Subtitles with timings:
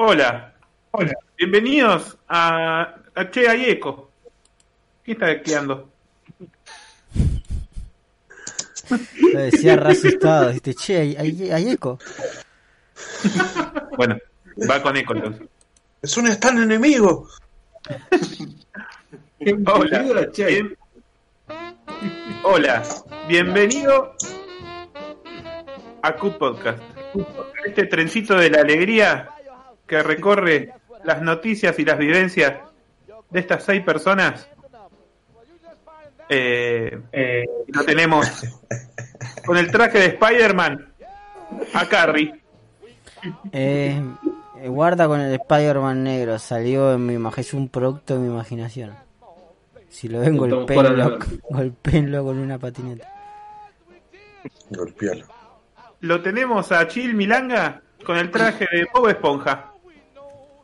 [0.00, 0.52] Hola.
[0.92, 1.12] Hola.
[1.36, 4.08] Bienvenidos a, a Che hay Eco.
[5.02, 5.90] ¿Qué está quedando?
[9.32, 11.98] Lo decía asustado, dijiste, che, hay, hay, hay eco.
[13.96, 14.16] Bueno,
[14.70, 15.48] va con eco entonces.
[16.00, 17.28] Es un stand enemigo.
[19.66, 20.28] Hola.
[20.36, 20.78] Bien-
[22.44, 22.82] Hola,
[23.26, 24.14] bienvenido
[26.02, 26.78] a Q Podcast.
[27.66, 29.28] Este trencito de la alegría
[29.88, 30.72] que recorre
[31.04, 32.54] las noticias y las vivencias
[33.30, 34.48] de estas seis personas.
[36.28, 38.44] Eh, eh, lo tenemos
[39.46, 40.92] con el traje de Spider-Man
[41.72, 42.40] a Carrie.
[43.50, 44.00] Eh,
[44.60, 48.26] eh, guarda con el Spider-Man negro, salió en mi imagen, es un producto de mi
[48.26, 48.94] imaginación.
[49.88, 51.18] Si lo ven, golpeenlo,
[51.50, 53.10] golpeenlo con una patineta.
[54.70, 55.24] Golpealo.
[56.00, 59.67] Lo tenemos a Chill Milanga con el traje de Bob Esponja.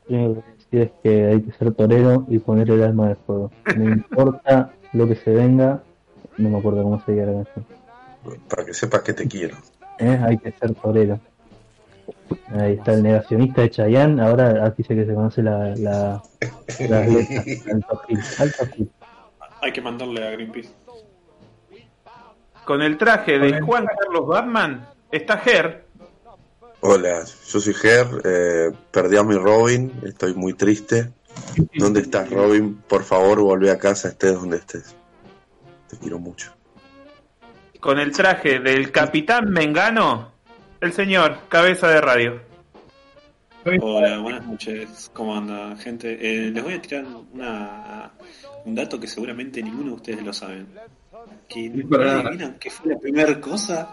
[0.08, 3.50] Lo que decir es que hay que ser torero y poner el alma de fuego.
[3.76, 5.82] No importa lo que se venga,
[6.36, 7.66] no me acuerdo cómo se diga la canción.
[8.48, 9.56] Para que sepas que te quiero.
[9.98, 10.18] ¿Eh?
[10.22, 11.20] Hay que ser torero.
[12.48, 16.22] Ahí está el negacionista de Chayanne, ahora aquí dice que se conoce la, la,
[16.78, 17.66] letras.
[17.72, 18.90] Alto Gil, alto Gil.
[19.62, 20.70] Hay que mandarle a Greenpeace.
[22.64, 25.83] Con el traje de Juan Carlos Batman está Ger.
[26.86, 31.14] Hola, yo soy Ger, eh, perdí a mi Robin, estoy muy triste.
[31.78, 32.74] ¿Dónde estás, Robin?
[32.86, 34.94] Por favor, volvé a casa, estés donde estés.
[35.88, 36.52] Te quiero mucho.
[37.80, 40.32] Con el traje del Capitán Mengano,
[40.78, 42.42] el señor Cabeza de Radio.
[43.80, 45.10] Hola, buenas noches.
[45.14, 46.18] ¿Cómo anda, gente?
[46.20, 48.12] Eh, les voy a tirar una,
[48.66, 50.66] un dato que seguramente ninguno de ustedes lo saben.
[51.48, 53.88] Que adivinan qué fue la primera cosa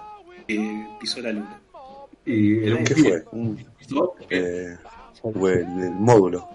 [0.46, 1.61] que pisó la luna.
[2.26, 3.24] Y el ¿Qué fue?
[3.32, 3.58] Un-
[4.30, 4.78] eh,
[5.34, 6.48] fue el, el módulo.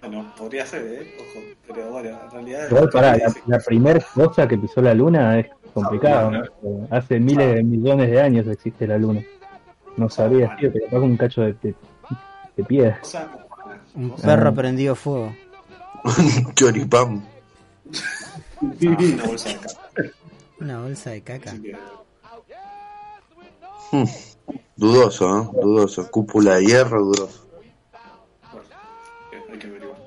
[0.00, 1.16] Bueno, podría ser, ¿eh?
[1.20, 1.44] Ojo.
[1.66, 2.66] Pero bueno, en realidad.
[2.70, 6.30] Igual, pará, la, la primera cosa que pisó la luna es complicado.
[6.62, 6.88] ¿no?
[6.90, 9.22] Hace miles de millones de años existe la luna.
[9.96, 11.74] No sabía, tío, que capaz un cacho de, de,
[12.56, 13.00] de piedra.
[13.94, 14.22] Un Ah.
[14.22, 15.34] perro prendido fuego.
[16.54, 17.22] Choripam.
[18.80, 20.12] una bolsa de caca.
[20.60, 21.54] Una bolsa de caca.
[23.90, 24.04] Hmm.
[24.76, 25.52] Dudoso, ¿no?
[25.60, 26.10] Dudoso.
[26.10, 27.46] Cúpula de hierro, dudoso.
[28.52, 28.66] bueno,
[29.32, 29.98] eh, hay que averiguar.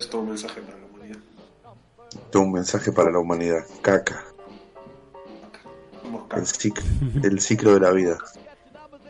[0.00, 1.18] Es todo un mensaje para la humanidad.
[2.30, 3.64] Tengo un mensaje para la humanidad.
[3.82, 4.24] Caca.
[6.36, 6.84] El ciclo,
[7.22, 8.18] el ciclo de la vida.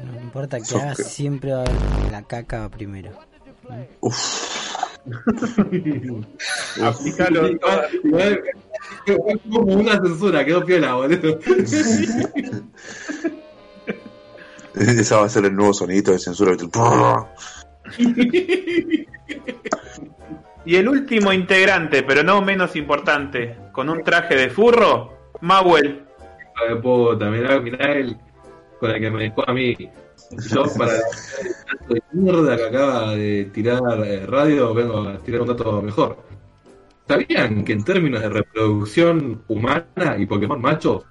[0.05, 3.11] No importa que hagas, que- siempre va a haber la caca primero.
[4.01, 4.45] Uf.
[6.83, 8.43] Aplicalo toda- Igual,
[9.07, 11.39] fue como una censura, quedó piola, boludo.
[15.01, 16.57] Esa va a ser el nuevo sonidito de censura.
[20.67, 26.03] Y el último integrante, pero no menos importante, con un traje de furro, Mauel.
[26.41, 28.17] Hijo de puta, mirá, mirá el
[28.81, 29.77] con el que me dejó a mí.
[30.51, 31.03] Yo para el
[31.71, 36.19] dato de mierda que acaba de tirar eh, radio, vengo a tirar un dato mejor.
[37.07, 41.05] ¿Sabían que en términos de reproducción humana y Pokémon macho,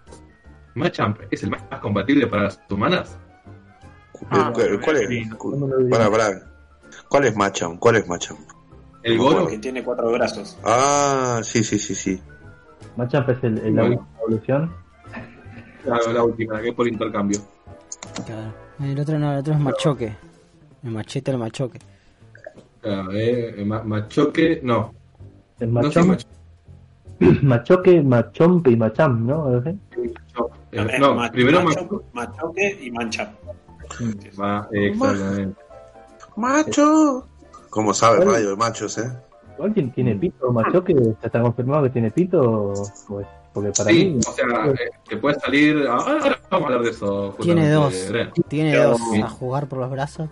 [0.73, 3.17] Machamp es el más compatible para las humanas?
[4.29, 5.09] Ah, ¿Cuál es?
[5.09, 5.37] lindo.
[5.37, 5.89] ¿Cómo lo digo?
[5.89, 6.41] Pará, pará.
[7.09, 7.79] ¿Cuál es Machamp?
[7.79, 8.39] ¿Cuál es Machamp?
[9.03, 9.47] El puedo.
[9.47, 10.57] Que tiene cuatro brazos.
[10.63, 12.21] Ah, sí, sí, sí, sí.
[12.95, 14.73] Machamp es el, el- la última evolución.
[15.85, 17.39] la, la última, que es por intercambio.
[18.25, 18.53] Claro.
[18.79, 20.15] El otro no, el otro es machoque.
[20.83, 21.79] El machete al machoque.
[22.81, 24.93] Claro, eh, ma- machoque, no.
[25.59, 26.17] El No macho-
[27.43, 29.57] Machoque, Machompe y Machamp, ¿no?
[29.65, 29.75] Eh,
[30.71, 32.03] Es no, ma- primero macho- macho.
[32.13, 33.33] machoque y mancha.
[34.71, 35.61] Exactamente.
[36.35, 37.25] ¡Macho!
[37.69, 39.11] ¿Cómo sabe radio de machos, eh?
[39.61, 40.51] ¿Alguien tiene pito?
[40.51, 40.93] ¿Machoque?
[40.93, 42.41] ¿Ya está confirmado que tiene pito?
[42.41, 42.73] O-
[43.09, 45.85] o es- Porque para Sí, mí, o sea, eh, que puede salir.
[45.89, 47.33] ah, Ahora vamos a hablar de eso.
[47.39, 48.05] Tiene dos.
[48.09, 48.31] Adrián.
[48.49, 50.29] Tiene dos a jugar por los brazos.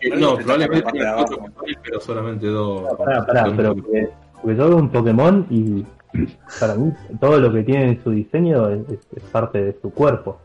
[0.00, 1.44] Que No, probablemente tenga cuatro
[1.82, 2.90] pero solamente dos.
[2.96, 4.08] pará, pará, dos- pero porque,
[4.40, 5.86] porque yo veo un Pokémon y
[6.58, 8.88] para mí todo lo que tiene en su diseño es
[9.30, 10.38] parte de su cuerpo.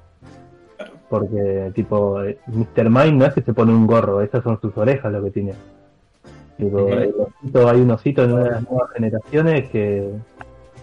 [1.09, 2.89] Porque, tipo, eh, Mr.
[2.89, 5.53] Mime no es que se pone un gorro, esas son sus orejas lo que tiene.
[6.57, 10.09] Tipo, osito- hay un osito en una de las nuevas generaciones que,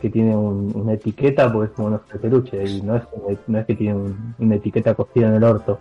[0.00, 3.02] que tiene un- una etiqueta, porque es como unos peluche, y no es,
[3.46, 5.78] no es que tiene un- una etiqueta cosida en el orto.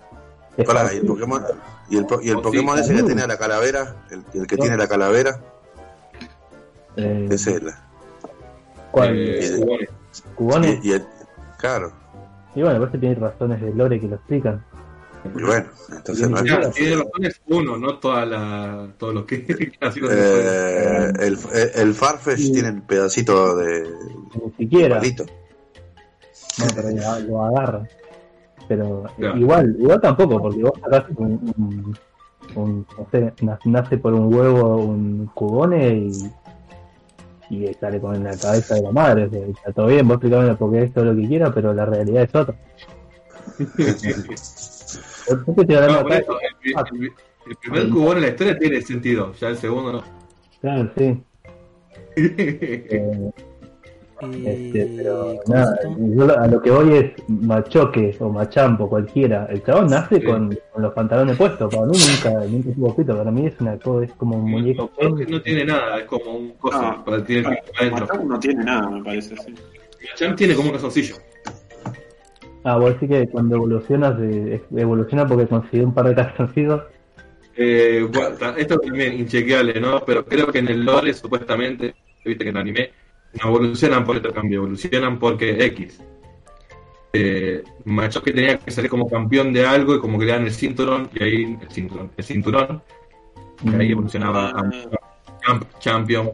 [0.68, 1.42] Pará, y el Pokémon,
[1.90, 3.06] y el, po- y el sí, Pokémon ese que uh.
[3.06, 5.40] tiene a la calavera, el, el que tiene la calavera,
[6.96, 7.72] eh, ese es el.
[8.92, 9.10] ¿cuál?
[9.16, 9.90] eh, jugones.
[10.36, 10.80] ¿Cubones?
[10.86, 11.06] Y, y el-
[11.58, 11.92] claro,
[12.56, 14.64] Y bueno, parece que tiene razones de lore que lo explican.
[15.26, 19.26] Y bueno, entonces no hay- Ya, tiene razón, es uno, no toda la, todo lo
[19.26, 23.90] que ha sido Eh, el, el, el Farfetch tiene un pedacito de
[24.36, 24.98] Ni siquiera.
[24.98, 25.26] palito.
[26.60, 27.88] No, pero ya lo agarra.
[28.68, 29.38] Pero Claro.
[29.38, 31.98] igual, igual tampoco, porque vos sacás un, un,
[32.56, 36.12] un- no sé, na- nace por un huevo un cubone y,
[37.54, 39.26] y sale con la cabeza de la madre.
[39.26, 41.86] O sea, está todo bien, vos explicame porque es todo lo que quiera, pero la
[41.86, 42.56] realidad es otra.
[45.28, 46.22] ¿Por qué te No, agarran por acá?
[46.22, 46.72] eso, el,
[47.04, 47.12] el-
[47.46, 50.04] el primer cubón en la historia tiene sentido, ya el segundo no.
[50.62, 51.22] Claro, sí.
[52.16, 53.32] Eh.
[54.32, 59.46] Este, pero ¿cómo nada, yo a lo que voy es machoque o machampo, cualquiera.
[59.50, 60.24] El chabón nace Sí.
[60.24, 61.74] con, con los pantalones puestos.
[61.74, 63.18] Para mí nunca, nunca tuvo pito.
[63.18, 64.92] Para mí es una cosa, es como un muñeco.
[65.02, 67.04] No, no tiene nada, es como un coso No.
[67.06, 67.52] para adentro.
[67.92, 69.36] Machamp no tiene nada, me parece.
[69.38, 69.54] Sí.
[70.12, 71.16] Machamp tiene como un calzoncillo.
[72.66, 76.82] Ah, vos decís que cuando evolucionas, eh, evoluciona porque consiguió un par de calzoncillos.
[77.58, 80.04] Eh, bueno, esto también inchequeable, ¿no?
[80.06, 81.94] Pero creo que en el lore, supuestamente,
[82.26, 82.90] viste que en el anime,
[83.42, 86.00] no evolucionan por intercambio, evolucionan porque X.
[87.14, 90.46] Eh, Machamp que tenía que salir como campeón de algo y como que le dan
[90.46, 92.82] el cinturón, y ahí el cinturón, el cinturón,
[93.64, 94.70] y ahí evolucionaba a
[95.46, 96.32] Champ, Champion.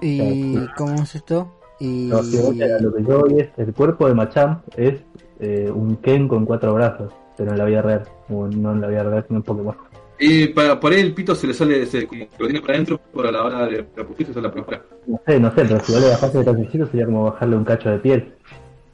[0.00, 1.52] ¿Y cómo es esto?
[1.80, 2.06] Y...
[2.06, 5.00] No, si vos, a lo que yo voy es, el cuerpo de Machamp es
[5.40, 8.02] eh, un Ken con cuatro brazos, pero en la vida real.
[8.28, 9.76] O no en la vida real, sino en Pokémon.
[10.20, 12.74] Y para, por ahí el pito se le sale, se, como que lo tiene para
[12.74, 14.82] adentro, pero a la hora de la pupita se la por afuera.
[15.06, 17.64] No sé, no sé, pero si vos le bajaste el calzoncillo sería como bajarle un
[17.64, 18.34] cacho de piel.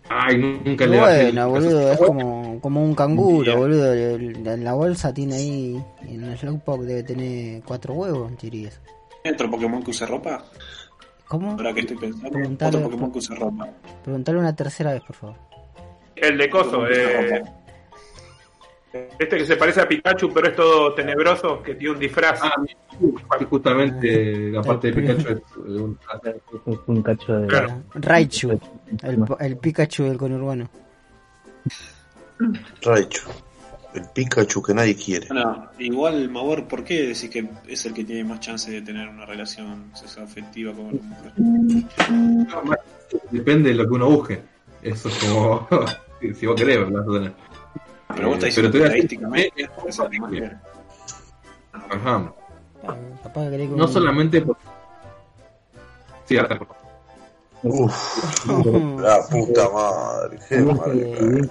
[0.09, 3.93] Ay, nunca le bajé el Bueno, boludo, es como, como un canguro, boludo.
[3.93, 8.81] El- En la bolsa tiene ahí, en el Slowpoke debe tener cuatro huevos, dirías.
[9.25, 10.45] ¿Hay otro Pokémon que use ropa?
[11.27, 11.51] ¿Cómo?
[11.53, 13.69] Ahora que estoy pensando, Preguntale- otro Pokémon que use ropa.
[14.05, 15.37] Preguntale una tercera vez, por favor.
[16.15, 17.43] El de Coso, eh,
[19.19, 22.41] este que se parece a Pikachu, pero es todo tenebroso, que tiene un disfraz.
[22.43, 22.55] Ah,
[23.49, 27.47] justamente la parte de Pikachu es un- cacho de.
[27.47, 27.83] Claro.
[27.95, 28.51] Raichu,
[29.03, 30.69] el, el Pikachu del conurbano.
[32.83, 33.29] Raichu.
[33.95, 35.27] El Pikachu que nadie quiere.
[35.29, 39.09] Bueno, igual, Mavor, ¿por qué decís que es el que tiene más chance de tener
[39.09, 41.33] una relación sexoafectiva con una mujer?
[41.39, 42.79] No, más-
[43.31, 44.41] Depende de lo que uno busque.
[44.83, 45.67] Eso es como.
[46.21, 47.33] si- si vos querés, lo vas a tener.
[48.15, 49.69] Pero vos Eh, estás diciendo estadísticamente.
[51.91, 52.33] Ajá.
[53.23, 54.57] Capaz que querés que No solamente por.
[56.25, 56.69] Sí, ahora por.
[57.63, 58.47] Uf,
[59.01, 60.39] la puta madre.
[60.49, 60.93] Qué También mal.
[60.93, 61.51] que-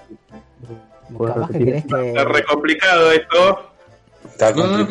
[1.27, 3.69] Capaz que Está re complicado esto.
[4.25, 4.87] Está No, no, no.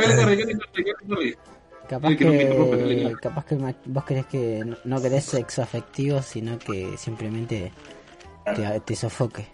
[1.88, 3.54] Capaz que capaz que
[3.86, 7.72] vos querés que no- no querés sexo afectivo, sino que simplemente
[8.54, 9.46] te, te sofoque.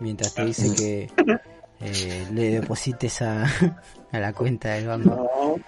[0.00, 1.10] Mientras te dice que
[1.80, 3.44] eh, le deposites a,
[4.12, 5.58] a la cuenta del banco.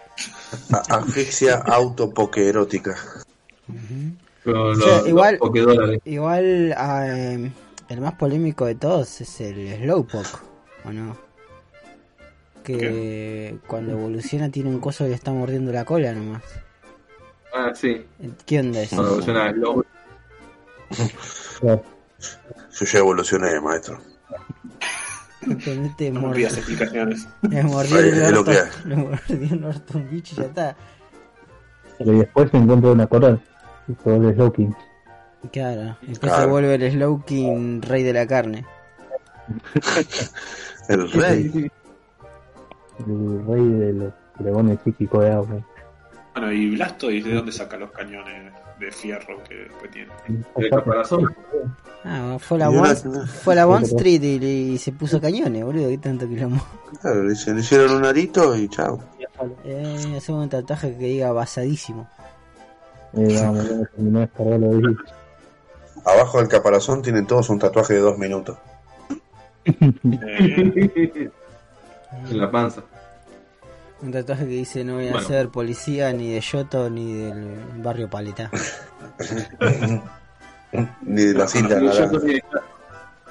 [0.72, 1.56] A- Asfixia
[4.46, 5.38] O sea, los- igual-.
[6.04, 7.50] Igual ah, eh,
[7.88, 10.38] el más polémico de todos es el Slowpoke,
[10.84, 11.16] ¿o no?
[12.64, 16.42] Que cuando evoluciona tiene un coso que le está mordiendo la cola nomás.
[17.54, 18.04] Ah, sí.
[18.46, 18.96] ¿Qué onda eso?
[18.96, 19.60] Cuando evoluciona el.
[21.60, 24.00] Yo ya evolucioné, maestro.
[25.44, 27.28] Simplemente No me mord- pidas explicaciones.
[27.42, 28.50] le mordió el orto,
[28.84, 30.76] mordió un bicho y ya está.
[31.98, 33.40] Pero después se encuentra una coral.
[33.88, 34.74] Y se vuelve Slowking.
[35.52, 36.50] Claro, después se Claro.
[36.50, 38.66] vuelve el Slowking rey de la carne.
[40.88, 41.70] El rey.
[43.06, 45.66] El rey de los dragones psíquicos de agua.
[46.34, 50.10] Bueno, y Blastoise, ¿de dónde saca los cañones de fierro que después tiene?
[50.56, 51.34] El caparazón.
[52.04, 52.94] Ah, fue a la
[53.26, 56.64] fue a la Bond Street y, se puso cañones, boludo, qué tanto quilombo.
[57.00, 59.02] Claro, le hicieron- le hicieron un arito y chao.
[59.64, 62.08] Eh, hacemos un tatuaje que diga basadísimo.
[63.14, 63.66] Eh, vamos.
[66.04, 68.56] Abajo del caparazón tienen todos un tatuaje de dos minutos.
[69.64, 71.30] Eh,
[72.28, 72.82] En la panza.
[74.02, 75.26] Un tatuaje que dice no voy a Bueno.
[75.28, 78.50] ser policía ni de Yoto ni del barrio Paleta.
[81.02, 82.40] Ni de la cinta soy-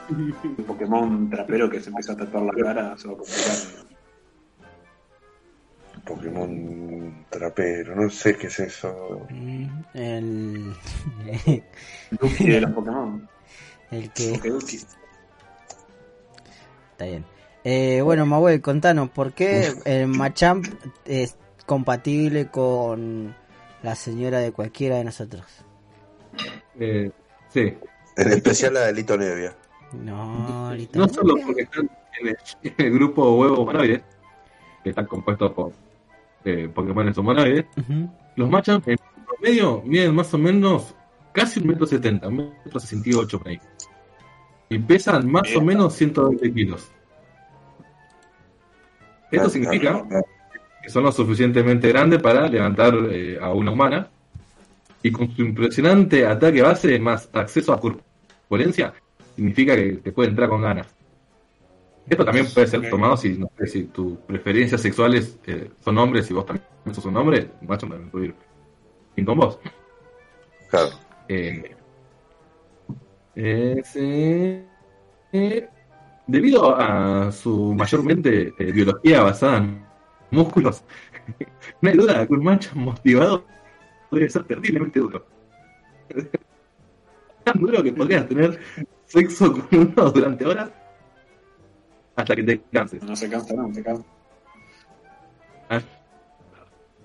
[0.09, 3.55] un Pokémon trapero que se empieza a tatuar la cara se va a complicar.
[6.05, 9.25] Pokémon trapero, no sé qué es eso.
[9.29, 10.73] Mm, El,
[12.11, 13.29] Duki de los Pokémon.
[13.91, 14.75] el que Pokéduki.
[14.75, 14.97] está
[17.05, 17.23] bien.
[17.63, 20.65] Eh, bueno, Mabuel, contanos, ¿por qué el Machamp
[21.05, 21.35] es
[21.65, 23.35] compatible con
[23.83, 25.45] la señora de cualquiera de nosotros?
[26.79, 27.11] Eh,
[27.49, 27.73] sí.
[28.17, 29.55] En especial la de Lito Nevia.
[29.93, 31.89] No, ahorita No solo porque están
[32.21, 34.03] en el, en el grupo huevo humanoide,
[34.83, 35.71] que están compuestos por
[36.45, 38.09] eh, Pokémon humanoides, Ujú.
[38.35, 40.95] los Machamp en promedio miden más o menos
[41.33, 43.59] casi un metro setenta, un metro sesenta y ocho por ahí.
[44.69, 46.91] Y pesan más o menos 120 kilos.
[49.31, 50.05] Esto significa
[50.81, 54.09] que son lo suficientemente grandes para levantar eh, a una humana.
[55.01, 58.93] Y con su impresionante ataque base más acceso a corpulencia,
[59.35, 60.87] significa que te puede entrar con ganas.
[62.09, 66.29] Esto también puede ser tomado si, no sé, si tus preferencias sexuales eh, son hombres
[66.29, 68.35] y vos también sos un hombre, macho también puede ir
[69.15, 69.59] bien con vos.
[70.69, 70.89] Claro.
[71.27, 71.75] Eh,
[73.35, 74.65] ese-
[75.31, 75.69] eh,
[76.29, 79.85] debido a su mayormente eh, biología basada en
[80.31, 80.83] músculos,
[81.81, 83.45] no hay duda que un macho motivado
[84.11, 85.25] debe ser terriblemente duro.
[87.43, 88.59] Tan duro que podrías tener
[89.05, 90.69] sexo con uno durante horas
[92.15, 93.01] hasta que te canses.
[93.03, 94.03] No se cansa, no, se cansa.
[95.69, 95.81] Ah,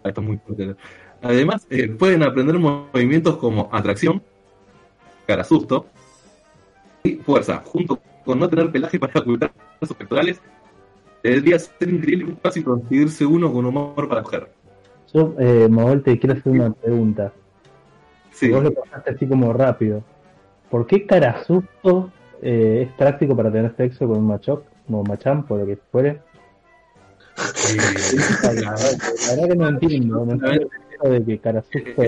[0.05, 0.77] esto es muy fuerte.
[1.23, 4.23] Además, eh, pueden aprender movimientos como atracción,
[5.27, 5.87] cara susto
[7.03, 10.41] y fuerza, junto con no tener pelaje para ocultar sus pectorales.
[11.23, 14.51] Debería ser increíble muy fácil conseguirse uno con humor para coger.
[15.13, 15.69] Yo, eh,
[16.05, 17.33] te quiero hacer una pregunta.
[18.33, 20.03] Sí, Vos lo pasaste así como rápido.
[20.71, 22.11] ¿Por qué cara susto
[22.43, 26.09] eh, es práctico para tener sexo con un machoc, como machamp, o lo que fuere?
[26.11, 27.77] eh,
[28.49, 30.27] Ay, La verdad, que no entiendo.
[30.27, 30.69] No entiendo
[31.01, 32.03] eso de que cara susto.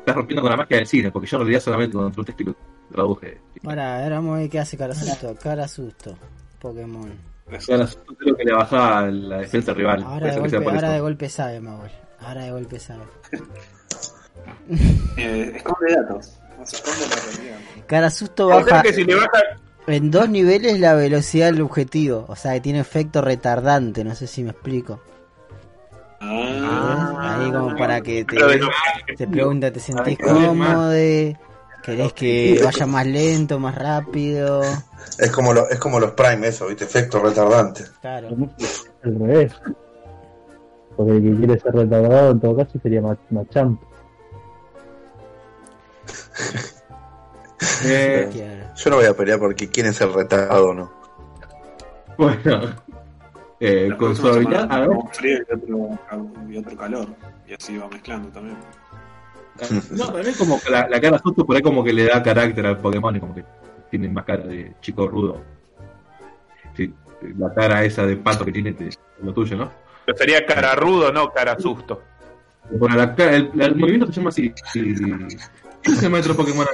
[0.00, 2.44] estás rompiendo con la magia del cine, porque yo en realidad solamente con tu texto
[2.44, 2.54] lo
[2.90, 3.40] traduje.
[3.64, 5.36] Ahora, ahora vamos a ver qué hace cara susto.
[5.42, 6.16] Cara susto.
[6.60, 7.10] Pokémon.
[7.66, 10.02] Cara susto creo que le baja la defensa rival.
[10.04, 11.90] Ahora de golpe, ahora de golpe sabe, Maul.
[12.20, 13.02] Ahora de golpe sabe.
[15.16, 16.38] Eh, esconde datos.
[16.56, 17.58] No se esconde la realidad.
[17.86, 19.40] Cara susto O sea baja que si le baja,
[19.88, 22.24] en dos niveles la velocidad del objetivo.
[22.28, 24.04] O sea que tiene efecto retardante.
[24.04, 25.00] No sé si me explico.
[26.20, 28.36] Ah, Ahí como para que te,
[29.16, 30.92] te pregunta, ¿te sentís cómodo?
[31.82, 34.62] ¿Querés que vaya más lento, más rápido?
[35.18, 36.84] Es como, lo, es como los Prime, eso, ¿viste?
[36.84, 37.84] Efecto retardante.
[38.00, 38.28] Claro.
[39.02, 39.52] Al revés.
[40.96, 43.80] Porque el que quiere ser retardado en todo caso sería ma- machamp.
[47.84, 48.74] Eh, Claro.
[48.76, 50.90] Yo no voy a pelear porque quién es el retardado o no.
[52.16, 52.74] bueno,
[53.58, 55.98] eh, con su habilidad, a ver, frío y otro,
[56.48, 57.06] y otro calor.
[57.46, 58.56] Y así va mezclando también.
[59.90, 62.66] No, también como que la, la cara susto por ahí como que le da carácter
[62.66, 63.44] al Pokémon y como que
[63.90, 65.42] tiene más cara de chico rudo.
[66.76, 66.92] Sí,
[67.38, 68.74] la cara esa de pato que tiene
[69.22, 69.70] lo tuyo, ¿no?
[70.04, 72.02] pero sería cara rudo, no cara susto.
[72.70, 74.52] Bueno, la el, el movimiento se llama así.
[75.84, 76.66] ¿Cómo se llama otro Pokémon?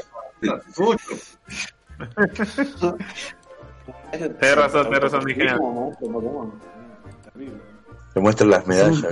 [0.77, 1.17] Ocho.
[4.11, 5.25] Tenés razón, tenés razón.
[7.33, 7.61] Terrible.
[8.13, 9.05] Te muestran las medallas.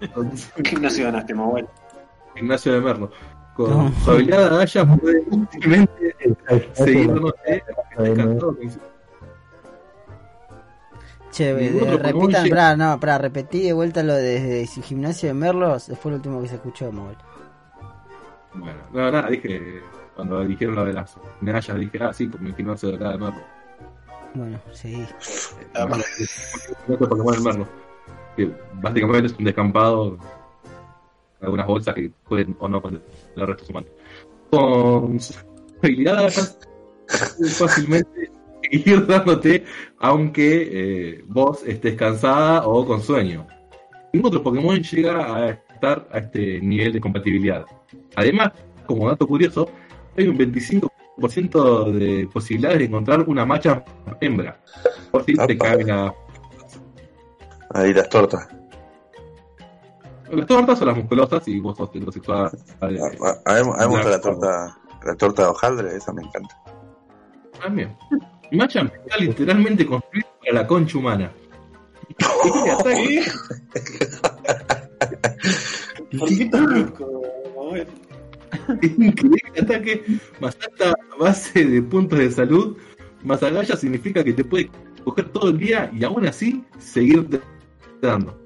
[0.56, 1.66] ¿Qué gimnasio ganaste, Manuel?
[2.38, 3.10] Ignacio de Merlo.
[3.54, 3.92] Con No.
[4.04, 6.14] su habilidad Gaya puede últimamente
[6.74, 7.32] seguirnos
[11.30, 12.56] Che, de- repitan, llega.
[12.56, 16.16] pará, no, pará, repetí de vuelta lo de, de su gimnasio de Merlos, fue lo
[16.16, 17.16] último que se escuchó, Maul.
[18.54, 19.82] Bueno, no, nada, dije,
[20.16, 23.18] cuando dijeron lo de las medallas, dije, ah, sí, como el gimnasio de acá de
[23.18, 23.40] Merlo.
[24.34, 25.06] Bueno, seguí.
[25.74, 27.68] Ah, No, otro Pokémon del Merlo.
[28.36, 30.18] Que básicamente es un descampado,
[31.40, 33.00] algunas bolsas que pueden o no con
[33.36, 33.90] el resto humanos.
[34.50, 35.34] Con su
[35.82, 36.30] habilidad
[37.08, 38.30] fácilmente
[38.70, 39.64] ir dándote,
[39.98, 43.46] aunque eh, vos estés cansada o con sueño.
[44.12, 47.64] Ningún otro Pokémon llega a estar a este nivel de compatibilidad.
[48.16, 48.52] Además,
[48.86, 49.70] como dato curioso,
[50.16, 53.84] hay un 25% de posibilidades de encontrar una macha
[54.20, 54.60] hembra.
[55.10, 56.14] Por si te cae la...
[57.70, 58.48] Ahí las tortas.
[60.30, 62.50] Las tortas o las musculosas y vos sos heterosexual.
[62.80, 62.90] A, a- a mí
[63.60, 66.56] a mí me gusta la torta, la torta de hojaldre, esa me encanta.
[67.62, 67.96] También.
[68.52, 71.32] Machamp está literalmente construido para la concha humana.
[72.78, 73.22] Ataque
[76.18, 76.92] ¿Por qué tan
[78.82, 80.04] increíble ataque,
[80.40, 82.76] más alta base de puntos de salud,
[83.24, 84.70] más agallas significa que te puede
[85.04, 87.40] coger todo el día y aún así seguir
[88.00, 88.38] dando.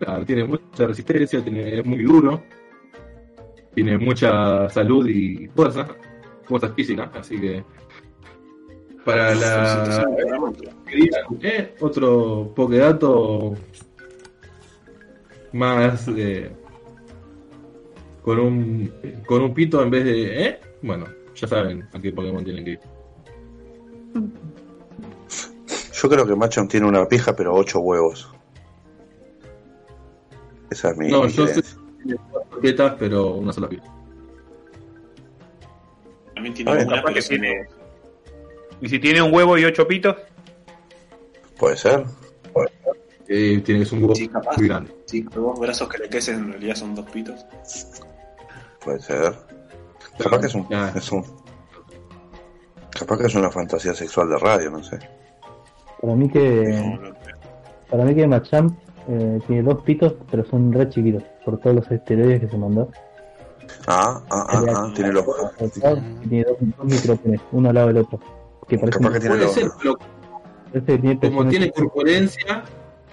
[0.00, 2.42] Claro, tiene mucha resistencia, tiene, es muy duro,
[3.74, 5.86] tiene mucha salud y fuerza,
[6.44, 7.62] fuerza física, así que
[9.04, 10.04] para la
[11.42, 13.54] eh, otro Pokedato
[15.52, 16.50] más eh,
[18.22, 18.92] con un
[19.26, 22.70] con un pito en vez de eh bueno ya saben a qué Pokémon tienen que
[22.72, 22.80] ir.
[25.92, 28.28] Yo creo que Machamp tiene una pija, pero ocho huevos.
[30.70, 31.76] Esa es mi No, yo sé creencia.
[31.98, 33.84] que tiene cuatro tetas, pero una sola pija.
[36.34, 37.66] También tiene A ver, una, pero que tiene-.
[38.80, 40.16] Y si tiene un huevo y ocho pitos,
[41.58, 42.04] Puede ser.
[43.28, 44.56] Eh, tiene que ser un huevo Sí, capaz.
[44.56, 44.94] muy grande.
[45.04, 47.44] Sí, los dos brazos que le crecen en realidad son dos pitos.
[48.82, 49.34] Puede ser.
[50.18, 50.88] Capaz que es un, Ya.
[50.96, 51.22] es un.
[52.98, 54.98] Capaz que es una fantasía sexual de radio, no sé.
[56.00, 56.98] Para mí que
[57.90, 58.78] para mí que Machamp
[59.12, 62.88] eh, tiene dos pitos, pero son re chiquitos por todos los esteroides que se mandó.
[63.88, 65.24] Ah, ah, ah, ah, tiene los.
[65.58, 68.20] Tiene dos, dos micropenes, uno al lado del otro.
[68.68, 69.98] Que parece Capaz que tiene Puede ser, pero
[70.84, 72.62] tiene como tiene corpulencia,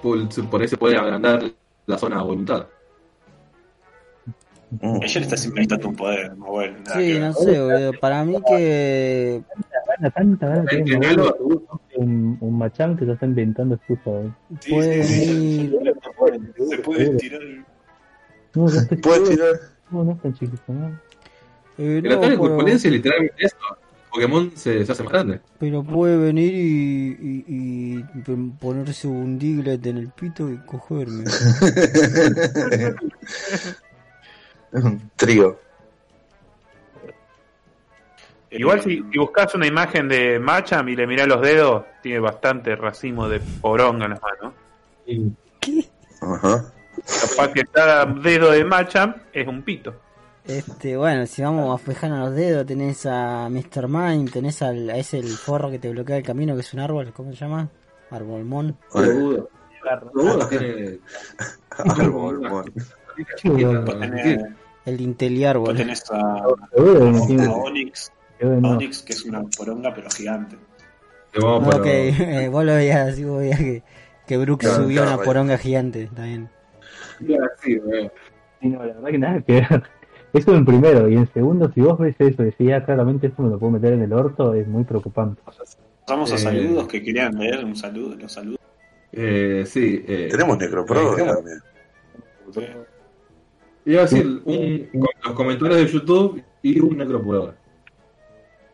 [0.04, 1.44] por, por ahí se puede agrandar
[1.88, 2.68] la zona a voluntad.
[4.70, 5.01] Mm.
[5.01, 7.94] Ella le estás inventando un poder, no bueno, Sí, no sé, boludo.
[8.00, 9.42] Para mí que.
[9.88, 10.66] Gana tanta gana
[11.98, 14.25] un, un Machamp que se está inventando excusas.
[14.25, 14.32] ¿eh?
[14.60, 15.74] Sí, puede sí.
[16.70, 17.42] Se puede tirar.
[18.54, 19.56] No, no estoy Puede tirar.
[19.89, 21.00] No, no es tan chiquito, ¿no?
[21.77, 23.56] eh, El no, ataque de pero, corpulencia es literalmente eso.
[24.12, 25.42] Pokémon se, se hace más grande.
[25.60, 28.22] pero puede venir y, y, y
[28.60, 31.25] ponerse un Diglett en el pito y cogerme.
[34.72, 35.60] Un Trío.
[38.51, 42.75] Igual si, si buscas una imagen de Machamp y le mirás los dedos, tiene bastante
[42.75, 44.54] racimo de poronga en las manos.
[46.22, 46.74] Ajá.
[47.22, 49.94] Capaz que cada dedo de Machamp es un pito.
[50.46, 53.88] Este, bueno, si vamos a fijarnos los dedos, tenés a Mr.
[53.89, 56.80] Mime, tenés al, a ese el forro que te bloquea el camino, que es un
[56.80, 57.70] árbol, ¿cómo se llama?
[58.10, 58.77] Arbolmón.
[58.94, 61.00] Vos tenés,
[64.86, 65.75] El Inteliárbol.
[65.75, 66.54] tenés a, a a
[68.41, 68.77] no.
[68.79, 70.56] Que es una poronga pero gigante.
[71.39, 72.10] No, que
[72.46, 73.84] eh, vos lo veías así, vos veías que,
[74.25, 76.50] que Brooks Claro, subió claro, una poronga gigante también.
[77.62, 78.12] Sí, eh.
[78.62, 79.84] Sí, no, la verdad que nada que ver.
[80.34, 81.10] Eso en primero.
[81.10, 83.71] Y en segundo, si vos ves eso y decís, ah, claramente eso me lo puedo
[83.71, 85.41] meter en el orto, es muy preocupante.
[86.08, 86.38] Vamos a Eh.
[86.38, 88.60] saludos que querían leer, un saludo, los saludos.
[89.13, 90.04] Eh, sí.
[90.08, 92.84] Eh, Tenemos Necropro Eh, también.
[93.86, 97.56] Iba a decir un, con los comentarios de YouTube y un necropurador.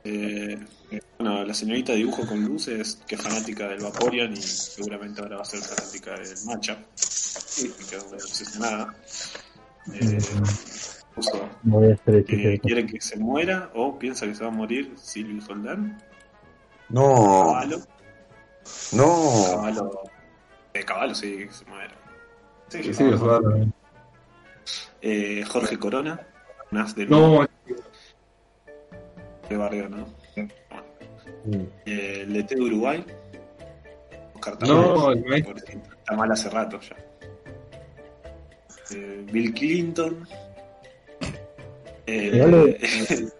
[0.04, 0.60] Eh,
[1.18, 5.42] bueno, la señorita dibujo con luces, que es fanática del Vaporeon y seguramente ahora va
[5.44, 6.78] a ser fanática del matcha.
[7.58, 8.96] Y quedó obsesionada.
[9.94, 10.18] Eh,
[11.16, 14.44] puso, No voy a hacer el eh, quiere que se muera o piensa que se
[14.44, 16.02] va a morir Silvio Soldán.
[16.89, 17.80] No, Caballo.
[18.92, 19.46] no.
[19.52, 20.00] Caballo.
[20.74, 21.94] Eh, caballo, sí, que se muera.
[22.70, 23.04] Sí, Sí, que sí.
[25.02, 26.20] Eh, Jorge Corona.
[26.72, 27.46] Nas de no,
[29.54, 30.08] de barrio, ¿no?
[31.46, 31.66] Mm.
[31.86, 33.06] Eh, el DT de Uruguay.
[34.36, 36.96] Oscar No, el está mal hace rato ya.
[38.96, 40.28] Eh, Bill Clinton.
[42.06, 42.78] Eh, Igual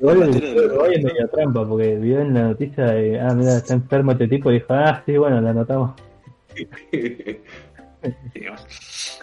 [0.00, 3.34] Igual el Batero de Uruguay es media trampa, porque vio en la noticia de, ah,
[3.34, 5.94] mira, está enfermo este tipo, y dijo, ah, sí, bueno, la anotamos.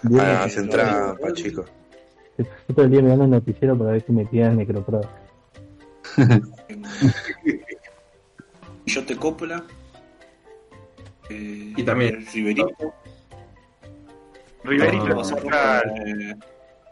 [0.02, 1.66] Vio Ah, hacen trampa, chicos.
[2.36, 5.00] Yo todo el día mirando el noticiero para ver si metían Necropro.
[8.86, 9.64] Yo te Coppola.
[11.30, 12.68] Eh, Y también- Riverito.
[14.62, 16.34] Riverito eh,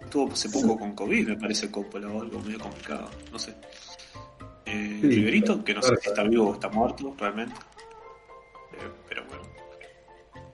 [0.01, 3.09] estuvo hace poco con COVID, me parece Coppola o algo medio complicado.
[3.31, 3.55] No sé.
[4.67, 7.55] Eh, Sí, Riverito, que no sé si está vivo o está muerto realmente.
[8.73, 9.43] Eh, pero bueno.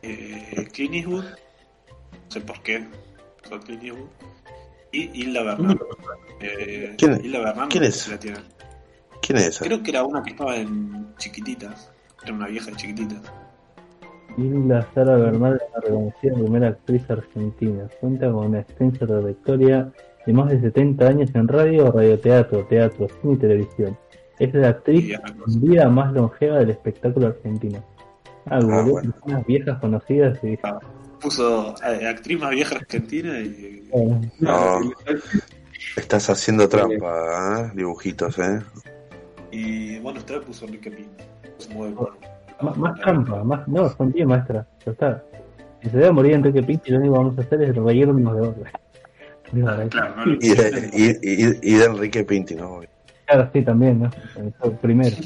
[0.03, 1.25] Eh, Clint Eastwood.
[1.25, 2.87] No sé por qué.
[3.64, 4.09] Clint Eastwood.
[4.99, 5.79] Y Hilda Bernal.
[6.41, 8.09] Eh, ¿Quién- Hilda Bernal, quién es?
[8.09, 8.19] la.
[8.19, 9.65] ¿Quién es esa?
[9.65, 11.91] Creo que era una que estaba en Chiquititas.
[12.25, 13.21] Era una vieja de Chiquititas.
[14.37, 17.89] Hilda Sara Bernal es una reconocida primera actriz argentina.
[18.01, 19.93] Cuenta con una extensa trayectoria
[20.27, 23.99] de más de 70 años en radio, radioteatro, teatro, cine y televisión.
[24.39, 27.83] Es la actriz con vida más longeva del espectáculo argentino.
[28.47, 29.15] Ah, boludo, bueno.
[29.25, 30.57] unas viejas conocidas y...
[31.21, 33.89] Puso eh, actriz más vieja argentina y.
[33.93, 34.81] eh, No.
[35.97, 37.73] Estás haciendo trampa, ¿eh?
[37.75, 38.61] Dibujitos, ¿eh?
[39.51, 41.25] Y bueno, usted puso Enrique Pinto.
[41.59, 42.17] Es muy bueno.
[42.61, 43.67] más, más trampa, más...
[43.67, 45.25] No, son 10 maestras, ya está.
[45.83, 48.43] Si se debe morir Enrique Pinti, lo único que vamos a hacer es reírnos de
[48.49, 48.71] otra.
[49.89, 51.07] Claro, no Y de, y,
[51.45, 52.81] y- y de Enrique Pinti, ¿no?
[53.27, 54.11] Claro, sí, también, ¿no?
[54.83, 55.17] Primero.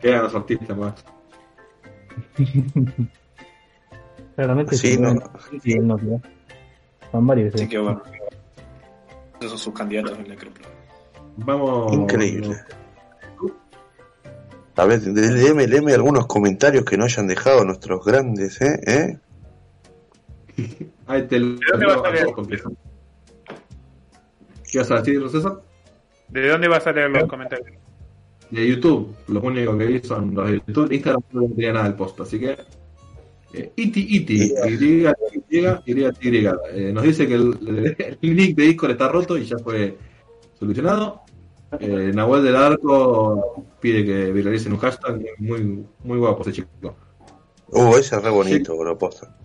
[0.00, 0.94] Quedan los artistas más.
[4.38, 5.14] Claramente Sí, si no.
[5.14, 5.20] no,
[5.60, 6.22] sí, él no, ¿no?
[7.10, 7.52] Son varios.
[7.56, 7.68] Así ¿eh?
[7.68, 8.00] que bueno.
[9.40, 10.70] Esos son sus candidatos en Necroplan.
[11.38, 11.92] Vamos.
[11.92, 12.56] Increíble.
[14.76, 18.80] A ver, léeme, léeme algunos comentarios que no hayan dejado nuestros grandes, ¿eh?
[18.86, 19.18] ¿Eh?
[21.08, 22.26] Ahí te lo ¿De dónde vas a leer?
[24.70, 25.62] ¿Qué vas a decir, César?
[26.28, 27.76] ¿De dónde vas a leer los comentarios?
[28.50, 29.16] De YouTube.
[29.26, 30.92] Lo único que vi son los de YouTube.
[30.92, 32.56] Instagram no tenía nada del post, así que.
[33.52, 38.64] Eh, iti, iti, y, y, y, y, eh, nos dice que el, el link de
[38.64, 39.96] Discord está roto y ya fue
[40.58, 41.22] solucionado.
[41.78, 46.96] Eh, Nahuel del Arco pide que viralicen un hashtag muy, muy guapo ese chico.
[47.68, 49.36] Uh, ese es re bonito, bro, posta.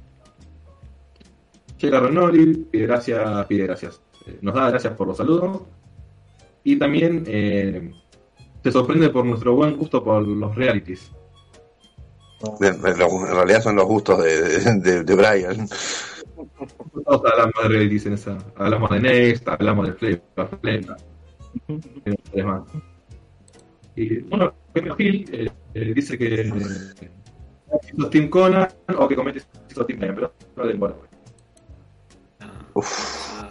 [1.78, 4.02] Llega Renori, pide gracias, pide gracias.
[4.26, 5.64] Eh, nos da gracias por los saludos.
[6.64, 7.92] Y también eh,
[8.64, 11.12] se sorprende por nuestro buen gusto por los realities.
[12.62, 15.68] En, realidad son los gustos de, de, de Brian.
[17.06, 18.38] Todos hablamos de realities en esa.
[18.56, 20.98] Hablamos de Next, hablamos de Flavor Flav,
[21.68, 22.64] y no sé más.
[23.96, 27.12] Y bueno, eh, eh, dice que eh,
[27.96, 30.98] hizo Team Conan o que comete hizo Team Brian, pero no le importa.
[32.74, 33.50] Uf, Ah,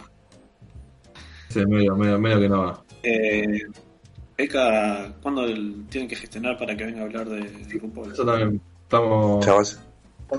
[1.49, 2.83] Sí, medio, medio, medio que no va.
[3.03, 3.59] eh,
[4.37, 8.11] Eka, ¿cuándo el- tienen que gestionar para que venga a hablar de, de RuPaul?
[8.11, 8.59] Eso también
[8.97, 9.45] estamos.
[9.45, 9.79] ya vas,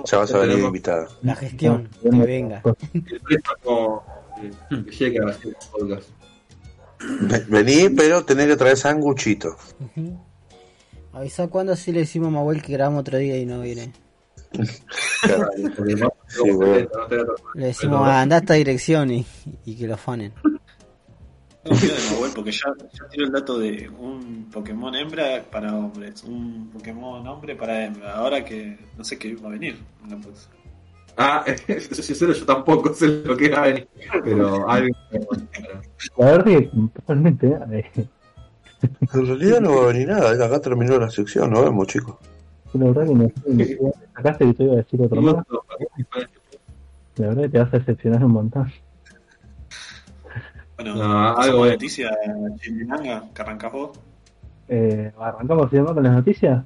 [0.05, 1.09] ya vas a venir invitada.
[1.23, 2.63] La gestión, que venga.
[2.93, 4.05] El préstamo
[4.43, 4.51] eh,
[4.87, 6.09] que llega a hacer podcast.
[7.21, 9.57] Ve- Vení, pero tenés que traer sanguchito.
[9.81, 10.19] Ujú.
[11.13, 13.93] Avisa cuando si le decimos a Mahuel que grabamos otro día y no viene.
[16.29, 16.89] Sí, bueno.
[17.55, 19.27] Le decimos, "Ah, anda a esta dirección y,
[19.65, 20.33] y que lo fanen.
[21.65, 26.69] De Nahuel, porque ya, ya tiró el dato de un Pokémon hembra para hombres, un
[26.73, 28.15] Pokémon hombre para hembra.
[28.17, 30.55] Ahora que no sé qué va a venir en la próxima.
[31.17, 33.89] Ah, eso sí, cero, yo tampoco sé lo que va a venir.
[34.25, 34.95] Pero algo.
[36.19, 37.47] La verdad que totalmente.
[37.73, 38.07] eh,
[39.13, 40.33] En realidad no va a venir nada.
[40.47, 41.51] Acá terminó la sección.
[41.51, 42.17] Nos vemos, chicos.
[42.75, 43.79] la verdad que sé.
[44.15, 45.37] Sacaste que te iba a decir otro más.
[47.17, 48.73] La verdad que te vas a decepcionar un montón.
[50.93, 52.11] Bueno, No, pasamos algo de- noticia
[52.61, 53.91] Chimilanga, que arrancás vos.
[54.69, 56.65] Eh, ¿Arrancamos y demás con las noticias?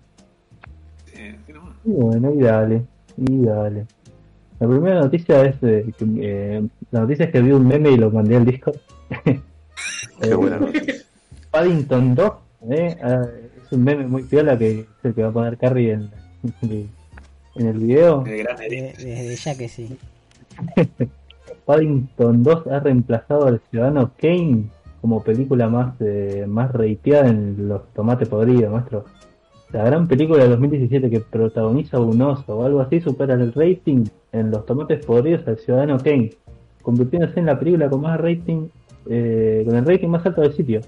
[1.15, 1.75] Eh, sí, nomás.
[1.85, 2.83] Y bueno, y dale,
[3.17, 3.87] y dale.
[4.61, 7.97] La primera noticia es eh, que, eh, la noticia es que vi un meme y
[7.97, 8.77] lo mandé al Discord.
[10.21, 10.95] Qué buena noticia.
[11.51, 12.33] Paddington 2,
[12.71, 13.25] eh, ah,
[13.65, 16.11] es un meme muy piola que es el que va a poner Carrie en,
[16.63, 18.23] en el video.
[18.25, 18.43] De-
[18.99, 19.97] Desde ya que sí.
[21.69, 24.71] Paddington 2 ha reemplazado al Ciudadano Kane
[25.03, 29.05] como película más eh, más reiteada en los tomates podridos, maestro.
[29.71, 34.07] La gran película de 2017 que protagoniza un oso o algo así supera el rating
[34.33, 36.31] en los tomates podridos al Ciudadano Kane,
[36.81, 38.69] convirtiéndose en la película con más rating,
[39.11, 40.81] eh, con el rating más alto del sitio.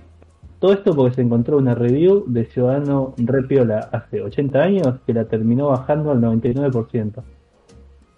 [0.60, 5.26] Todo esto porque se encontró una review de Ciudadano Repiola hace 80 años que la
[5.26, 7.22] terminó bajando al 99%.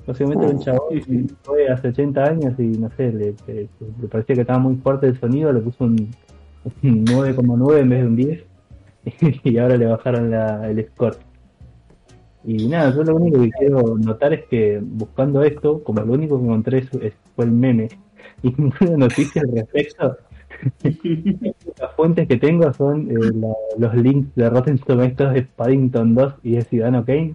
[0.07, 3.69] Básicamente un chabón que fue hace 80 años y no sé, le, le-
[4.01, 6.11] le parecía que estaba muy fuerte el sonido, le puso un,
[6.83, 8.45] un 9,9 en vez de un 10
[9.45, 11.17] y ahora le bajaron la, el score.
[12.45, 16.39] Y nada, yo lo único que quiero notar es que buscando esto, como lo único
[16.39, 17.89] que encontré es- es- fue el meme
[18.43, 20.17] y ninguna noticia al respecto,
[21.81, 26.35] las fuentes que tengo son eh, la- los links de Rotten Tomatoes de Paddington 2
[26.43, 27.35] y de Ciudadano Kane.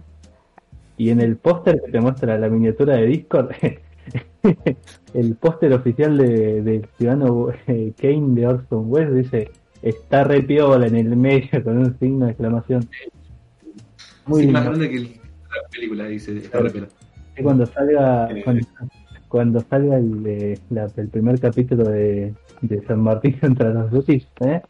[0.98, 3.50] Y en el póster que te muestra la miniatura de Discord,
[5.14, 9.50] el póster oficial de, de Ciudadano eh, Kane de Orson Welles dice
[9.82, 12.88] está re piola en el medio con un signo de exclamación.
[14.26, 16.36] Muy Sí, más grande que el- la película, dice.
[16.36, 16.72] Está re.
[17.36, 18.42] Y cuando salga Eh.
[18.44, 18.66] cuando,
[19.28, 24.26] cuando salga el, de- la- el primer capítulo de, de San Martín contra los Dutis,
[24.40, 24.60] ¿eh?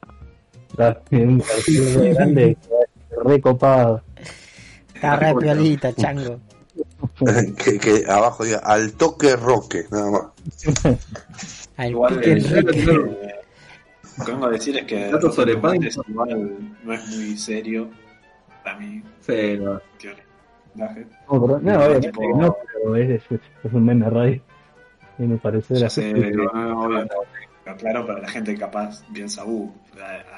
[1.13, 1.43] Un
[1.97, 2.57] re grande
[3.25, 4.03] recopado.
[4.99, 6.41] Está re piolita, chango.
[7.65, 10.25] que, que abajo diga al toque roque, nada más.
[11.77, 13.35] Al Igual, pique eh, Eh,
[14.19, 16.05] Lo que vengo a decir es que Datos sobre Rotten Tomatoes Paddington.
[16.13, 17.89] igual no es muy serio
[18.65, 19.03] para mí.
[19.21, 19.81] Sí, no.
[20.75, 24.41] pero- no, obviamente Tipo- no, pero es, es, es un meme radio.
[25.19, 26.17] Y me parece Ya gracioso.
[26.17, 26.99] sé, no, no,
[27.65, 29.73] pero claro, para la gente capaz piensa, uh,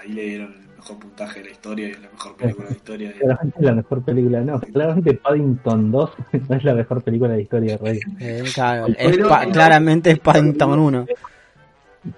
[0.01, 2.77] ahí le dieron el mejor puntaje de la historia y la mejor película de la
[2.77, 3.13] historia.
[3.19, 6.11] Claramente es la mejor película, no, claramente Paddington 2
[6.49, 8.01] no es la mejor película de la historia de radio.
[8.21, 11.07] Eh, claro, es pa- claramente es Paddington 1.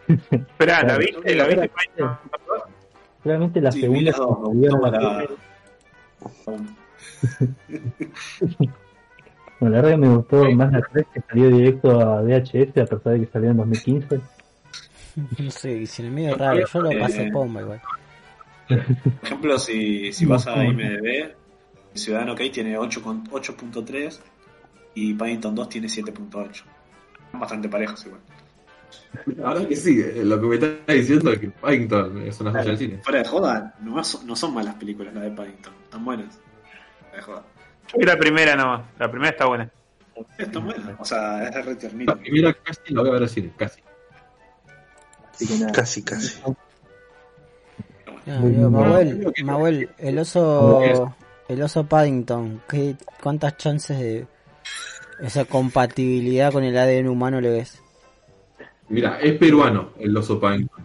[0.30, 1.34] Esperá, ¿la viste?
[1.34, 1.70] ¿La viste?
[3.22, 5.26] Claramente la Sí, segunda que me vieron gustó la.
[9.60, 12.86] Bueno, la verdad que me gustó más la 3 que salió directo a VHS a
[12.86, 14.20] pesar de que salió en 2015.
[15.38, 17.80] No sé, si en medio raro, yo lo pasé pomba igual.
[18.68, 18.78] Por
[19.22, 21.34] ejemplo, si, si vas a IMDB,
[21.94, 24.18] Ciudadano Kane tiene 8 con- 8.3
[24.94, 26.62] y Paddington 2 tiene 7.8.
[27.32, 28.20] Bastante parejos igual.
[29.26, 32.64] Verdad que sí, eh, lo que me está diciendo es que Paddington es una joya
[32.64, 33.00] del cine.
[33.02, 36.38] Fuera de joda, no, son- no son malas películas las de Paddington, están buenas.
[37.00, 37.42] Fuera de joda.
[37.98, 38.82] Vi la primera nomás.
[38.98, 39.70] La primera está buena.
[40.38, 42.14] Están buenas, o sea, es re tiernito.
[42.14, 43.80] La primera casi la voy a ver al cine, casi.
[45.32, 45.72] Así que nada.
[45.72, 46.38] Casi, casi.
[48.26, 48.52] Muy.
[48.52, 51.14] Mahuel, Mahuel, el oso,
[51.48, 54.26] el oso Paddington, ¿qué, ¿cuántas chances de
[55.20, 57.82] esa compatibilidad con el ADN humano le ves?
[58.88, 60.84] Mira, es peruano el oso Paddington.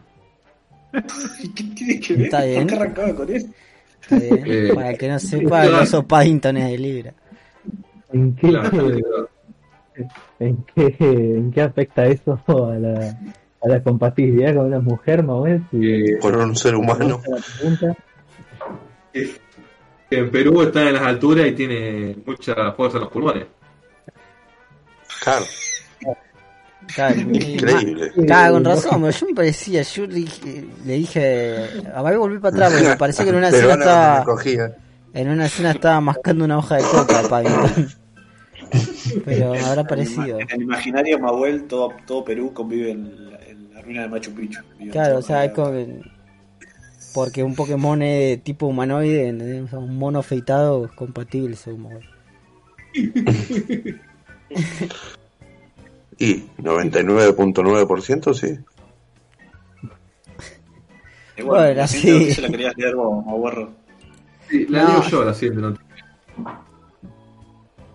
[1.55, 2.25] ¿Qué tiene que ver?
[2.25, 2.67] Está bien.
[2.67, 3.47] ¿Por qué con eso?
[4.01, 4.43] Está bien.
[4.45, 7.13] Eh, Para el que no sepa, el oso Paddington es de Libra.
[8.13, 9.29] ¿En qué, Claro,
[10.39, 13.17] en, qué, ¿En qué afecta eso a la,
[13.67, 15.63] a la compatibilidad con una mujer, Manuel?
[15.71, 17.21] Si- eh, Con un ser humano.
[17.27, 17.95] la pregunta.
[20.09, 23.45] que en Perú está en las alturas y tiene mucha fuerza en los pulmones.
[25.23, 25.45] Claro,
[27.19, 28.11] increíble.
[28.25, 32.39] Claro, con razón, pero yo me parecía, yo le dije, le dije a ver, volví
[32.39, 34.25] para atrás, porque me parecía que en una escena estaba,
[35.13, 37.87] en una escena estaba mascando una hoja de coca, Paddington.
[39.25, 40.39] Pero me habrá parecido.
[40.39, 43.36] En el imaginario Mahuel, todo, todo Perú convive en
[43.93, 44.59] la, en la ruina de Machu Picchu.
[44.91, 46.01] Claro, o sea, es como que-
[47.13, 49.63] porque un Pokémon es de tipo humanoide, ¿entendés?
[49.63, 51.99] O sea, un mono afeitado es compatible según.
[56.19, 58.57] Y 99.9% sí.
[61.37, 61.65] Y Bueno,
[62.13, 63.69] noticia la querías leer vos, Mahuerro.
[64.49, 64.89] Sí, la No.
[64.89, 65.85] digo yo la siguiente noticia.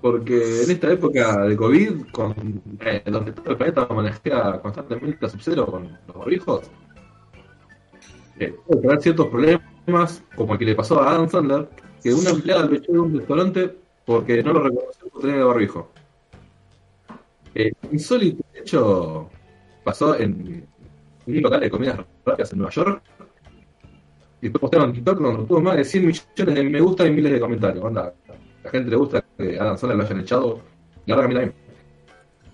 [0.02, 2.34] Porque en esta época de COVID, con,
[2.80, 6.70] eh, donde todo el planeta manejea constantemente a sub-cero con los barbijos,
[8.38, 11.68] eh, puede traer ciertos problemas, como el que le pasó a Adam Sandler,
[12.02, 15.44] que una empleada lo echó de un restaurante porque no lo reconoció por tener el
[15.44, 15.92] barbijo.
[17.54, 19.30] Eh, insólito hecho
[19.84, 20.66] pasó en
[21.26, 23.02] un local de comidas rápidas en Nueva York.
[24.40, 27.12] Y después postearon en TikTok donde tuvo más de 100 millones de me gusta y
[27.12, 27.84] miles de comentarios.
[27.84, 28.12] Onda,
[28.64, 30.61] la gente le gusta que Adam Sandler lo hayan echado.
[31.07, 31.53] La a.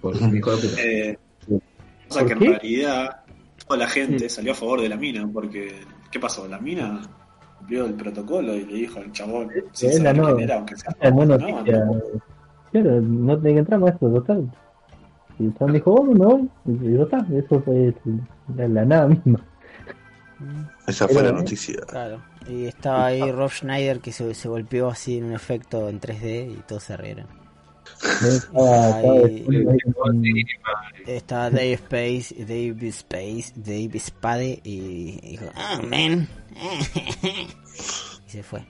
[0.00, 0.82] Por hijo de puta.
[0.82, 1.18] Eh,
[2.08, 3.20] sea que en realidad
[3.66, 6.46] toda la gente salió a favor de la mina, porque ¿qué pasó?
[6.48, 7.00] La mina
[7.58, 10.54] cumplió el protocolo y le dijo al chabón, saber no.
[10.54, 11.84] aunque sea no, noticia.
[11.84, 12.00] no.
[12.70, 14.50] Claro, no tenía que entrar más total.
[15.38, 16.86] Y el chabón dijo, bueno, me voy.
[16.86, 17.94] Y ya está, eso fue
[18.56, 19.40] la, la nada misma.
[20.86, 21.80] Esa fue la Pero, noticia.
[21.86, 22.22] Claro.
[22.48, 26.52] Y estaba ahí Rob Schneider que se, se golpeó así en un efecto en 3D
[26.52, 27.26] y todos se rieron.
[31.06, 36.28] Estaba, Dave Space, Dave Space, Dave Spade y dijo, ah, man.
[38.26, 38.64] y se fue.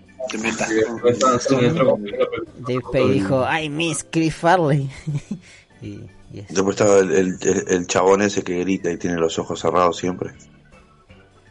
[2.59, 4.89] Dave Space dijo, I miss Chris Farley.
[5.83, 6.01] y.
[6.31, 10.35] Después estaba el, el, el chabón ese que grita y tiene los ojos cerrados siempre.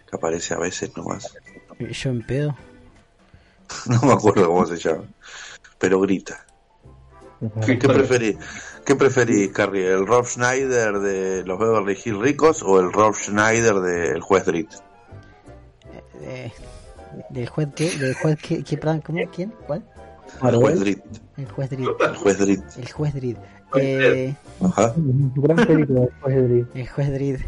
[0.10, 1.34] Que aparece a veces nomás.
[1.80, 2.56] Yo en pedo.
[3.86, 5.04] No me acuerdo cómo se llama.
[5.78, 6.46] Pero grita.
[7.66, 8.38] Sí, ¿Qué preferís?
[8.86, 9.92] ¿Qué preferís, Carrie?
[9.92, 14.70] ¿El Rob Schneider de los Beverly Hills ricos o el Rob Schneider del juez Dredd?
[16.22, 16.52] Eh,
[17.30, 17.92] ¿Del juez qué?
[17.92, 18.64] ¿Del juez qué?
[18.64, 19.20] qué perdón, ¿Cómo?
[19.32, 19.54] ¿Quién?
[19.68, 19.86] ¿Cuál?
[20.42, 21.00] El juez Dredd.
[21.38, 21.88] El juez Dredd.
[22.02, 22.64] El juez Dredd.
[22.78, 23.38] El juez Dredd.
[23.76, 24.94] Eh, Ajá.
[24.96, 26.66] Gran película Dredd.
[26.74, 27.42] el juez Dredd.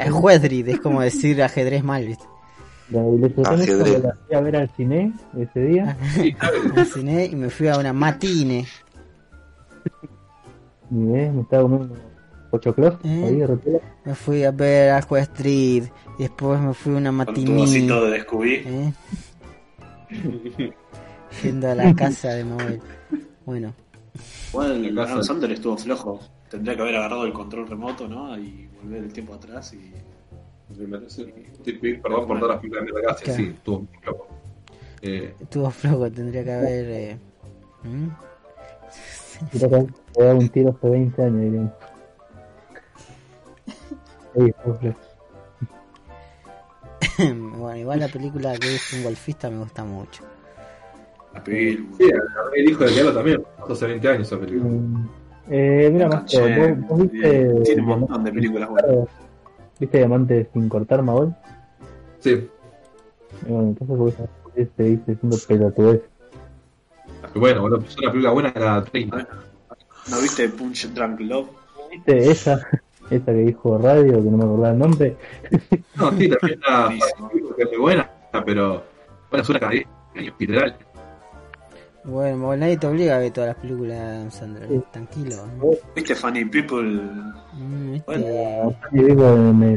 [0.00, 2.24] El juez Dredd es como decir ajedrez mal, ¿viste?
[2.90, 5.96] La ilustración es la fui a ver al cine ese día.
[6.76, 8.66] Al cine y me fui a una matine.
[10.90, 11.96] Y me estaba comiendo
[12.50, 13.24] pochoclos ¿Eh?
[13.26, 13.80] ahí de.
[14.04, 15.84] Me fui a ver al juez Dredd.
[16.18, 17.60] Y después me fui a una con tu matiní.
[17.60, 18.54] vasito de Scooby.
[18.54, 18.92] ¿eh?
[21.42, 22.80] Yendo a la casa de Mabel.
[23.44, 23.74] Bueno,
[24.92, 26.20] La casa- Adam Sandler estuvo flojo.
[26.50, 28.36] Tendría que haber agarrado el control remoto, ¿no?
[28.38, 29.92] Y volver el tiempo atrás y...
[32.02, 33.36] Perdón por todas las películas de la Claro.
[33.36, 34.26] sí, estuvo muy loco.
[35.02, 36.90] Eh, estuvo flojo, tendría que haber.
[36.90, 37.18] Eh...
[37.84, 38.08] ¿Mm?
[39.52, 41.74] Que le daba un tiro hace 20 años, dirían.
[47.18, 50.22] Bueno, igual la película que es un golfista me gusta mucho.
[51.36, 51.86] La sí,
[52.54, 54.70] el hijo del diablo también, hace 20 años esa película.
[54.70, 55.08] Mm,
[55.48, 57.54] Eh, mira, más Che, ¿vos, vos viste.
[57.64, 59.08] Tiene un montón de películas buenas.
[59.78, 61.34] ¿Viste Diamante sin cortar, Mabel?
[62.20, 62.48] Sí,
[63.46, 66.02] Bueno, entonces vos te seguiste diciendo pelotudez.
[67.34, 69.28] bueno, bueno, es una película buena cada 30.
[70.10, 71.48] ¿No viste Punch Drunk Love?
[71.90, 72.66] ¿Viste esa?
[73.10, 75.16] esa que dijo radio, que no me acordaba el nombre.
[75.94, 77.30] No, sí, también está Buenísimo.
[77.56, 78.10] que es muy buena,
[78.44, 78.82] pero
[79.30, 80.76] bueno, es una cada 10 años, literal.
[82.06, 84.68] Bueno, bueno, nadie te obliga a ver todas las películas de Adam Sandler.
[84.68, 84.82] Sí.
[84.92, 85.36] Tranquilo.
[85.94, 86.82] ¿Viste Funny People?
[87.52, 88.76] Mm, este, Bueno.
[88.92, 89.76] Y digo, me,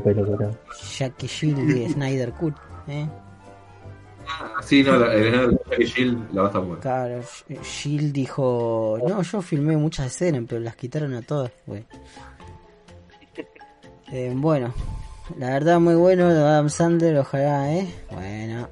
[0.00, 0.50] pelo, pero.
[0.98, 2.54] Jackie Shield y Snyder Cut.
[2.88, 3.08] ¿eh?
[4.28, 6.80] Ah, Sí, no, la, el de Shield la va a estar buena.
[6.82, 11.50] Claro, Sh- Shield dijo: No, yo filmé muchas escenas, pero las quitaron a todas.
[11.66, 11.84] güey".
[14.12, 14.74] Eh, bueno,
[15.38, 17.16] la verdad, muy bueno lo de Adam Sandler.
[17.18, 17.88] Ojalá, ¿eh?
[18.10, 18.68] Bueno,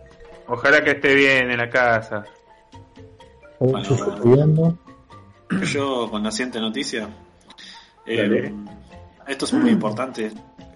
[0.48, 2.24] Ojalá que esté bien en la casa.
[3.60, 4.78] Yo Bueno.
[5.72, 7.08] Yo con la siguiente noticia.
[8.06, 8.52] eh,
[9.26, 10.30] esto es muy importante.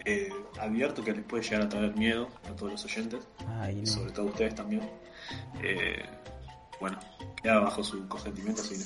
[0.05, 3.21] Eh, advierto que les puede llegar a traer miedo a todos los oyentes,
[3.61, 3.87] ay, no.
[3.87, 4.83] sobre todo a ustedes también.
[5.62, 6.03] Eh,
[6.81, 6.99] bueno,
[7.40, 8.62] queda bajo su consentimiento.
[8.62, 8.77] que-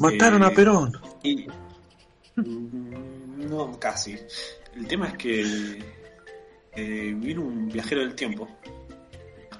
[0.00, 0.92] Mataron Eh, a Perón.
[1.22, 1.46] Y,
[2.36, 4.16] mm, no, casi.
[4.76, 5.82] El tema es que
[6.76, 8.46] eh, vino un viajero del tiempo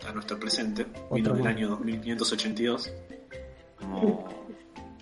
[0.07, 1.55] a nuestro presente, vino Otro del más.
[1.57, 2.93] año 2582,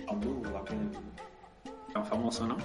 [0.06, 0.78] como aquel
[1.92, 2.56] tan famoso, ¿no?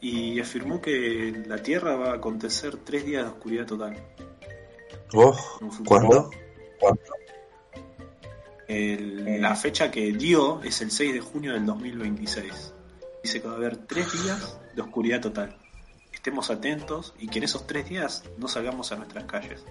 [0.00, 3.96] Y afirmó que la Tierra va a acontecer tres días de oscuridad total.
[5.12, 5.36] Oh.
[5.84, 6.30] ¿Cuándo?
[8.68, 12.72] El- la fecha que dio es el 6 de junio del 2026.
[13.22, 15.56] Dice que va a haber tres días de oscuridad total.
[16.12, 19.64] Estemos atentos y que en esos tres días no salgamos a nuestras calles.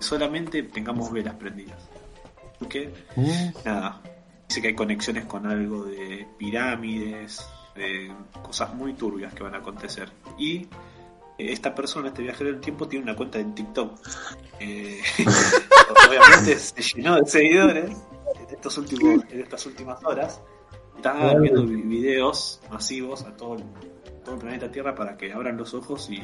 [0.00, 1.78] Solamente tengamos velas prendidas.
[2.58, 4.00] Porque, Mm, nada,
[4.48, 9.58] dice que hay conexiones con algo de pirámides, de cosas muy turbias que van a
[9.58, 10.10] acontecer.
[10.38, 10.66] Y eh,
[11.38, 13.98] esta persona, este viajero del tiempo, tiene una cuenta en TikTok.
[14.60, 15.00] Eh,
[16.08, 20.40] obviamente se llenó de seguidores en, estos últimos, en estas últimas horas.
[20.96, 23.64] Está viendo vi- videos masivos a todo el,
[24.24, 26.18] todo el planeta Tierra para que abran los ojos y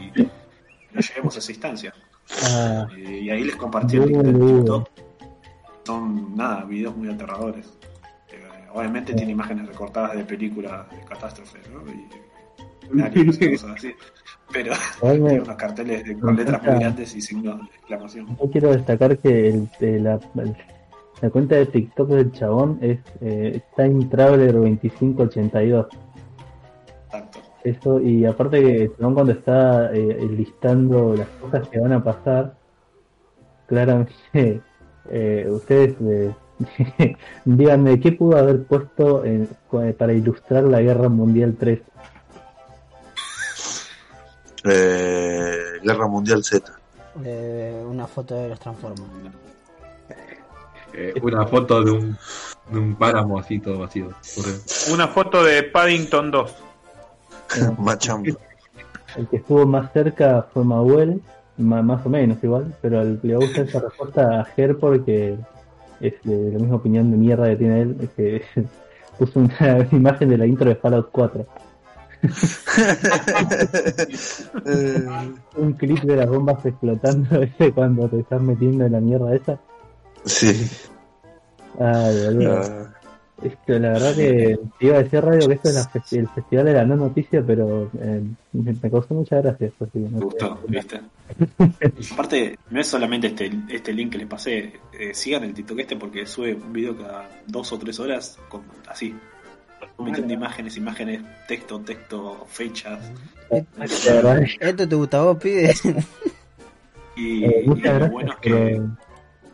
[0.93, 1.95] no lleguemos a esa instancia.
[2.45, 4.89] Ah, Eh, y ahí les compartí el TikTok.
[5.85, 7.69] Son, nada, videos muy aterradores.
[8.73, 11.81] Obviamente tiene imágenes recortadas de películas de catástrofes, ¿no?
[11.91, 12.07] Y,
[13.03, 13.95] así.
[14.53, 18.27] Pero tiene unos carteles de- con letras muy grandes y signos de exclamación.
[18.37, 20.21] Yo quiero destacar que el, de la,
[21.21, 25.87] la cuenta de TikTok del chabón es eh, Time Traveler 2582.
[27.11, 27.39] Tanto.
[27.63, 32.03] Eso, y aparte que el chabón cuando está eh, listando las cosas que van a
[32.03, 32.57] pasar,
[33.67, 34.13] claramente
[35.11, 35.97] eh, ustedes
[37.45, 39.49] díganme qué pudo haber puesto en-
[39.99, 41.81] para ilustrar la Guerra Mundial 3.
[44.65, 46.73] eh, Guerra Mundial Z.
[47.25, 49.03] Eh, una foto de los Transformers.
[50.93, 52.19] Eh, una foto de un,
[52.71, 54.09] de un páramo así todo vacío.
[54.93, 56.55] Una foto de Paddington 2.
[57.79, 58.31] Machamba.
[59.17, 61.21] El que estuvo más cerca fue Mahuel,
[61.57, 65.37] ma- más o menos igual, pero el- le gusta esa respuesta a Ger porque
[66.01, 68.43] es de la misma opinión de mierda que tiene él, es que
[69.19, 71.47] puso una imagen de la intro de Fallout 4.
[74.67, 75.07] Eh,
[75.57, 79.59] Un clip de las bombas explotando ese cuando te estás metiendo en la mierda esa.
[80.25, 80.69] sí.
[81.79, 82.90] Ay, boludo.
[83.43, 86.19] Es que la verdad que te iba a decir radio que esto es la festi-
[86.19, 88.23] el festival de la no noticia, pero eh,
[88.53, 89.69] me, me causó mucha gracia.
[89.69, 90.25] eso sí, no Me sé.
[90.25, 91.01] gustó, ¿viste?
[92.13, 94.73] Aparte, no es solamente este, este link que les pasé.
[94.99, 98.63] eh, sigan el TikTok este porque sube un video cada dos o tres horas con,
[98.89, 99.15] así.
[99.99, 103.11] Metiendo imágenes, imágenes, texto, texto, fechas.
[104.61, 105.73] ¿Esto te gusta a vos, pide?
[107.17, 108.87] Y, Eh, y muchas lo gracias, bueno es que pero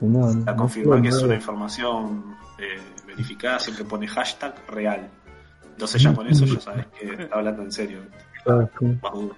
[0.02, 2.78] no, no, confirmar que es una información eh,
[3.16, 5.08] verificada, siempre pone hashtag real.
[5.72, 7.98] Entonces ya con eso ya sabes que está hablando en serio.
[8.46, 9.34] Más duda.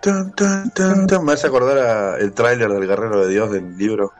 [0.00, 1.24] tan, tan, tan, tan.
[1.24, 4.12] Me hace acordar a el tráiler del Guerrero de Dios del libro.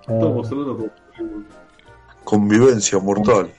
[0.00, 0.92] Estamos hablando con-
[2.24, 3.50] Convivencia mortal.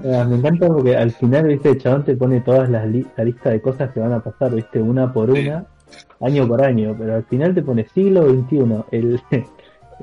[0.00, 3.24] Ah, me encanta porque al final, viste, el chabón te pone todas las li- la
[3.24, 5.64] lista de cosas que van a pasar, viste, una por una,
[6.20, 9.22] año por año, pero al final te pone siglo XXI, el,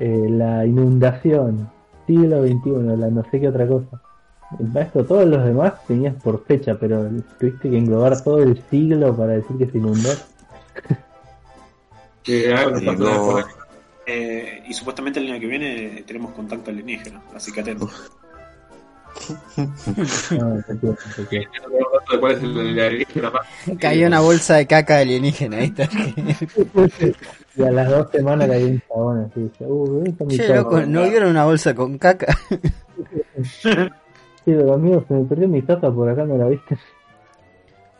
[0.04, 1.70] eh, la inundación,
[2.08, 4.02] siglo XXI, la no sé qué otra cosa.
[4.72, 9.16] Para esto, todos los demás tenías por fecha, pero tuviste que englobar todo el siglo
[9.16, 10.10] para decir que se inundó.
[12.24, 12.52] que
[12.98, 13.44] no-.
[14.04, 18.10] Eh, y supuestamente el año que viene tenemos contacto alienígena, así que atentos.
[23.20, 23.78] Más.
[23.78, 25.88] Cayó una bolsa de caca alienígena, ahí está.
[27.56, 30.42] Y a las dos semanas cayó un chabón así, dice, uh, esta es mi Che,
[30.46, 30.54] caca".
[30.56, 32.36] loco, ¿no vieron una bolsa con caca?
[33.42, 33.70] Sí,
[34.44, 36.76] pero amigo, se me perdió mi caca por acá, ¿no la viste?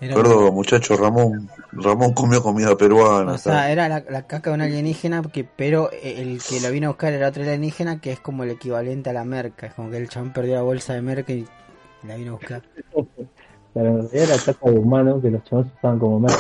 [0.03, 1.49] Era, Perdón, muchacho, Ramón.
[1.73, 3.33] Ramón comió comida peruana.
[3.35, 6.89] o sea, era la, la caca de un alienígena, que, pero el que lo vino
[6.89, 9.69] a buscar era otro alienígena que es como el equivalente a la merca.
[9.69, 11.47] Es como que el chabón perdió la bolsa de merca y
[12.07, 12.63] la vino a buscar.
[13.73, 16.39] Claro, en realidad era caca de humano que los chavos usaban como merca.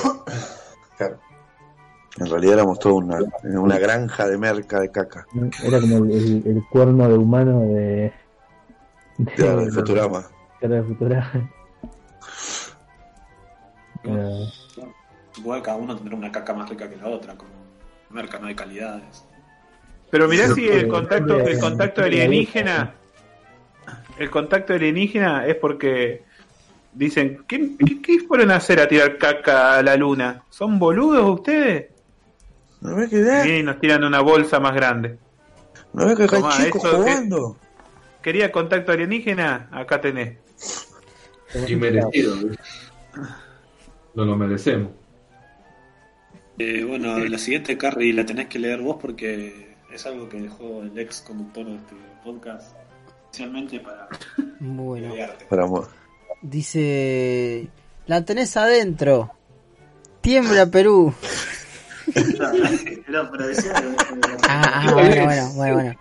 [0.99, 1.19] Claro.
[2.19, 3.19] En realidad éramos toda una,
[3.59, 5.25] una granja de merca de caca.
[5.65, 8.13] Era como el, el- el cuerno de humano de.
[9.35, 10.25] Claro, de Futurama.
[10.61, 11.51] Claro, de Futurama.
[14.05, 14.49] Eh,
[15.35, 17.51] que cada uno tendrá una caca más rica que la otra, como
[18.11, 19.25] merca, no hay calidades.
[20.11, 22.95] Pero mirá si el contacto, el contacto alienígena,
[24.19, 26.23] el contacto alienígena es porque
[26.93, 30.43] dicen, ¿qué, qué, qué fueron a hacer a tirar caca a la luna?
[30.51, 31.87] ¿Son boludos ustedes?
[32.83, 35.17] ¿No ves que, Y vienen y nos tiran una bolsa más grande.
[35.93, 37.57] ¿No ves que acá hay chicos que- jugando?
[38.21, 39.69] ¿Quería contacto alienígena?
[39.73, 40.37] Acá tenés.
[41.67, 42.37] Y merecido.
[44.15, 44.91] No lo merecemos.
[46.59, 50.83] Eh, bueno, la siguiente, Carrie, la tenés que leer vos porque es algo que dejó
[50.83, 51.95] el ex conductor de este
[52.25, 52.77] podcast,
[53.25, 54.09] especialmente para
[54.61, 55.15] Bueno.
[55.49, 55.89] Para mo-
[56.43, 57.69] dice:
[58.07, 59.33] La tenés adentro.
[60.21, 61.13] Tiembla Perú.
[63.09, 63.73] No, pero decía
[64.43, 65.95] Ah, ah, bueno, bueno, bueno, bueno.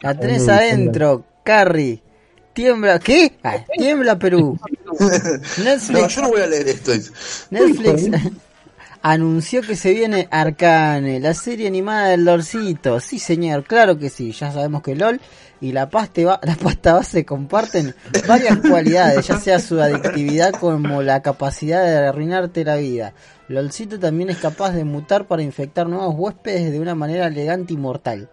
[0.00, 2.00] La tenés adentro, Carrie.
[2.62, 3.38] Tiembla, ¿qué?
[3.44, 4.58] Ah, tiembla Perú.
[4.84, 4.94] No,
[5.64, 6.90] Netflix, yo no voy a leer esto.
[7.50, 8.08] Netflix
[9.02, 12.98] anunció que se viene Arcane, la serie animada del Lorcito.
[12.98, 14.32] Sí, señor, claro que sí.
[14.32, 15.20] Ya sabemos que LOL
[15.60, 17.94] y la pasta, ba- la pasta base comparten
[18.26, 23.12] varias cualidades, ya sea su adictividad como la capacidad de arruinarte la vida.
[23.46, 27.76] LOLcito también es capaz de mutar para infectar nuevos huéspedes de una manera elegante y
[27.76, 28.28] mortal.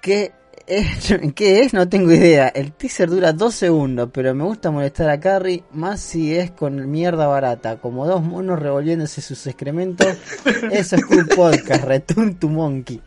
[0.00, 0.30] ¿Qué?
[1.34, 1.74] ¿Qué es?
[1.74, 2.48] No tengo idea.
[2.48, 6.90] El teaser dura dos segundos, pero me gusta molestar a Carrie más si es con
[6.90, 10.16] mierda barata, como dos monos revolviéndose sus excrementos.
[10.70, 13.00] Eso es cool podcast, Return to Monkey.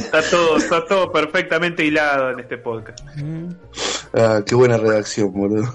[0.00, 3.00] Está todo, está todo perfectamente hilado en este podcast.
[4.12, 5.72] Ah, qué buena redacción, boludo.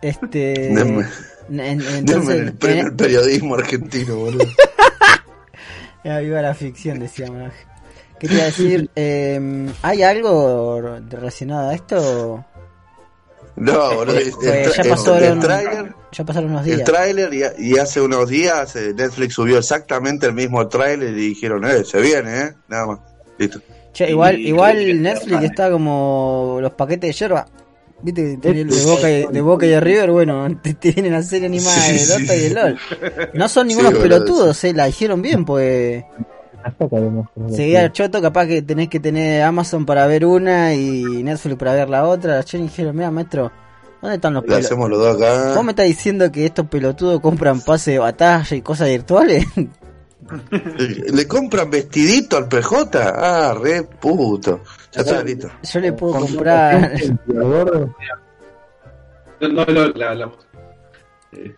[0.00, 0.74] Este.
[0.74, 1.06] Denme,
[1.48, 4.46] el premio al periodismo argentino, boludo.
[6.04, 7.52] Viva la ficción, decía Maraj.
[8.22, 12.44] Quería decir, eh, ¿hay algo relacionado a esto?
[13.56, 14.16] No, boludo.
[14.16, 16.84] El, el- ya el- pasaron, el tráiler, ya pasaron unos el días.
[16.90, 21.64] tráiler y, y hace unos días eh, Netflix subió exactamente el mismo tráiler y dijeron,
[21.66, 22.98] eh, se viene, eh, nada más.
[23.38, 23.60] Listo.
[23.92, 27.46] Che, igual, Y igual Netflix está como los paquetes de yerba.
[28.00, 28.36] ¿Viste?
[28.38, 31.92] De Boca, y, de Boca y de River, bueno, te, vienen la serie animada Sí,
[31.92, 32.54] de sí, Dota y de sí.
[32.54, 32.78] LOL.
[33.34, 36.04] No son Sí, ningunos boludo, pelotudos, eh, la dijeron bien, pues
[36.64, 37.28] hasta vemos.
[37.50, 41.74] seguía el choto, capaz que tenés que tener Amazon para ver una y Netflix para
[41.74, 42.42] ver la otra.
[42.44, 43.50] Chen dijeron, mira, maestro,
[44.00, 44.66] ¿dónde están los Le pelotudos?
[44.72, 45.54] hacemos los dos acá.
[45.54, 49.44] ¿Vos me estás diciendo que estos pelotudos compran pase de batalla y cosas virtuales?
[51.12, 52.90] ¿Le compran vestidito al PJ?
[53.14, 54.60] Ah, re puto.
[54.92, 55.50] Ya está, listo.
[55.62, 56.92] Yo le puedo comprar...
[57.26, 57.64] no,
[59.40, 60.32] no, la, la-
[61.32, 61.54] eh,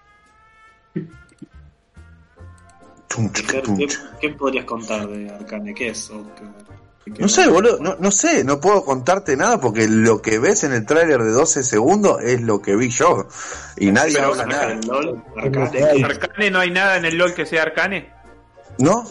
[4.20, 5.74] ¿Qué, podrías contar de Arcane?
[5.74, 6.10] ¿Qué es?
[6.10, 10.20] ¿O qué- qué- No sé, boludo, no, no sé, no puedo contarte nada porque lo
[10.22, 13.26] que ves en el tráiler de 12 segundos es lo que vi yo
[13.76, 14.86] y nadie Pero habla Arcane, nada.
[15.02, 18.10] LOL, Arcane, ¿Arcane no hay nada en el LOL que sea Arcane?
[18.78, 19.04] ¿No?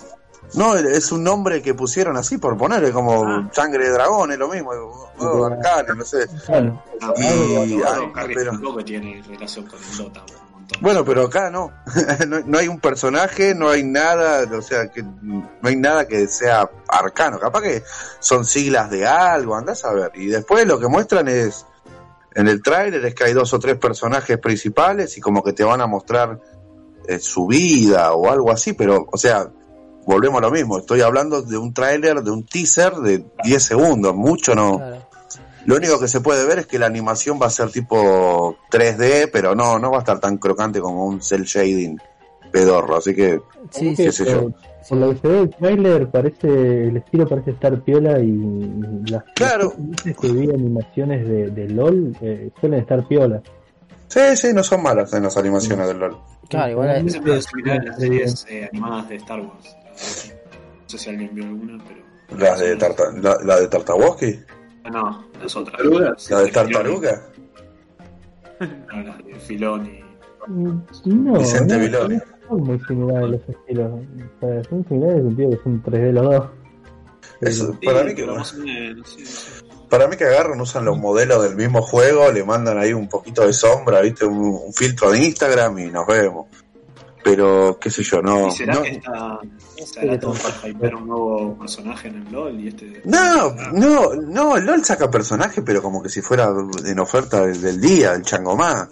[0.55, 3.49] No, es un nombre que pusieron así por ponerle como Ah.
[3.53, 4.69] sangre de dragón, es lo mismo,
[5.17, 6.27] oh, arcane, no sé.
[6.45, 6.83] Claro.
[7.01, 10.42] Ah, Y- pero pero- tampoco tiene relación con el Dota montón.
[10.81, 11.71] Bueno, pero acá no.
[12.27, 16.27] no, no hay un personaje, no hay nada, o sea, que no hay nada que
[16.27, 17.39] sea arcano.
[17.39, 17.83] Capaz que
[18.19, 20.11] son siglas de algo, andás a ver.
[20.15, 21.65] Y después lo que muestran es,
[22.35, 25.63] en el tráiler es que hay dos o tres personajes principales y como que te
[25.63, 26.39] van a mostrar
[27.07, 29.49] eh, su vida o algo así, pero, o sea,
[30.05, 30.79] volvemos a lo mismo.
[30.79, 34.77] Estoy hablando de un tráiler, de un teaser de 10 segundos, mucho no.
[34.77, 35.02] Claro.
[35.65, 39.29] Lo único que se puede ver es que la animación va a ser tipo 3D,
[39.31, 41.97] pero no, no va a estar tan crocante como un cel shading
[42.51, 43.41] pedorro, así que
[43.71, 44.25] Sí, qué sí.
[44.25, 44.51] sé yo.
[44.89, 46.47] Por, lo que se ve el trailer parece,
[46.87, 48.37] el estilo parece estar piola y
[49.09, 49.73] las Claro.
[49.77, 53.41] las veces que vi animaciones de, de LOL eh, suelen estar piola.
[54.09, 56.17] Sí, sí, no son malas en las animaciones del LOL.
[56.49, 59.77] Claro, igual Ese puede similar a las series eh, animadas de Star Wars.
[60.83, 62.39] No sé si alguien vio alguna, pero.
[62.39, 64.39] Las de Tarta, la, la de Tartawoski,
[64.91, 65.81] No, las otras.
[66.29, 67.21] La de Tartaruga,
[68.59, 70.03] No, las de Filón y.
[70.47, 72.15] Mm, No, Vicente no, Viloni.
[72.15, 73.91] no son muy similares los estilos.
[74.41, 76.49] O sea, son similares en el sentido que son 3D los dos.
[77.41, 79.65] Eso, Sí, para, mí que, más o menos, sí, sí.
[79.89, 83.45] para mí que agarran, usan los modelos del mismo juego, le mandan ahí un poquito
[83.45, 86.47] de sombra, viste, un, un filtro de Instagram y nos vemos.
[87.23, 88.47] Pero, qué sé yo, no.
[88.47, 89.39] ¿Y será no, que está,
[89.77, 93.01] estará todo para hypear un nuevo personaje en el LOL y este...
[93.05, 96.49] No, Ah, no, no, el LOL saca personaje, pero como que si fuera
[96.85, 98.89] en oferta del, del día, el Changomá.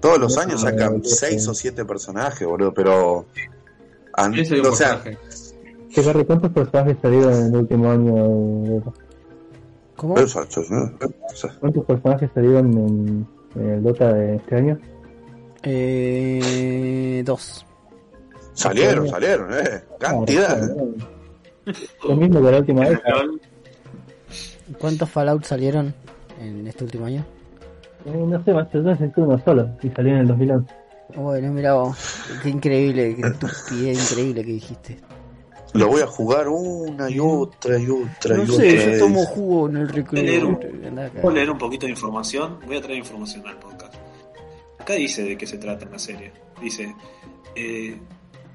[0.00, 1.52] Todos los No, años no, sacan no, seis no.
[1.52, 3.26] o siete personajes, boludo, pero...
[4.14, 5.00] an- o sea,
[6.26, 8.14] ¿cuántos personajes salieron en el último año?
[8.14, 8.82] de-
[9.96, 10.14] ¿Cómo?
[10.14, 14.78] ¿Cuántos personajes salieron en, en el Dota de este año?
[15.62, 17.64] Eh, dos.
[18.54, 19.82] salieron, salieron, eh.
[19.98, 20.70] Cantidad.
[22.08, 23.00] Lo mismo que la última vez.
[24.78, 25.94] ¿Cuántos Fallout salieron
[26.40, 27.24] en este último año?
[28.06, 30.74] Eh, no sé, más yo senté uno solo y salió en el 2011.
[31.16, 31.96] Bueno, mira vos,
[32.42, 35.00] qué increíble, qué estupidez increíble que dijiste.
[35.74, 38.98] Lo voy a jugar una y otra y otra No y sé, otra yo vez.
[38.98, 40.50] tomo jugo en el recreo.
[40.52, 41.20] acá.
[41.20, 42.58] Puedo leer un poquito de información.
[42.66, 43.79] Voy a traer información al podcast.
[44.90, 46.32] Acá dice de qué se trata en la serie.
[46.60, 46.94] Dice:
[47.54, 47.96] eh,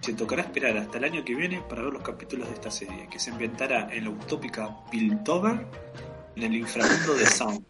[0.02, 3.08] Se tocará esperar hasta el año que viene para ver los capítulos de esta serie,
[3.10, 5.66] que se inventará en la utópica Piltover,
[6.36, 7.64] en el inframundo de Sound,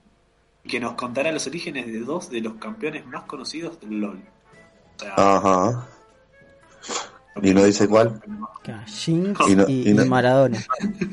[0.63, 4.23] y que nos contará los orígenes de dos de los campeones más conocidos del LoL.
[4.97, 5.87] O sea, Ajá.
[7.43, 8.19] y no dice cuál.
[8.87, 10.57] Jinx Y no- y, y no- y Maradona.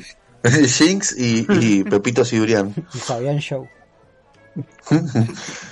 [0.67, 2.75] Jinx y, y Pepito Cibrián.
[2.95, 3.69] Y Fabián Show.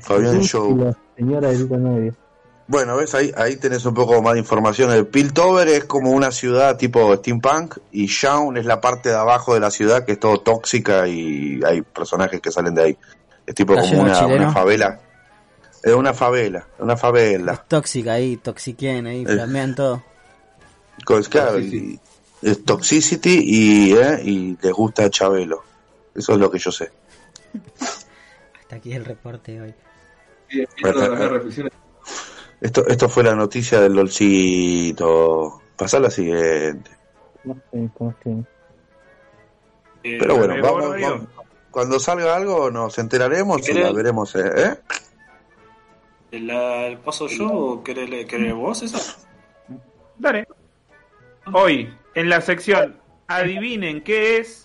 [0.00, 0.76] Fabián Y Show.
[0.76, 2.14] la señora Medio.
[2.66, 4.90] Bueno, ves, ahí, ahí tenés un poco más de información.
[4.90, 9.52] El Piltover es como una ciudad tipo steampunk y Shaun es la parte de abajo
[9.52, 12.98] de la ciudad que es todo tóxica y hay personajes que salen de ahí.
[13.46, 14.98] Es tipo ¿Está como una, favela.
[15.82, 17.52] Es una favela, una favela.
[17.52, 19.32] Es tóxica ahí, toxiquen ahí, Eh.
[19.34, 20.02] flamean todo.
[21.04, 22.00] Con- claro, y-
[22.40, 25.62] es Toxicity y, eh, y les gusta Chabelo.
[26.14, 26.90] Eso es lo que yo sé.
[28.74, 29.74] Hasta aquí el reporte hoy.
[30.48, 31.72] Sí, reflexiones.
[32.60, 35.62] Esto, esto fue la noticia del LOLcito.
[35.76, 36.90] Pasá a la siguiente.
[37.44, 38.30] No sé cómo es que.
[40.10, 41.28] eh, Pero bueno, vamos,
[41.70, 44.34] cuando salga algo nos enteraremos y la veremos.
[44.34, 44.76] eh, ¿eh?
[46.40, 49.18] ¿La, ¿El paso yo o querés, querés vos esa?
[50.18, 50.48] Dale.
[51.52, 54.63] Hoy, en la sección Adivinen qué es,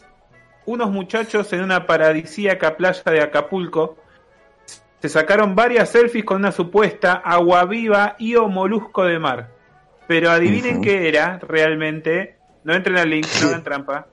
[0.69, 3.97] unos muchachos en una paradisíaca playa de Acapulco
[5.01, 9.49] se sacaron varias selfies con una supuesta agua viva y o molusco de mar.
[10.07, 10.83] Pero adivinen Ujú.
[10.83, 12.37] qué era realmente.
[12.63, 14.07] No entren al link, no hagan trampa.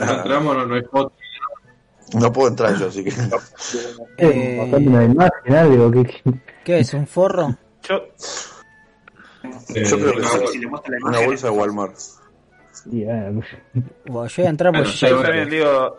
[0.00, 1.12] No entramos, no, no hay foto.
[2.14, 3.12] No puedo entrar yo, así que.
[4.18, 4.58] Eh,
[5.14, 5.30] una
[6.64, 6.94] ¿Qué es?
[6.94, 7.56] ¿Un forro?
[7.82, 7.96] Yo,
[9.74, 10.46] Eh, Yo creo que.
[10.48, 11.94] Si le muestra la Una imagen, bolsa de Walmart.
[12.86, 13.30] Y, ah,
[14.06, 15.12] Bueno, yo voy a entrar Bueno, ya...
[15.14, 15.22] va.
[15.22, 15.96] también digo,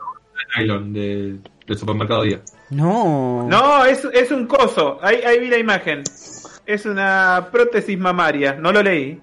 [0.58, 2.42] nylon del, del supermercado día.
[2.72, 3.48] No.
[3.50, 5.00] no, es, es un coso.
[5.02, 6.04] Ahí, ahí vi la imagen.
[6.66, 8.54] Es una prótesis mamaria.
[8.54, 9.20] No lo leí.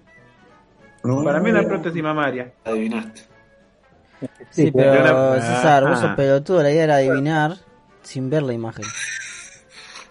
[1.03, 2.53] Para mí una prótesis mamaria.
[2.65, 3.21] adivinaste.
[3.21, 5.35] Sí, Sí, pero claro.
[5.41, 6.17] César, vos sos Ah.
[6.17, 7.57] pelotudo, la idea era adivinar
[8.03, 8.85] sin ver la imagen.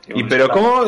[0.07, 0.83] Y pero cómo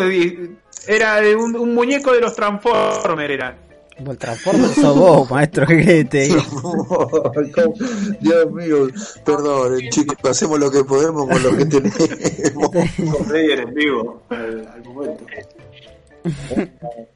[0.87, 3.57] era de un, un muñeco de los Transformers era.
[3.99, 8.17] Vos el Transformer sos vos, maestro, ¿qué querés que te?
[8.21, 8.87] Dios mío,
[9.25, 12.69] perdón, chicos, hacemos lo que podemos con lo que tenemos.
[13.27, 15.25] Player en vivo al, momento.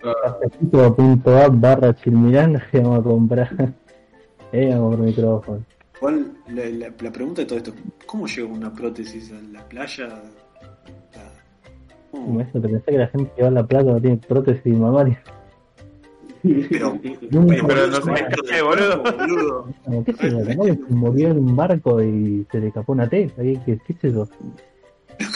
[0.01, 3.73] Cafecito.app barra chilmirán que vamos a comprar.
[4.51, 5.63] Eh, comprar micrófono.
[5.97, 7.73] Igual, la, la- la pregunta de todo esto:
[8.07, 10.07] ¿cómo llega una prótesis a la playa?
[12.11, 12.25] ¿cómo?
[12.25, 14.75] Como eso, que pensé que la gente que va a la plata no tiene prótesis
[14.77, 15.21] mamaria.
[16.43, 16.97] Pero,
[17.67, 19.03] pero no se me escape, boludo.
[19.03, 19.67] boludo.
[19.85, 20.39] Como, ¿Qué sé yo?
[20.39, 23.41] Capaz que se murió en un barco y se le escapó una teta.
[23.41, 24.27] ¿Qué, qué, qué es eso?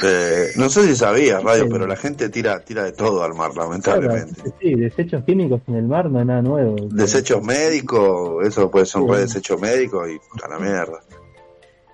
[0.03, 3.55] Eh, no sé si sabías, Radio, pero la gente tira, tira de todo al mar,
[3.55, 4.33] lamentablemente.
[4.41, 6.75] Claro, sí, desechos químicos en el mar no es nada nuevo.
[6.89, 9.21] Desechos médicos, eso puede ser un Sí.
[9.21, 10.99] desecho médico y a la mierda.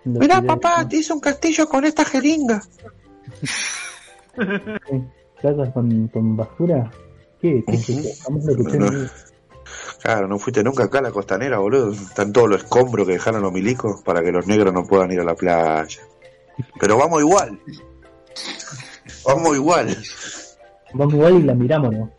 [0.05, 2.61] Mirá, papá, te hice un castillo con esta jeringa.
[4.35, 5.01] ¿qué?
[5.41, 6.89] ¿Casas con, con basura?
[7.41, 7.63] ¿Qué?
[7.67, 9.11] Vida.
[10.01, 11.91] Claro, no fuiste nunca acá a la costanera, boludo.
[11.91, 15.19] Están todos los escombros que dejaron los milicos para que los negros no puedan ir
[15.19, 16.01] a la playa.
[16.79, 17.59] Pero vamos igual.
[19.25, 19.97] Vamos igual.
[20.93, 22.11] Vamos igual y la miramos, ¿no?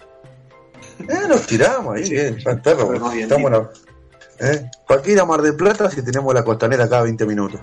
[1.01, 2.37] Eh, nos tiramos ahí, bien.
[2.63, 3.71] Pero bien Estamos en la-
[4.41, 4.71] ¿Eh?
[4.89, 7.61] ¿Para qué ir a Mar del Plata si tenemos la costanera cada 20 minutos?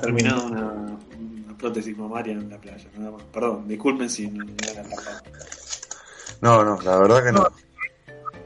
[0.00, 2.86] Terminado una, una prótesis mamaria en la playa.
[2.96, 3.22] Nada más.
[3.32, 5.18] Perdón, disculpen si no, era tapado.
[6.44, 7.46] No, no, la verdad que no.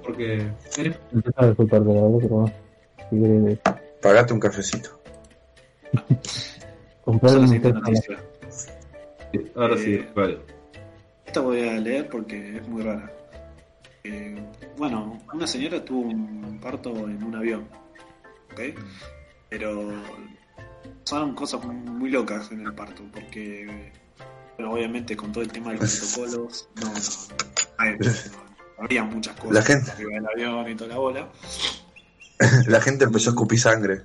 [0.04, 0.34] Porque
[0.76, 2.02] eres Empezaba a disculparte la
[3.10, 5.00] verdad, Pagate un cafecito.
[7.04, 7.90] Comprar Solo un siguiente Tesla.
[7.90, 8.18] noticia.
[9.32, 10.38] Sí, Ahora sí, Eh, vale.
[11.26, 13.10] Esta voy a leer porque es muy rara.
[14.04, 14.40] Eh,
[14.76, 17.66] bueno, una señora tuvo un parto en un avión.
[18.52, 18.60] ¿Ok?
[19.48, 19.90] Pero
[21.04, 23.02] pasaron cosas muy, muy locas en el parto.
[23.12, 23.90] Porque,
[24.58, 26.92] bueno, obviamente con todo el tema de los protocolos, no, no,
[27.78, 31.28] hay- no, había muchas cosas La gente- arriba del avión y toda la bola.
[32.66, 34.02] La gente empezó a escupir sangre.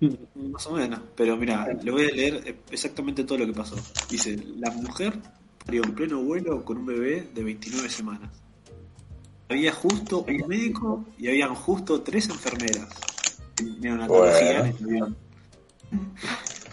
[0.34, 3.76] Más o menos, pero mira, le voy a leer exactamente todo lo que pasó.
[4.08, 5.14] Dice, la mujer
[5.64, 8.30] parió en pleno vuelo con un bebé de 29 semanas.
[9.48, 12.88] Había justo un médico y habían justo tres enfermeras
[13.60, 15.16] en neonatología en el avión.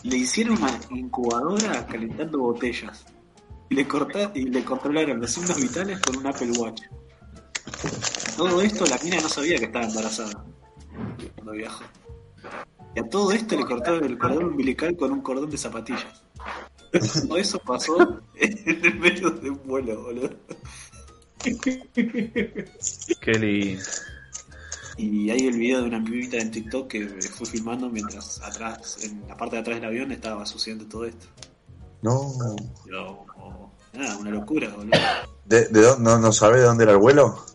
[0.03, 3.05] Le hicieron una incubadora calentando botellas
[3.69, 6.81] y le, corta, y le controlaron los signos vitales con un Apple Watch.
[8.37, 10.45] Todo esto la mina no sabía que estaba embarazada
[11.35, 11.83] cuando viajó.
[12.95, 16.23] Y a todo esto le cortaron el cordón umbilical con un cordón de zapatillas.
[16.91, 20.29] Todo eso pasó en el medio de un vuelo, boludo.
[23.21, 23.83] Qué lindo.
[24.99, 29.25] Y hay el video de una pibita en TikTok que fue filmando mientras atrás, en
[29.29, 31.25] la parte de atrás del avión, estaba sucediendo todo esto.
[32.01, 32.33] No.
[32.83, 34.91] Pero, oh, nada, una locura, boludo.
[35.45, 37.45] ¿De, de dónde, no, ¿No sabe de dónde era el vuelo?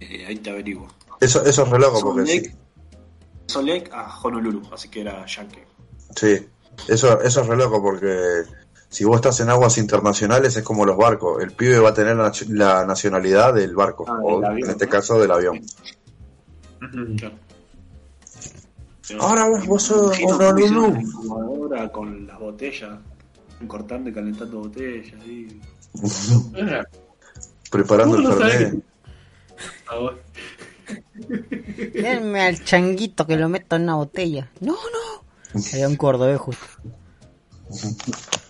[0.00, 0.88] Eh, ahí te averiguo.
[1.20, 2.40] Eso, eso es re loco porque sí.
[2.40, 2.56] Solek,
[3.46, 5.62] Solek a Honolulu, así que era Yankee.
[6.16, 6.44] Sí.
[6.88, 8.42] Eso, eso es re loco porque
[8.88, 11.40] si vos estás en aguas internacionales es como los barcos.
[11.40, 14.06] El pibe va a tener la, la nacionalidad del barco.
[14.08, 14.90] Ah, o avión, en este ¿no?
[14.90, 15.60] caso del avión.
[16.78, 17.34] Claro.
[19.08, 22.98] Pero- Ahora vos- vos sos incubadora con las botellas,
[23.68, 25.14] cortando y calentando botellas.
[25.26, 25.60] Y...
[27.70, 28.84] Preparando el ¿Cómo no sabés Fernet.
[29.88, 30.14] A vos.
[31.94, 34.50] Denme al changuito que lo meto en una botella.
[34.60, 35.60] No, no.
[35.72, 36.66] Había un cordobés justo.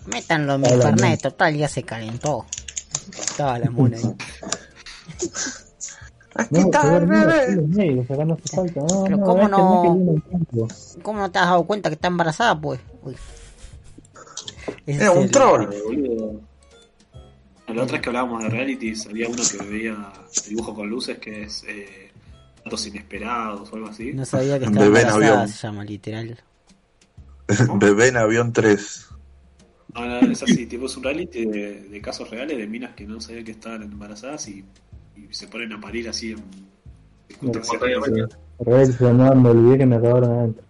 [0.07, 2.45] Métanlo en mi Hola, fernet, total, ya se calentó.
[3.11, 4.03] Estaba la mona ahí.
[6.37, 8.25] Acá no.
[8.25, 10.21] No, Pero ¿cómo no?
[11.01, 12.79] ¿Cómo no te has dado cuenta que está embarazada, pues?
[13.01, 13.15] Uy.
[14.85, 15.67] Era es un troll.
[17.67, 20.13] La otra vez que hablábamos de realities, había uno que veía
[20.47, 22.11] dibujo con luces que es eh,
[22.63, 24.13] datos inesperados o algo así.
[24.13, 25.47] No sabía que estaba Bebé en avión.
[25.47, 26.39] se llama literal.
[27.75, 29.07] Bebé en avión 3.
[29.95, 33.05] No, no, es así, tipo es un reality de, de casos reales de minas que
[33.05, 34.63] no sabían que estaban embarazadas y,
[35.17, 36.43] y se ponen a parir así en
[37.27, 37.81] circunstancias.
[37.99, 38.27] Montaña
[38.59, 40.63] Reaccionando, me olvidé que me acabaron adentro.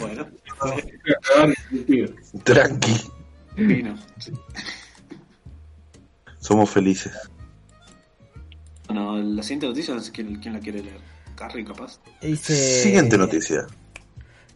[0.00, 0.26] Bueno.
[2.44, 2.94] Tranqui.
[3.56, 3.96] vino.
[4.18, 4.32] sí.
[6.38, 7.12] Somos felices.
[8.86, 11.00] Bueno, la siguiente noticia no sé quién, quién la quiere leer.
[11.34, 12.00] Carrie, capaz.
[12.22, 12.54] Dice...
[12.54, 13.66] Siguiente noticia.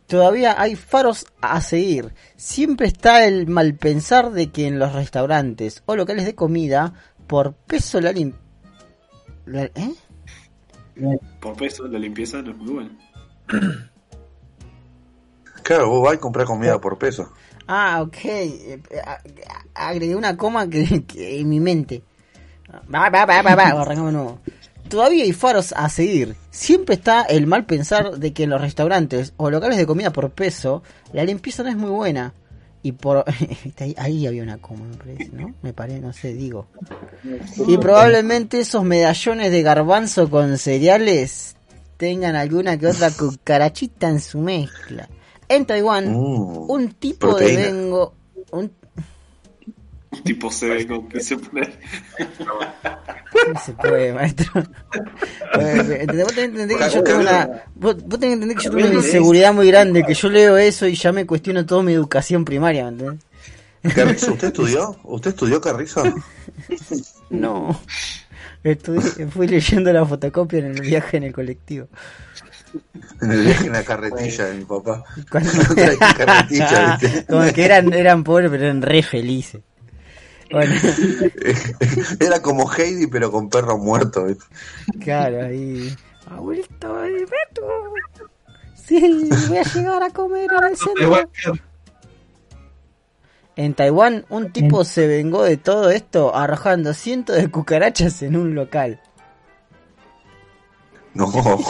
[0.07, 2.15] Todavía hay faros a seguir.
[2.37, 6.95] Siempre está el malpensar de que en los restaurantes o locales de comida,
[7.31, 8.33] por peso la lim...
[9.47, 9.95] la- ¿Eh?
[11.41, 12.91] Por peso, la limpieza no es muy buena.
[15.63, 17.31] Claro, vos vas y comprás comida por peso.
[17.69, 18.17] Ah, ok.
[18.25, 18.83] Eh,
[19.75, 22.03] Agregué una coma que, que en mi mente.
[22.93, 23.65] Va, va, va, va, va.
[23.81, 24.41] Arrancamos nuevo.
[24.89, 26.35] Todavía hay faros a seguir.
[26.51, 30.31] Siempre está el mal pensar de que en los restaurantes o locales de comida por
[30.31, 32.35] peso, la limpieza no es muy buena.
[32.83, 33.25] Y por...
[33.97, 35.55] ahí, había una coma, me parece, ¿no?
[35.63, 36.67] Me parece, no sé, digo.
[37.67, 41.57] Y probablemente esos medallones de garbanzo con cereales
[41.97, 45.09] tengan alguna que otra cucarachita en su mezcla.
[45.49, 46.71] En Taiwán, Mm.
[46.71, 47.61] un tipo proteína.
[47.61, 48.15] de vengo...
[48.53, 48.73] Un...
[50.25, 51.73] Tipo se como que se pone.
[53.53, 54.53] No se puede, maestro.
[54.55, 54.75] Vos
[55.55, 57.49] tenés que entender que yo tengo una...
[57.77, 60.57] Vos, vos tenés que entender que yo tengo una inseguridad muy grande, que yo leo
[60.57, 63.25] eso y ya me cuestiono toda mi educación primaria, ¿me entendés?
[63.95, 64.97] Carrizo, ¿usted estudió?
[65.05, 66.03] ¿Usted estudió Carrizo?
[67.31, 67.81] No.
[68.65, 71.87] Estudié, fui leyendo la fotocopia en el viaje en el colectivo.
[73.23, 75.05] En el viaje en la carretilla de mi papá.
[75.31, 77.25] Cuando- Trae carretilla, ¿viste?
[77.29, 79.61] Como que eran, eran pobres, pero eran re felices.
[80.51, 80.75] Bueno,
[82.21, 84.25] Era como Heidi, pero con perro muerto.
[84.25, 84.45] ¿viste?
[85.01, 85.95] claro, ahí.
[86.27, 87.63] Abuelito, eh, Beto.
[88.75, 91.31] Sí, voy a llegar a comer en el centro.
[93.57, 98.55] En Taiwán, un tipo se vengó de todo esto arrojando cientos de cucarachas en un
[98.55, 99.01] local.
[101.15, 101.31] No.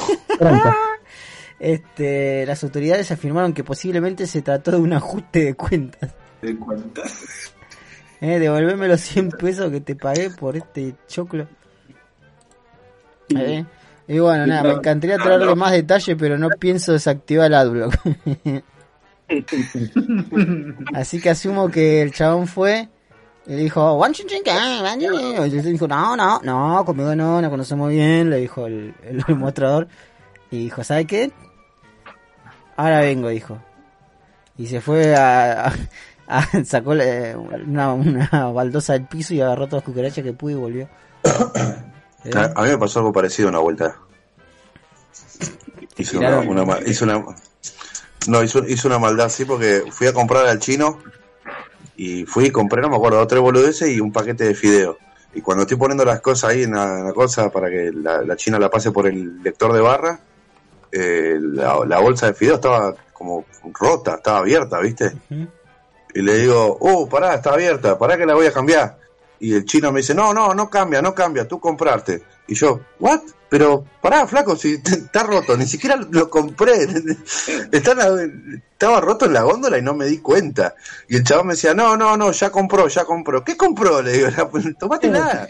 [1.61, 6.15] Este, las autoridades afirmaron que posiblemente se trató de un ajuste de cuentas.
[6.41, 7.03] de cuenta.
[8.21, 11.47] Eh, devolveme los 100 pesos que te pagué por este choclo.
[13.37, 13.65] Eh,
[14.09, 17.95] Y bueno, nada, me encantaría traerle más detalle, pero no pienso desactivar el adblock.
[20.95, 22.89] Así que asumo que el chabón fue
[23.47, 25.47] y le dijo, "Wan chin chin, can, wan chin chin".
[25.47, 29.23] Y le dijo, no, no, no, conmigo no, nos conocemos bien, le dijo el, el
[29.29, 29.89] demostrador.
[30.51, 31.31] Y dijo, ¿sabe qué?
[32.77, 33.59] Ahora vengo, dijo.
[34.59, 35.73] Y se fue a, a-
[36.65, 40.89] sacó una, una baldosa del piso y agarró todas las cucarachas que pudo y volvió.
[42.25, 42.31] ¿Eh?
[42.35, 43.97] A, a mí me pasó algo parecido una vuelta.
[45.97, 47.25] Hice una, una hice una-
[48.29, 50.99] no, hizo, hizo una maldad así porque fui a comprar al chino
[51.97, 54.99] y fui y compré, no me acuerdo, dos tres boludeces y un paquete de fideo.
[55.35, 58.23] Y cuando estoy poniendo las cosas ahí en la, en la cosa para que la,
[58.23, 60.21] la china la pase por el lector de barra,
[60.93, 63.45] eh, la, la bolsa de fideo estaba como
[63.79, 65.13] rota, estaba abierta, ¿viste?
[65.31, 65.47] Ujú.
[66.15, 68.99] Y le digo, uh, pará, está abierta, pará que la voy a cambiar.
[69.39, 72.23] Y el chino me dice, no, no, no cambia, no cambia, tú comprarte.
[72.47, 73.21] Y yo, ¿what?
[73.49, 76.87] Pero pará, flaco, si está roto, ni siquiera lo compré.
[77.73, 78.29] La-
[78.73, 80.75] estaba roto en la góndola y no me di cuenta.
[81.09, 83.43] Y el chabón me decía, no, no, no, ya compró, ya compró.
[83.45, 84.03] ¿Qué compró?
[84.03, 84.29] Le digo,
[84.79, 85.49] tomate nada.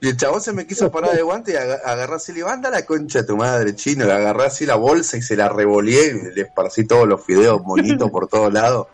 [0.00, 2.70] Y el chabón se me quiso parar de guante y aga- agarró así, le anda
[2.70, 4.04] la concha de tu madre, chino.
[4.04, 7.62] Le agarré así la bolsa y se la revoleé y le esparcí todos los fideos
[7.62, 8.88] bonitos por todos lados.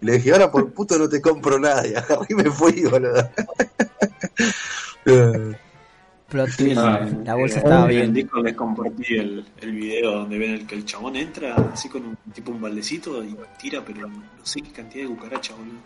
[0.00, 1.86] Y le dije, ahora por puto no te compro nada.
[1.88, 3.28] Y agarré y me fui, boludo.
[6.28, 8.12] Plot twist, Ah, la bolsa Eh, estaba En el bien.
[8.14, 12.04] disco les compartí el, el video donde ven el que el chabón entra así con
[12.06, 15.78] un tipo un baldecito y tira, pero no sé qué cantidad de cucarachas, boludo.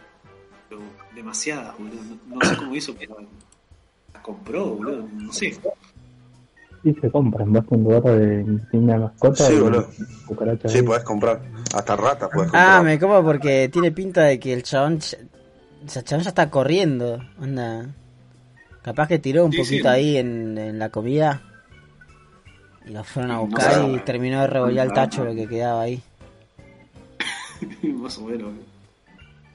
[0.69, 0.81] Pero
[1.15, 2.01] demasiadas, boludo.
[2.29, 3.17] No, no sé cómo hizo, pero
[4.15, 5.09] las compró, boludo.
[5.13, 5.59] No sé.
[6.83, 7.53] Sí, se compran.
[7.53, 9.89] Vas a un lugar de tiene una mascota Sí, boludo.
[10.67, 10.83] sí, ahí.
[10.83, 11.41] podés comprar.
[11.75, 12.79] Hasta rata puedes comprar.
[12.79, 15.19] Ah, me como porque tiene pinta de que el chabón, ch-
[15.85, 17.19] o sea, el chabón ya está corriendo.
[17.41, 17.87] Anda.
[18.83, 19.89] Capaz que tiró un Sí, poquito sí.
[19.89, 21.43] ahí en, en la comida.
[22.87, 26.01] Y lo fueron a buscar y terminó de revolver el tacho lo que quedaba ahí.
[27.83, 28.51] Más o menos.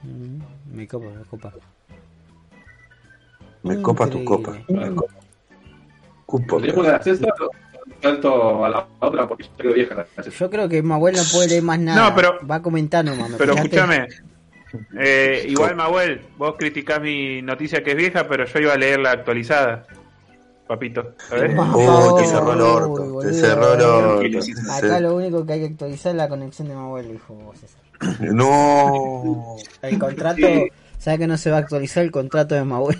[0.03, 1.53] Mm, Me copa, me copa.
[3.63, 4.57] Me copa tu copa.
[6.47, 7.27] Tenemos la cesta,
[8.01, 10.31] salto a la otra porque yo creo vieja la cesta.
[10.31, 12.09] Yo creo que Mahuel no puede leer más nada.
[12.09, 13.35] No, pero- Va comentando, mamá.
[13.37, 13.75] Pero fíjate.
[13.75, 14.07] escúchame.
[14.99, 18.99] Eh, igual, Mahuel, vos criticás mi noticia que es vieja, pero yo iba a leer
[19.01, 19.85] la actualizada.
[20.67, 21.55] Papito, ¿sabes?
[21.59, 22.87] Oh, te cerró el orto.
[22.89, 23.19] boludo.
[23.19, 24.19] Te cerró el orto.
[24.21, 24.41] Tranquilo,
[24.73, 27.81] Acá lo único que hay que actualizar es la conexión de Mahuel, dijo vos, César.
[28.33, 29.57] No.
[29.83, 30.47] El contrato,
[30.97, 32.97] ¿sabes que no se va a actualizar el contrato de Mahuel?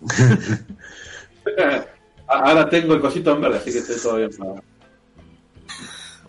[2.28, 4.30] Ahora tengo el cosito en verde, así que estoy todo bien.
[4.38, 4.62] para-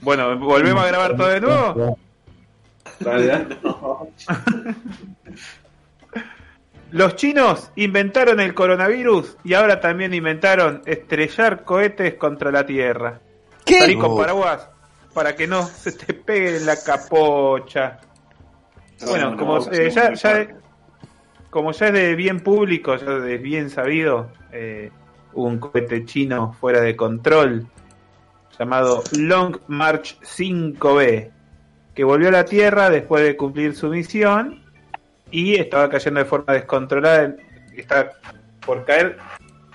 [0.01, 1.97] Bueno, volvemos a grabar todo de nuevo.
[6.91, 13.19] Los chinos inventaron el coronavirus y ahora también inventaron estrellar cohetes contra la Tierra.
[13.79, 14.67] Salí con paraguas
[15.13, 17.99] para que no se te pegue en la capocha.
[19.05, 20.47] Bueno, No, como eh, ya, ya-
[21.51, 24.91] como ya es de bien público, ya es bien sabido, eh,
[25.33, 27.67] un cohete chino fuera de control
[28.57, 31.31] llamado Long March 5B,
[31.95, 34.61] que volvió a la Tierra después de cumplir su misión
[35.31, 37.35] y estaba cayendo de forma descontrolada,
[37.75, 38.11] está
[38.65, 39.17] por caer,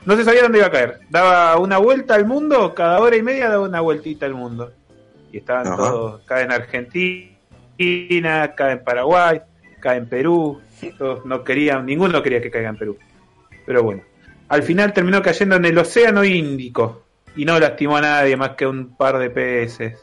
[0.05, 3.23] no se sabía dónde iba a caer, daba una vuelta al mundo, cada hora y
[3.23, 4.73] media daba una vueltita al mundo.
[5.33, 5.77] Y estaban Ajá.
[5.77, 9.41] todos, acá en Argentina, acá en Paraguay,
[9.79, 10.61] acá en Perú,
[10.99, 12.99] todos no querían, ninguno quería que caiga en Perú.
[13.67, 14.03] Pero bueno,
[14.55, 17.03] al final terminó cayendo en el Océano Índico
[17.35, 19.99] y no lastimó a nadie más que un par de peces.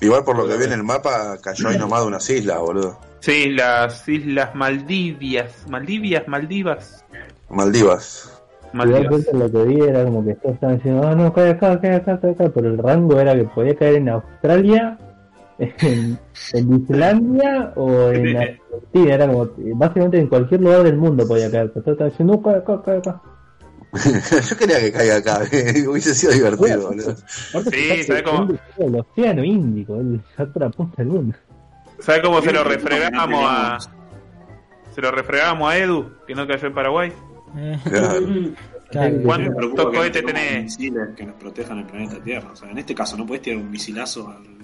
[0.00, 2.98] Igual por lo que vi en el mapa, cayó ahí nomás de unas islas, boludo.
[3.20, 7.04] Sí, las Islas Maldivias, Maldivias, Maldivas,
[7.50, 8.42] Maldivas.
[8.72, 9.26] Maldivas.
[9.34, 12.18] lo que vi era como que todos estaban diciendo, ah, no, cae acá, cae acá,
[12.18, 14.98] cae acá, pero el rango era que podía caer en Australia,
[15.58, 16.18] en,
[16.54, 21.72] en Islandia o en Argentina, era como, básicamente en cualquier lugar del mundo podía caer,
[21.72, 23.22] pero todos estaban diciendo, no, cae acá, cae acá.
[24.50, 25.40] Yo quería que caiga acá,
[25.88, 27.16] hubiese sido divertido, boludo.
[27.16, 28.58] Sí, fíjate, ¿sabe cómo?
[28.78, 31.36] El océano Índico, el la otra punta del mundo.
[31.98, 33.78] ¿Sabes cómo se lo refregamos a
[34.96, 37.12] se lo refregamos a Edu que no cayó en Paraguay?
[37.84, 38.26] Claro.
[38.90, 39.16] claro.
[39.22, 40.62] ¿Cuántos cohetes tenés?
[40.62, 42.50] misiles que nos protejan el planeta Tierra.
[42.52, 44.55] O sea, en este caso no podés tirar un misilazo al.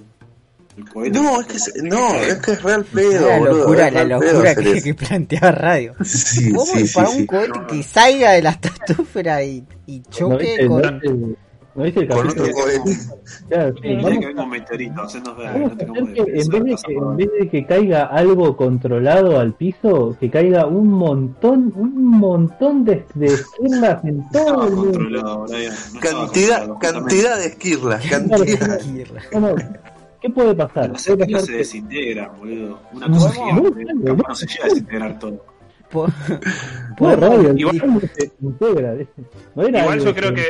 [0.76, 3.58] No, es que, se- no, es que es real pedo, la boludo.
[3.58, 5.94] locura, es la locura que, que planteaba Radio.
[6.04, 7.18] Sí, ¿Cómo sí, para sí.
[7.20, 10.82] un cohete que salga de la estratosfera y, y ¿No choque viste, con...
[10.82, 11.36] no viste
[11.74, 12.98] ¿No viste el Con otro cohete.
[13.48, 16.46] Claro, sí, Tiene vamos que no tengamos hacer que en vez, de que, en
[16.76, 22.84] pasamos- vez de que caiga algo controlado al piso, que caiga un montón, un montón
[22.84, 25.22] de, de esquirlas en No todo el mundo.
[25.22, 25.46] no
[26.00, 28.80] Cantidad, cantidad de esquirlas, cantidad.
[29.32, 29.54] No, no,
[30.22, 30.92] ¿Qué puede pasar?
[30.92, 32.80] Puede esquilos pasar se que- desintegran, boludo.
[32.92, 33.84] Una No, cosa no, gigante.
[33.94, 34.28] no, Capaz no.
[34.28, 35.44] no se llega a desintegrar todo.
[35.90, 36.06] Po-
[36.90, 38.94] No, podemos- radio, Igual- se integra.
[39.54, 40.46] No era Igual yo creo que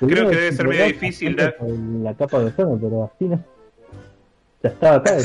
[0.00, 1.56] creo que debe ser medio difícil dar-
[2.02, 3.44] La capa de ozono, pero así no.
[4.62, 5.16] Ya estaba acá.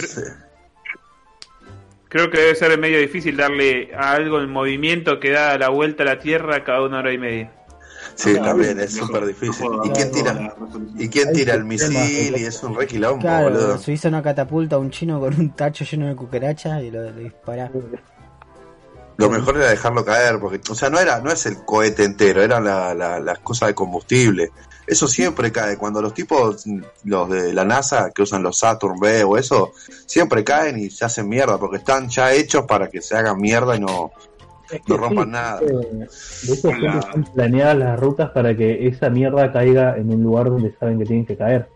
[2.09, 6.03] Creo que debe ser medio difícil darle a algo el movimiento que da la vuelta
[6.03, 7.51] a la Tierra cada una hora y media.
[8.15, 9.69] Sí, también es súper difícil.
[9.69, 10.55] no ¿Y quién tira?
[10.97, 12.35] ¿Y quién tira el misil?
[12.37, 13.77] Y es un re quilombo, Claro, boludo.
[13.77, 17.01] se hizo una catapulta a un chino con un tacho lleno de cucarachas y lo,
[17.03, 17.69] lo dispara.
[19.17, 22.41] Lo mejor era dejarlo caer, porque, o sea, no era, no es el cohete entero,
[22.41, 24.51] eran la- la- las cosas de combustible.
[24.85, 25.77] Eso siempre cae.
[25.77, 26.65] Cuando los tipos,
[27.05, 29.71] los de la NASA, que usan los Saturn B o eso,
[30.05, 33.75] siempre caen y se hacen mierda, porque están ya hechos para que se hagan mierda
[33.77, 34.11] y no,
[34.71, 35.59] Es que no rompan sí, nada.
[35.59, 40.75] De la- están planeadas las rutas para que esa mierda caiga en un lugar donde
[40.79, 41.67] saben que tienen que caer.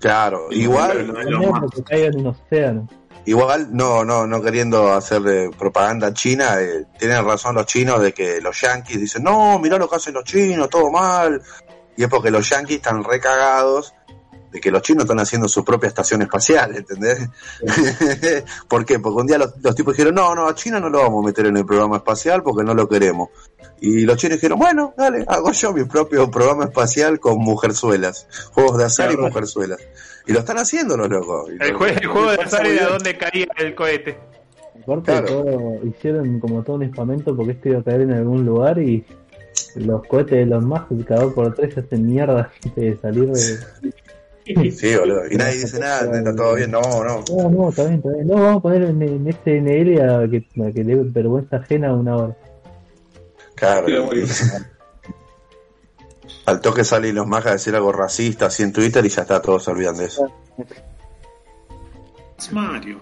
[0.00, 2.88] Claro, igual, no caiga en un océano.
[3.24, 8.40] igual, no, no, no queriendo hacerle propaganda china, eh, tienen razón los chinos de que
[8.42, 11.40] los yanquis dicen, no, mirá lo que hacen los chinos, todo mal.
[11.96, 13.94] Y es porque los yanquis están recagados
[14.54, 17.28] de que los chinos están haciendo su propia estación espacial, ¿entendés?
[18.68, 19.00] ¿Por qué?
[19.00, 21.26] Porque un día los, los tipos dijeron, no, no, a China no lo vamos a
[21.26, 23.30] meter en el programa espacial porque no lo queremos.
[23.80, 28.78] Y los chinos dijeron, bueno, dale, hago yo mi propio programa espacial con mujerzuelas, juegos
[28.78, 29.28] de azar y Claro.
[29.28, 29.80] mujerzuelas.
[30.26, 31.50] Y lo están haciendo los locos.
[31.50, 32.88] Y El, lo- jue- el juego de azar era bien.
[32.92, 34.18] donde caía el cohete.
[34.82, 35.26] Aparte de Claro.
[35.42, 39.04] todo, hicieron como todo un espamento porque esto iba a caer en algún lugar y
[39.76, 43.92] los cohetes de los más cada dos por tres hacen mierda antes de salir de...
[44.44, 45.22] Sí, boludo.
[45.30, 46.70] Y nadie dice nada, está todo bien.
[46.70, 47.24] No, no.
[47.30, 48.26] No, no, está bien, está bien.
[48.26, 51.94] No, vamos a poner en, en SNL a que, a que le dé vergüenza ajena
[51.94, 52.36] una hora.
[53.54, 53.86] Claro.
[56.46, 59.40] Al toque sale los más a decir algo racista así en Twitter y ya está,
[59.40, 60.30] todos se olvidan de eso.
[62.38, 63.00] Es Mario.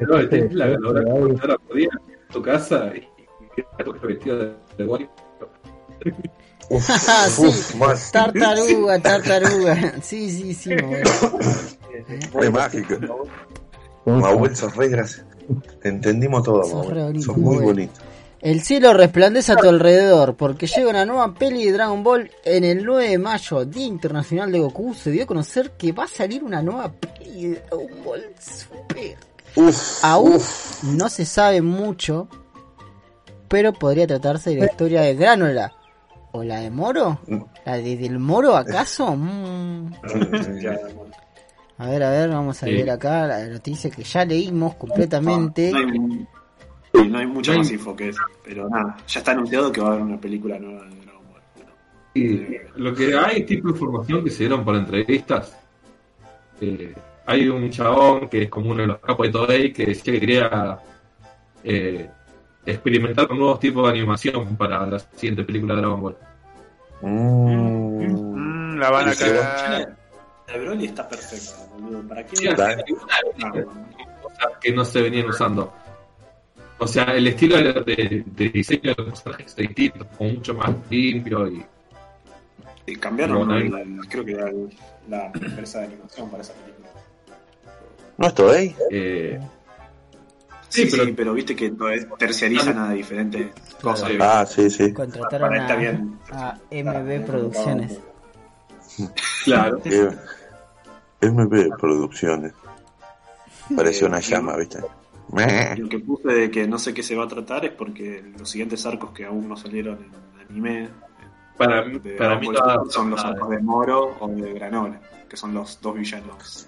[0.00, 1.22] No, el Este, este, logró ahí.
[1.22, 3.08] encontrar por día en tu casa y
[4.06, 5.08] vestido de, de guay.
[6.70, 7.46] Uf, Ah, sí.
[7.46, 7.96] uf, mal.
[8.12, 9.94] Tartaruga, tartaruga.
[10.02, 10.70] Sí, sí, sí,
[12.52, 12.94] mágico.
[14.04, 14.90] Con- Mahuel, sos re.
[15.80, 17.22] Te entendimos todo, Sos Mahuel.
[17.36, 17.92] muy bonito.
[18.40, 22.64] El cielo resplandece a tu alrededor porque llega una nueva peli de Dragon Ball en
[22.64, 24.94] el 9 de mayo, Día Internacional de Goku.
[24.94, 29.16] Se dio a conocer que va a salir una nueva peli de Dragon Ball Super.
[29.56, 30.82] Uf, Aún uf.
[30.84, 32.28] no se sabe mucho,
[33.48, 35.72] pero podría tratarse de la historia de Granola.
[36.36, 37.18] ¿O la de Moro?
[37.64, 39.16] ¿La de Del Moro acaso?
[39.16, 39.90] Mm.
[41.78, 42.72] A ver, a ver, vamos a Sí.
[42.72, 45.70] leer acá la noticia que ya leímos completamente.
[45.72, 46.26] No hay,
[46.94, 48.20] sí, no hay mucha No hay- más info que eso.
[48.44, 51.42] Pero nada, ya está anunciado que va a haber una película nueva de Dragon Ball.
[52.14, 55.56] Y lo que hay es tipo de información que se dieron para entrevistas.
[56.60, 56.94] Eh,
[57.26, 60.20] hay un chabón que es como uno de los capos de Toei que decía que
[60.20, 60.78] quería
[61.64, 62.08] eh,
[62.66, 66.16] experimentar con nuevos tipos de animación para la siguiente película de Dragon Ball.
[67.02, 68.74] Mm.
[68.74, 69.96] Mm, la van a cagar.
[70.48, 72.08] La Broly está perfecta, boludo.
[72.08, 72.36] ¿Para qué?
[72.36, 72.48] Sí.
[72.48, 73.52] Ah,
[74.22, 75.72] cosas que no se venían usando.
[76.78, 80.54] O sea, el estilo de, de- de diseño de los personajes es distinto, como mucho
[80.54, 81.64] más limpio y
[82.88, 84.52] y cambiaron, No, la- la- creo que la,
[85.08, 86.88] la empresa de animación para esa película.
[88.18, 88.76] ¿No es Toei?
[88.92, 89.40] eh,
[90.76, 91.86] Sí, Sí, sí, pero- pero, viste que to-
[92.18, 93.48] terciarizan a diferentes
[93.80, 94.10] cosas.
[94.10, 94.18] Sí.
[94.20, 94.92] Ah, sí, sí.
[94.92, 96.18] Contrataron Para a, bien.
[96.32, 97.98] a MB Producciones.
[99.44, 99.80] claro.
[99.84, 102.52] Eh, MB Producciones.
[103.74, 104.80] Pareció una llama, ¿viste?
[105.78, 108.48] Lo que puse de que no sé qué se va a tratar es porque los
[108.50, 110.88] siguientes arcos que aún no salieron en anime
[111.56, 113.32] Para, mí- para mí no Super son los nada.
[113.34, 116.66] arcos de Moro o de Granola, que son los dos villanos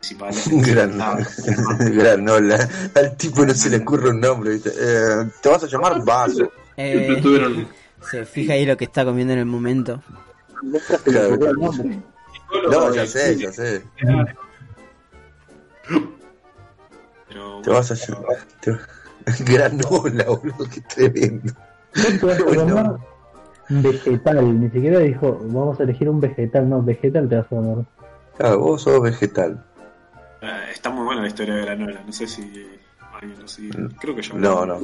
[0.00, 0.48] principales.
[0.66, 1.18] Gran, Ah,
[1.80, 2.68] granola.
[2.94, 4.70] Al tipo no se le ocurre un nombre, ¿viste?
[4.78, 6.50] Eh, ¿Te vas a llamar Vaso?
[6.76, 7.66] Eh, tuvieron
[8.10, 10.02] se fija ahí lo que está comiendo en el momento.
[11.04, 11.36] Claro.
[12.70, 13.82] No, ya sé, ya sé.
[17.28, 18.36] pero Te vas a llamar.
[18.60, 18.76] te-
[19.44, 21.52] Granola, boludo, qué tremendo.
[21.96, 22.64] No te vas a Bueno.
[22.66, 22.96] llamar
[23.68, 27.84] vegetal, ni siquiera dijo vamos a elegir un vegetal, no, vegetal te vas a llamar.
[28.36, 29.64] Claro, vos sos vegetal.
[30.42, 32.02] Eh, está muy buena la historia de Granola.
[32.04, 32.42] No sé si
[33.12, 33.70] alguien lo sigue.
[34.00, 34.34] Creo que yo.
[34.34, 34.78] No, no.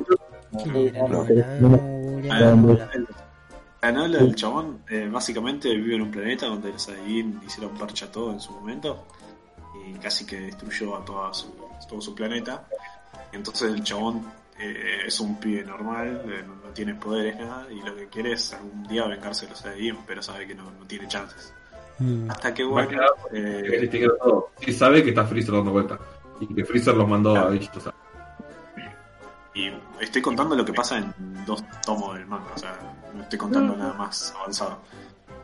[0.63, 1.09] ¿Quién era?
[1.09, 1.25] no.
[1.25, 2.91] Granola, No, Granola.
[2.97, 3.07] no.
[3.81, 8.31] Granola, el chabón, eh, básicamente vive en un planeta donde los Saiyajin hicieron parcha todo
[8.33, 9.07] en su momento
[9.87, 11.53] y casi que destruyó a toda su,
[11.89, 12.69] todo su planeta.
[13.33, 14.25] Entonces el chabón
[14.61, 18.53] eh, es un pibe normal, eh, no tiene poderes, nada, y lo que quiere es
[18.55, 21.53] algún día vengarse de los Saiyajin, pero sabe que no, no tiene chances.
[21.99, 22.31] Mm.
[22.31, 23.01] Hasta que bueno,
[23.33, 24.51] eh, quiere todo.
[24.61, 25.99] Sí sabe que está Freezer dando vuelta.
[26.41, 27.79] Y que Freezer los mandó a Vegeta.
[27.79, 27.95] o sea.
[29.55, 29.71] y
[30.01, 31.13] estoy contando lo que pasa en
[31.45, 32.77] dos tomos del manga, o sea,
[33.15, 34.81] no estoy contando nada más avanzado.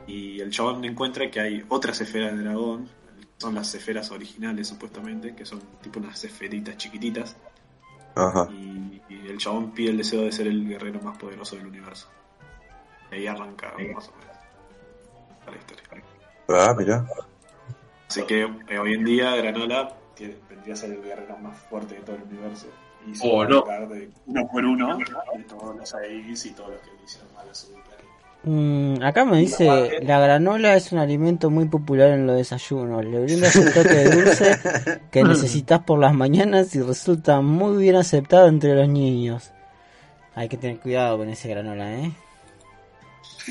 [0.07, 2.89] Y el chabón encuentra que hay otras esferas de dragón,
[3.37, 7.37] son las esferas originales supuestamente, que son tipo unas esferitas chiquititas,
[8.17, 8.49] Ajá.
[8.51, 12.09] y, y el chabón pide el deseo de ser el guerrero más poderoso del universo.
[13.13, 14.39] Y ahí arranca más o menos
[15.51, 15.85] la historia.
[16.49, 17.07] Ah, mirá.
[18.09, 21.95] Así que eh, hoy en día Granola tiene- vendría a ser el guerrero más fuerte
[21.97, 22.67] de todo el universo.
[23.07, 23.87] Y se Oh, va a no.
[23.89, 27.49] de uno por uno de todos los AIs y todos los que le hicieron mal
[27.51, 27.69] a su.
[28.45, 33.05] Mm, acá me dice, la granola es un alimento muy popular en los desayunos.
[33.05, 37.97] Le brindas un toque de dulce que necesitas por las mañanas y resulta muy bien
[37.97, 39.51] aceptado entre los niños.
[40.35, 42.13] Hay que tener cuidado con ese granola, ¿eh?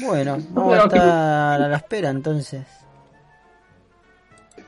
[0.02, 2.64] Bueno, vamos a estar a la espera entonces.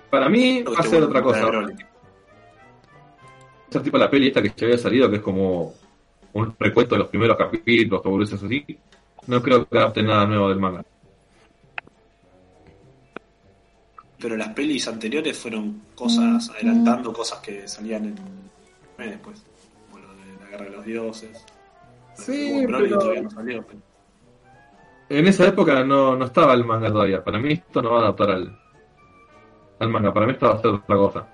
[0.09, 1.41] Para mí va a ser otra cosa.
[1.43, 1.73] Va Broly.
[1.73, 5.73] a ser tipo la peli esta que ya había salido, que es como
[6.33, 8.65] un recuento de los primeros capítulos, o boludeces así.
[9.27, 10.83] No creo que adapten nada nuevo del manga.
[14.19, 19.41] Pero las pelis anteriores fueron cosas, adelantando cosas que salían en después.
[19.89, 21.45] Como lo de la guerra de los dioses.
[22.15, 23.65] Sí, pero- todavía no salió.
[23.65, 23.79] pero-
[25.09, 27.23] En esa época no, no estaba el manga todavía.
[27.23, 28.59] Para mí esto no va a adaptar al,
[29.79, 30.13] al manga.
[30.13, 31.27] Para mí esto va a ser otra cosa.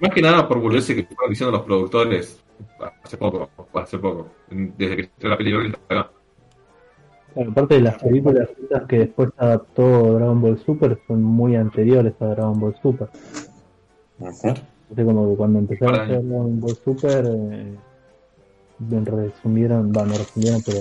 [0.00, 2.42] Más que nada por volverse que estaban diciendo los productores
[3.02, 6.10] hace poco, hace poco, desde que se la película acá.
[7.32, 8.48] Claro, aparte de las películas
[8.88, 13.08] que después adaptó Dragon Ball Super son muy anteriores a Dragon Ball Super.
[14.20, 14.48] Ujú.
[14.92, 17.76] Así como que cuando empezaron a hacer Dragon Ball Super, eh,
[19.04, 20.78] resumieron, bueno, no resumieron, pero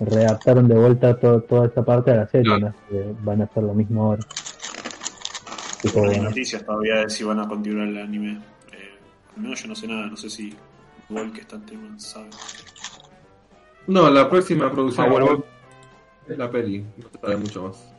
[0.00, 2.74] readaptaron de vuelta to- toda esa parte a la serie, Claro.
[2.90, 2.98] ¿no?
[3.22, 4.22] Van a hacer lo mismo ahora.
[5.82, 8.40] Tipo, No hay noticias todavía de si van a continuar el anime.
[8.72, 8.98] Eh,
[9.36, 10.54] al menos yo no sé nada, no sé si
[11.08, 12.30] igual que está el tema, sabe.
[13.86, 15.44] No, la próxima producción Ah, bueno.
[16.28, 16.80] es la peli.
[16.96, 17.92] No se sabe mucho más.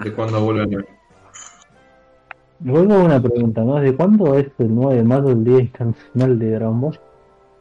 [0.00, 0.84] De cuándo vuelve a anime.
[2.58, 3.76] Vuelvo a una pregunta, ¿no?
[3.76, 7.00] ¿De cuándo es el 9 de mayo el Día Internacional de Dragon Ball?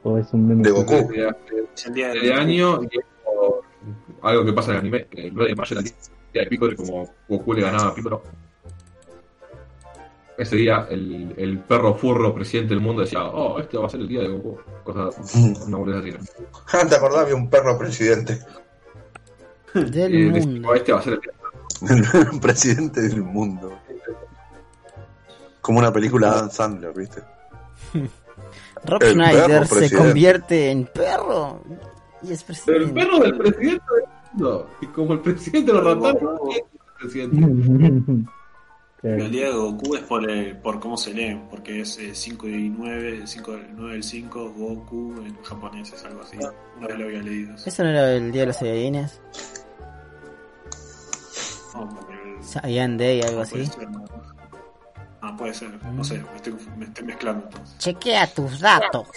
[0.04, 0.64] ¿O es un meme?
[0.64, 0.94] De Goku.
[1.12, 1.34] De,
[1.76, 3.06] Es el día de año y es
[4.22, 5.06] algo que pasa en el anime.
[5.08, 5.86] que El 9 de mayo era el
[6.34, 8.22] día de Piccolo como Goku le ganaba a Piccolo.
[10.38, 14.02] Ese día el, el perro furro presidente del mundo decía, oh, este va a ser
[14.02, 14.58] el día de Goku.
[14.84, 15.34] Cosas,
[15.66, 16.32] una boludez así.
[16.90, 17.22] ¿Te acordás?
[17.22, 18.40] Había un perro presidente.
[19.74, 20.70] Del Eh, decía, mundo.
[20.70, 23.72] "Oh, este va a ser el día El presidente del mundo.
[25.62, 27.22] Como una película de Adam Sandler, ¿viste?
[28.86, 29.96] Rob el Schneider se presidente.
[29.98, 31.62] convierte en perro
[32.22, 32.94] y es El presidente.
[32.94, 34.70] perro del presidente del mundo.
[34.82, 36.64] Y como el presidente lo rataron, es el
[37.00, 38.30] presidente.
[39.06, 39.30] El Claro.
[39.30, 42.70] día de Goku es por, el- por cómo se lee, porque es eh, 5 y
[42.70, 46.38] 9, el 5 del 9 del 5, Goku en japonés es algo así.
[46.78, 47.54] Una vez lo había leído.
[47.54, 47.70] eso.
[47.70, 49.22] ¿Eso no era el día de los Saiyajines?
[51.76, 53.72] No, porque el- Saiyan Day, algo puede así.
[53.74, 54.06] ser, ¿no?
[55.22, 57.78] Ah, puede ser, no sé, me estoy, me estoy mezclando entonces.
[57.78, 59.08] Chequea tus datos.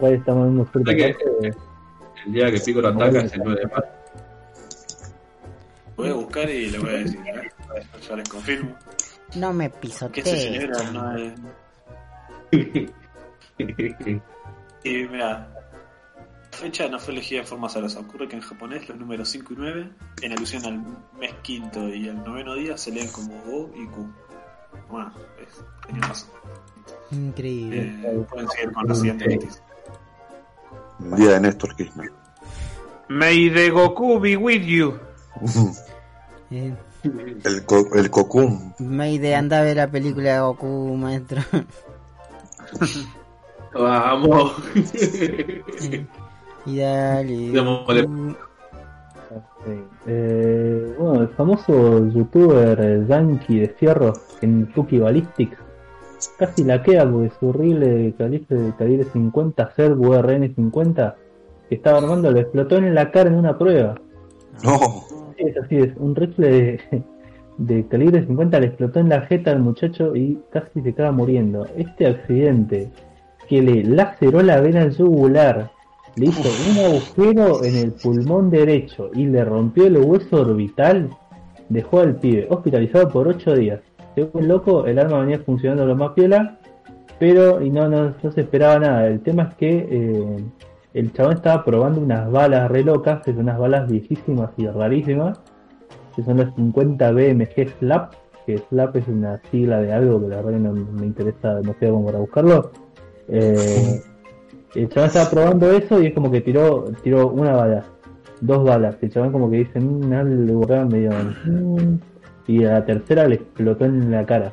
[0.00, 1.24] Ahí estamos dando fruta ¿Sabes qué?
[1.24, 1.58] aparte,
[2.26, 3.86] El día que Piccolo ataca es el 9 de mayo.
[5.96, 7.50] Voy a buscar y le voy a decir, ¿eh?
[8.08, 8.76] Ya les confirmo.
[9.36, 10.42] No me Que se pisotees.
[10.42, 12.86] celebra el 9
[14.84, 15.48] Y mira,
[16.50, 18.00] la fecha no fue elegida de forma azarosa.
[18.00, 19.90] Ocurre que en japonés los números 5 y 9,
[20.22, 20.78] en alusión al
[21.18, 24.12] mes quinto y al noveno día, se leen como Go y Q.
[24.90, 26.30] Bueno, es, tenía razón.
[27.10, 27.94] Increíble.
[28.02, 29.62] Eh, pueden seguir con la siguiente noticia.
[30.98, 32.10] Día de Néstor Kirchner.
[33.08, 34.98] May the Goku be with you.
[36.50, 38.72] Eh, El, co el cocum.
[38.78, 41.42] Mayday, anda a ver la película de Goku, maestro.
[43.74, 44.52] Vamos.
[46.66, 47.50] y dale.
[47.50, 48.02] Démosle.
[48.02, 48.36] Goku.
[49.64, 49.84] Sí.
[50.06, 55.56] Eh, bueno, el famoso youtuber eh, yankee de fierro, Kentucky Ballistics,
[56.38, 61.14] casi la queda porque su horrible calibre de calibre 50 Servo RN50
[61.68, 63.94] que estaba armando le explotó en la cara en una prueba.
[64.64, 64.78] No.
[65.42, 67.02] Sí, es así, es un rifle de,
[67.58, 71.66] de calibre 50 le explotó en la jeta al muchacho y casi se acaba muriendo.
[71.76, 72.90] Este accidente
[73.48, 75.70] que le laceró la vena yugular
[76.16, 81.10] le hizo un agujero en el pulmón derecho y le rompió el hueso orbital,
[81.68, 83.80] dejó al pibe hospitalizado por 8 días.
[84.14, 86.58] Según loco, el arma venía funcionando lo más piola,
[87.18, 89.06] pero y no, no, no se esperaba nada.
[89.06, 90.36] El tema es que eh,
[90.94, 95.40] el chabón estaba probando unas balas re locas, que son unas balas viejísimas y rarísimas,
[96.14, 98.14] que son las 50 BMG SLAP,
[98.46, 102.06] que SLAP es una sigla de algo que la verdad no me interesa demasiado como
[102.06, 102.70] para buscarlo.
[103.28, 104.00] Eh,
[104.74, 107.84] el chabón estaba probando eso y es como que tiró, tiró una bala,
[108.40, 108.96] dos balas.
[109.00, 111.10] El chabón como que dice, mmm, algo medio...
[111.46, 111.98] mm",
[112.48, 114.52] y a la tercera le explotó en la cara.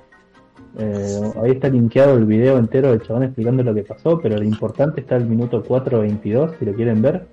[0.78, 4.44] Eh, ahí está linkeado el video entero del chabón explicando lo que pasó, pero lo
[4.44, 7.28] importante está el minuto 4.22, si lo quieren ver.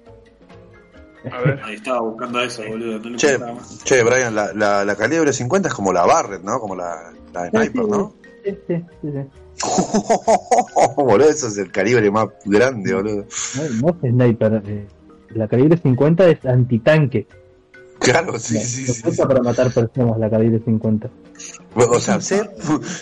[1.30, 1.60] A ver.
[1.64, 2.98] Ahí estaba buscando eso, boludo.
[2.98, 6.58] No Che, Brian, la, la, la calibre 50 es como la Barrett, ¿no?
[6.60, 8.14] Como la, la sniper, ¿no?
[8.44, 9.28] Sí, sí, sí, sí.
[10.96, 13.24] boludo, eso es el calibre más grande, boludo.
[13.56, 14.62] No, no es sniper.
[14.66, 14.86] eh,
[15.34, 17.26] La calibre 50 es antitanque.
[17.98, 19.02] Claro, sí, sí, no sí.
[19.02, 21.10] cuenta para matar personas la calibre 50.
[21.74, 22.48] O sea, se,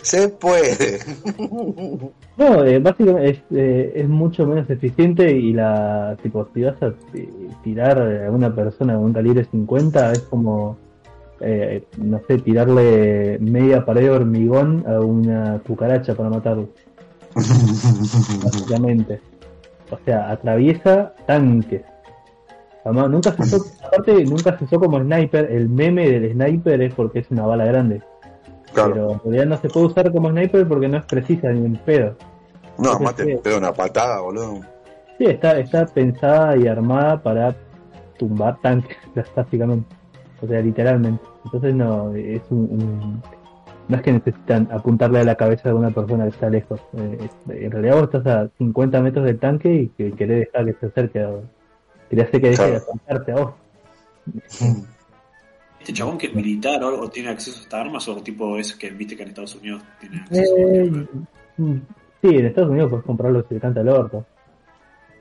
[0.03, 1.01] se puede.
[2.37, 6.93] No, eh, básicamente es, eh, es mucho menos eficiente y la tipo si vas a
[7.63, 10.77] tirar a una persona con un calibre 50 es como
[11.41, 16.71] eh, no sé tirarle media pared de hormigón a una cucaracha para matarlo
[18.43, 19.21] básicamente
[19.93, 21.83] o sea atraviesa tanques
[22.85, 26.95] Además, nunca se usó, aparte nunca se usó como sniper el meme del sniper es
[26.95, 28.03] porque es una bala grande
[28.75, 28.91] Claro.
[28.93, 31.77] pero en realidad no se puede usar como sniper porque no es precisa ni en
[31.77, 32.17] pedo
[32.79, 34.61] No, más te pega una patada, boludo.
[35.17, 37.55] Sí, está, está pensada y armada para
[38.19, 38.97] tumbar tanques,
[39.37, 39.95] básicamente.
[40.43, 41.23] O sea, literalmente.
[41.45, 43.23] Entonces no, es un, un-
[43.87, 46.81] no es que necesitan apuntarle a la cabeza de una persona que está lejos.
[46.99, 50.73] Eh, en realidad vos estás a 50 metros del tanque y que querés dejar que
[50.81, 51.31] se acerque a
[52.11, 52.85] Querés hacer que deje de Claro.
[52.93, 53.55] acercarte a vos.
[55.81, 58.75] Este chabón que es militar o, o tiene acceso a estas armas o tipo es
[58.75, 61.07] que viste que en Estados Unidos tiene acceso Eh,
[61.59, 61.77] mm,
[62.23, 64.25] sí, en Estados Unidos puedes comprarlo si te canta el orto.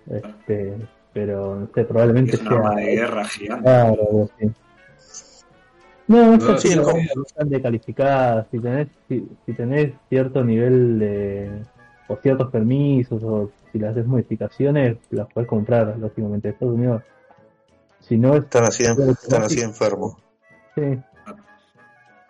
[0.09, 0.73] Este,
[1.13, 3.63] pero no sé, probablemente es un arma de sea guerra gigante.
[3.63, 4.51] Claro, algo así.
[6.07, 8.47] No, No, eso sí, sí, no están decalificadas.
[8.51, 11.51] Si tenés, si, si tenés cierto nivel de.
[12.07, 17.01] o ciertos permisos, o si le haces modificaciones, las puedes comprar, lógicamente, en Estados Unidos.
[17.99, 18.43] Si no, es.
[18.43, 20.15] Están así, están así enfermos.
[20.75, 20.97] Sí.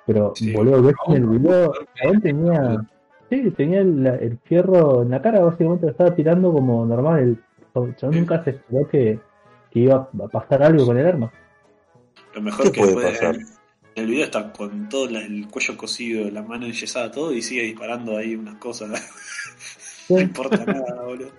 [0.05, 0.53] Pero, Sí.
[0.53, 2.85] boludo, ves en el video, él tenía.
[3.29, 7.19] Sí, tenía el, el fierro en la cara, básicamente lo estaba tirando como normal.
[7.75, 8.05] El Sí.
[8.11, 9.19] nunca se esperó que,
[9.71, 11.31] que iba a pasar algo con el arma.
[12.35, 13.35] Lo mejor ¿Qué que puede puede pasar?
[13.35, 17.41] En el video está con todo la- el cuello cosido, la mano enyesada, todo y
[17.41, 18.89] sigue disparando ahí unas cosas.
[20.09, 21.31] no importa nada, boludo.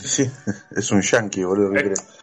[0.00, 0.30] Sí,
[0.76, 1.72] es un yankee, boludo.
[1.72, 1.82] ¿qué Eh.
[1.84, 2.18] crees?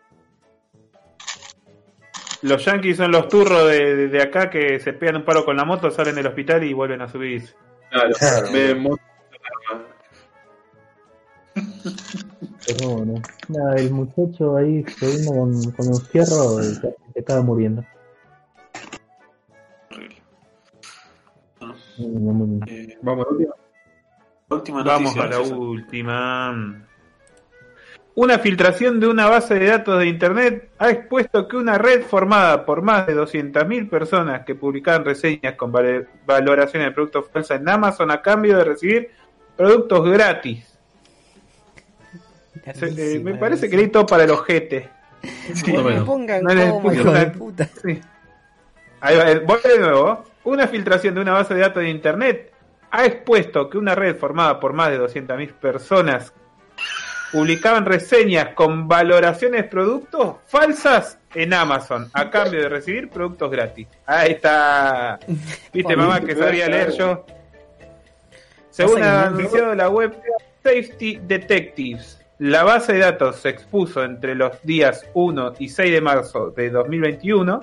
[2.41, 5.65] Los yankees son los turros de, de acá que se pegan un palo con la
[5.65, 7.53] moto, salen del hospital y vuelven a subirse.
[7.91, 8.47] Claro, Claro.
[12.65, 13.22] Pero no, no.
[13.49, 17.84] Nada, el muchacho ahí jodiendo con, con un fierro y se, se acaba muriendo.
[19.91, 20.15] Horrible.
[21.59, 22.65] No.
[22.67, 23.26] Eh, Vamos,
[24.49, 24.83] última.
[24.83, 26.85] Vamos a la última.
[28.15, 32.65] Una filtración de una base de datos de Internet ha expuesto que una red formada
[32.65, 38.11] por más de 200.000 personas que publicaban reseñas con valoraciones de productos falsas en Amazon
[38.11, 39.11] a cambio de recibir
[39.55, 40.65] productos gratis.
[42.75, 44.89] Se- eh, me parece que leí todo para el ojete.
[46.05, 47.69] Pongan No le como, puse hijo de una- puta.
[47.81, 48.01] Sí.
[49.01, 50.25] Ahí va, eh, voy de nuevo.
[50.43, 52.51] Una filtración de una base de datos de Internet
[52.91, 56.34] ha expuesto que una red formada por más de 200.000 personas
[57.31, 63.88] publicaban reseñas con valoraciones de productos falsas en Amazon a cambio de recibir productos gratis.
[64.05, 65.19] Ahí está.
[65.72, 67.26] ¿Viste, mamá, que sabía leer yo?
[68.72, 70.15] Según ha anunciado la web
[70.64, 76.01] Safety Detectives, la base de datos se expuso entre los días 1 y 6 de
[76.01, 77.59] marzo de 2021,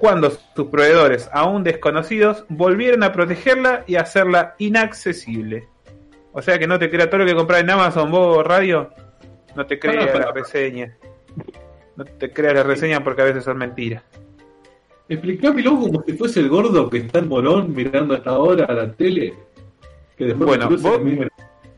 [0.00, 5.68] cuando sus proveedores, aún desconocidos, volvieron a protegerla y hacerla inaccesible.
[6.32, 8.90] O sea que no te crea todo lo que compras en Amazon, vos, radio,
[9.54, 10.26] no te creas Pará, pará.
[10.26, 10.96] la reseña.
[11.96, 14.02] No te creas la reseña porque a veces son mentiras.
[15.08, 18.92] Explícamelo como si fuese el gordo que está en Morón mirando hasta ahora a la
[18.92, 19.34] tele.
[20.16, 21.00] Que después Bueno, vos-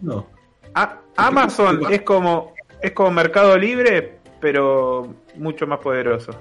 [0.01, 0.27] No.
[0.75, 6.33] A- Amazon es como es como Mercado Libre, pero mucho más poderoso.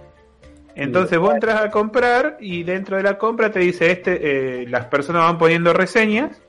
[0.76, 4.85] Entonces vos entras a comprar y dentro de la compra te dice este, eh, las
[4.85, 6.41] personas van poniendo reseñas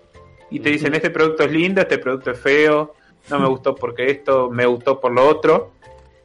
[0.51, 2.95] y te dicen este producto es lindo, este producto es feo,
[3.31, 5.73] no me gustó porque esto, me gustó por lo otro.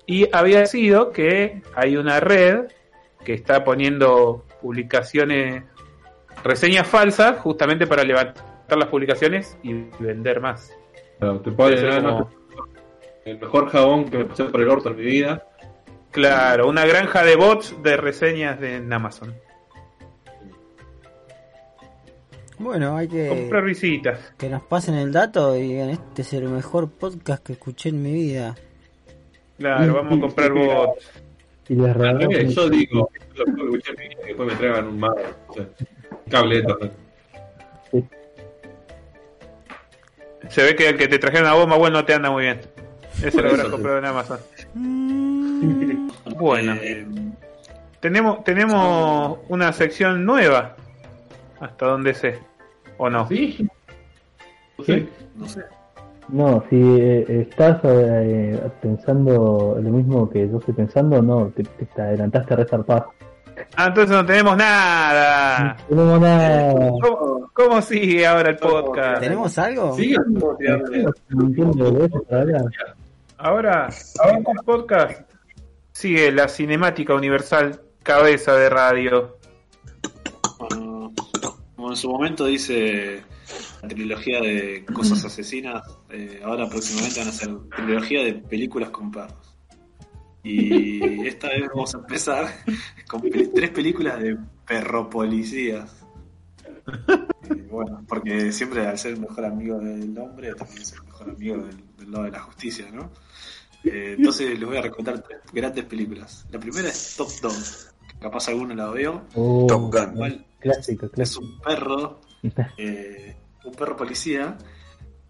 [0.06, 2.66] Y había sido que hay una red
[3.24, 5.64] que está poniendo publicaciones,
[6.44, 10.72] reseñas falsas, justamente para levantar las publicaciones y vender más.
[11.20, 12.30] Claro, te puedo decir, no,
[13.26, 15.46] el mejor jabón que me pasé por el orto en mi vida.
[16.12, 19.34] Claro, una granja de bots de reseñas de, en Amazon.
[22.60, 24.20] Bueno, hay Comprar que, visitas.
[24.38, 28.02] que nos pasen el dato y digan, este es el mejor podcast que escuché en
[28.02, 28.56] mi vida.
[29.60, 31.08] Claro, vamos a comprar bots.
[31.70, 35.00] Y un- yo digo, lo que escuché en mi vida, y después me traigan un
[35.00, 35.18] mago,
[35.50, 35.68] o sea,
[36.32, 36.92] cable de internet.
[40.50, 42.62] Se ve que el que te trajeron a vos, Mahuel, no te anda muy bien.
[43.22, 44.40] Ese lo habrás comprado en Amazon.
[46.40, 47.06] Bueno, Eh,
[48.00, 50.76] tenemos, tenemos una sección nueva.
[51.60, 52.40] Hasta donde sé.
[52.98, 53.28] ¿O no?
[53.28, 53.68] ¿Sí?
[54.78, 55.08] No sé.
[55.36, 55.62] no sé.
[56.30, 61.86] No, si eh, estás eh, pensando lo mismo que yo estoy pensando, no, te, te-
[61.86, 63.06] te adelantaste a resarpar.
[63.76, 65.78] Ah, entonces no tenemos nada.
[65.90, 66.74] No tenemos nada.
[67.02, 69.22] ¿Cómo, cómo sigue ahora el podcast?
[69.22, 69.96] ¿Tenemos algo?
[69.96, 70.26] Sigan.
[70.34, 72.62] No entiendo de eso todavía.
[73.38, 73.88] Ahora,
[74.30, 75.22] en el podcast
[75.98, 79.40] sigue la cinemática universal cabeza de radio.
[81.76, 83.24] Como en su momento dice
[83.82, 89.10] la trilogía de cosas asesinas, eh, ahora próximamente van a ser trilogía de películas con
[89.10, 89.58] perros.
[90.44, 92.46] Y esta vez vamos a empezar
[93.08, 93.24] con
[93.56, 94.38] tres películas de
[94.68, 96.06] perro policías.
[97.72, 101.58] bueno, porque siempre al ser el mejor amigo del hombre, también es el mejor amigo
[101.98, 103.12] del lado de la justicia, ¿no?
[103.88, 106.46] Eh, entonces les voy a recomendar tres grandes películas.
[106.52, 107.54] La primera es Top Dog,
[108.08, 109.24] que capaz alguno la veo.
[109.36, 110.14] Oh, Top Gun.
[110.14, 111.42] Igual Clásico, es clásico.
[111.46, 112.22] un perro,
[112.78, 114.58] eh, un perro policía,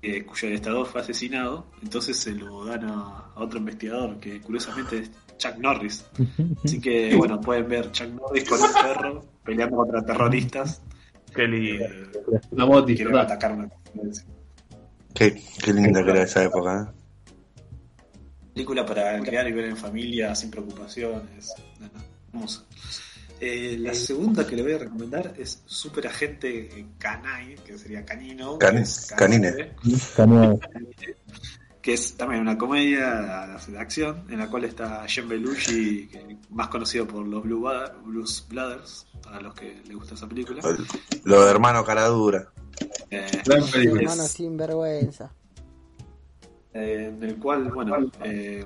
[0.01, 4.99] eh, cuyo estador fue asesinado, entonces se lo dan a, a otro investigador, que curiosamente
[4.99, 6.05] es Chuck Norris.
[6.63, 10.81] Así que, bueno, pueden ver Chuck Norris con un perro peleando contra terroristas
[11.33, 11.85] Qué lindo.
[11.85, 13.21] eh, quieren ¿verdad?
[13.21, 14.25] atacar una conferencia.
[15.13, 16.93] Qué, qué linda que era esa época.
[18.57, 21.53] Película para crear y ver en familia sin preocupaciones.
[22.33, 22.63] Hermosa.
[23.39, 28.57] Eh, la segunda que le voy a recomendar es Super Agente Canine, que sería canino.
[28.57, 29.73] Canine.
[30.15, 30.59] Canino.
[31.79, 36.67] que es también una comedia de acción en la cual está Jean Belushi, que- más
[36.69, 37.69] conocido por los Blue
[38.03, 40.61] Blues Brothers, para los que les gusta esa película.
[41.23, 42.51] Lo de hermano caradura.
[43.11, 44.01] Eh, Gran película.
[44.01, 45.31] Hermano sin vergüenza.
[46.77, 48.65] Eh, en el cual, bueno, eh,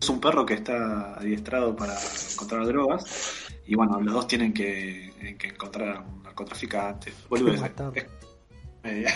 [0.00, 1.94] es un perro que está adiestrado para
[2.32, 7.12] encontrar drogas y bueno, los dos tienen que, que encontrar a un narcotraficante.
[7.60, 7.92] matar.
[8.84, 9.06] Eh,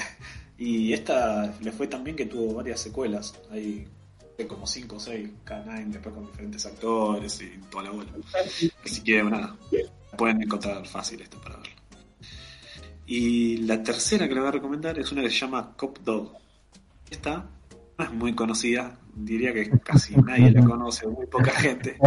[0.59, 3.35] y esta le fue tan bien que tuvo varias secuelas.
[3.51, 3.85] Hay
[4.39, 8.11] eh, como 5 o 6 K9 después con diferentes actores y toda la bola.
[8.85, 9.57] Así que nada,
[10.17, 11.75] pueden encontrar fácil esto para verlo.
[13.07, 16.33] Y la tercera que le voy a recomendar es una que se llama Cop Dog.
[17.11, 17.45] Esta
[17.99, 21.99] es muy conocida, diría que casi nadie la conoce, muy poca gente,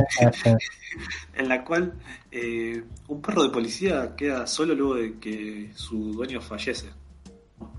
[1.33, 1.93] en la cual
[2.31, 6.89] eh, un perro de policía queda solo luego de que su dueño fallece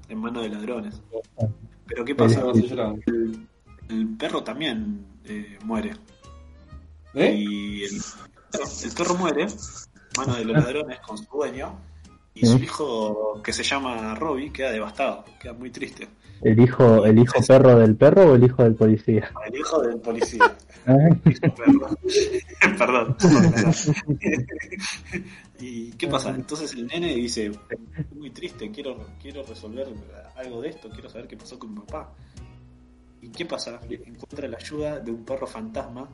[0.08, 1.00] en manos de ladrones.
[1.86, 2.42] Pero ¿qué pasa?
[2.50, 3.46] El,
[3.88, 5.92] el perro también eh, muere.
[7.14, 7.34] ¿Eh?
[7.36, 9.50] Y el, el perro muere, en
[10.16, 11.78] manos de los ladrones con su dueño,
[12.34, 16.08] y su hijo, que se llama Robbie, queda devastado, queda muy triste.
[16.42, 19.30] ¿El hijo, ¿El hijo perro del perro o el hijo del policía?
[19.46, 20.56] El hijo del policía.
[20.86, 20.96] Ah,
[21.26, 21.88] Hijo perro.
[22.78, 23.16] Perdón.
[25.60, 26.30] ¿Y qué pasa?
[26.30, 29.86] Entonces el nene dice, estoy muy triste, quiero, quiero resolver
[30.36, 32.14] algo de esto, quiero saber qué pasó con mi papá.
[33.20, 33.78] ¿Y qué pasa?
[33.88, 36.08] Encuentra la ayuda de un perro fantasma,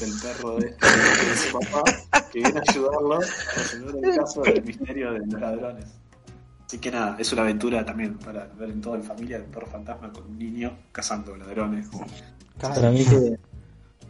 [0.00, 1.82] del perro de, de su papá,
[2.32, 5.86] que viene a ayudarlo a resolver el caso del misterio de los ladrones.
[6.66, 9.52] Así que nada, es una aventura también para ver en toda la familia de un
[9.52, 11.88] perro fantasma con un niño cazando ladrones.
[12.60, 13.38] Para mí que,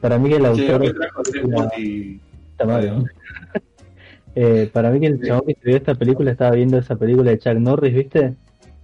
[0.01, 0.83] para mí que el autor.
[4.39, 7.39] Eh, para mí que el chabón que escribió esta película estaba viendo esa película de
[7.39, 8.35] Chuck Norris, ¿viste?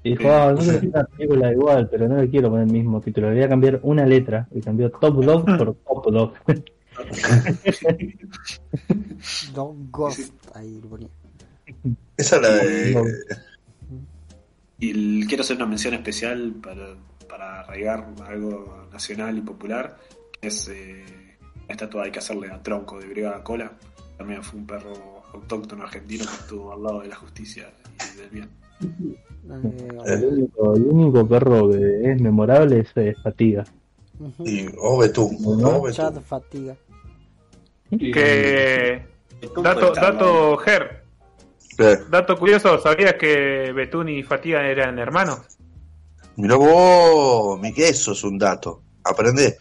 [0.03, 3.03] Y dijo, ah, no quiero una película igual, pero no le quiero poner el mismo
[3.03, 3.29] título.
[3.29, 6.33] Le voy a cambiar una letra y cambió Top Dog por Top Dog.
[9.55, 10.33] Dog Ghost.
[10.55, 11.09] Ahí lo ponía.
[12.17, 13.15] Esa es la de.
[14.83, 16.97] Y el- quiero hacer una mención especial para,
[17.29, 19.97] para arraigar algo nacional y popular,
[20.41, 21.05] que es eh,
[21.69, 23.71] la estatua hay que hacerle a Tronco de Brigada Cola.
[24.19, 27.71] También fue un perro autóctono argentino que estuvo al lado de la justicia
[28.15, 28.49] y del bien.
[30.07, 33.65] El único, el único perro que es memorable es eh, Fatiga.
[34.45, 34.67] Y.
[35.93, 36.77] Chat fatiga.
[37.91, 39.05] Que.
[39.63, 41.02] Dato, dato, Ger,
[42.11, 45.41] Dato curioso, ¿sabías que Betún y Fatiga eran hermanos?
[46.37, 48.83] mirá vos, mi que eso es un dato.
[49.05, 49.57] Aprende.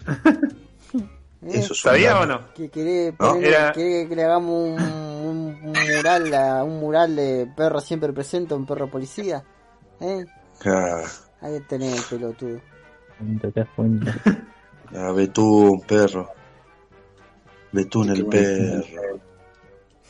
[1.44, 2.24] Eso es un ¿Sabía dato.
[2.24, 2.54] o no?
[2.54, 3.34] que querés, No.
[3.34, 7.80] ponerle- Era- querés que le hagamos un, un- un mural a- un mural de perro
[7.80, 9.44] siempre presente, un perro policía.
[10.00, 10.26] ¿Eh?
[10.66, 11.02] Ah,
[11.42, 12.60] Ahí tenés el pelotudo.
[14.96, 16.30] Ah, Betún, perro.
[17.72, 18.84] Betún el perro.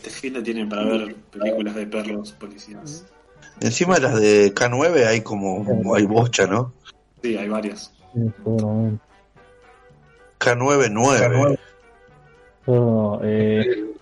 [0.02, 3.06] Este fin tienen para ver películas de perros policías.
[3.60, 6.73] Encima de las de K9 hay como, hay bocha, ¿no?
[7.22, 7.94] Sí, hay varias.
[8.11, 9.03] Sí, seguramente.
[10.40, 11.60] K9 9.
[12.65, 13.94] Yo, eh,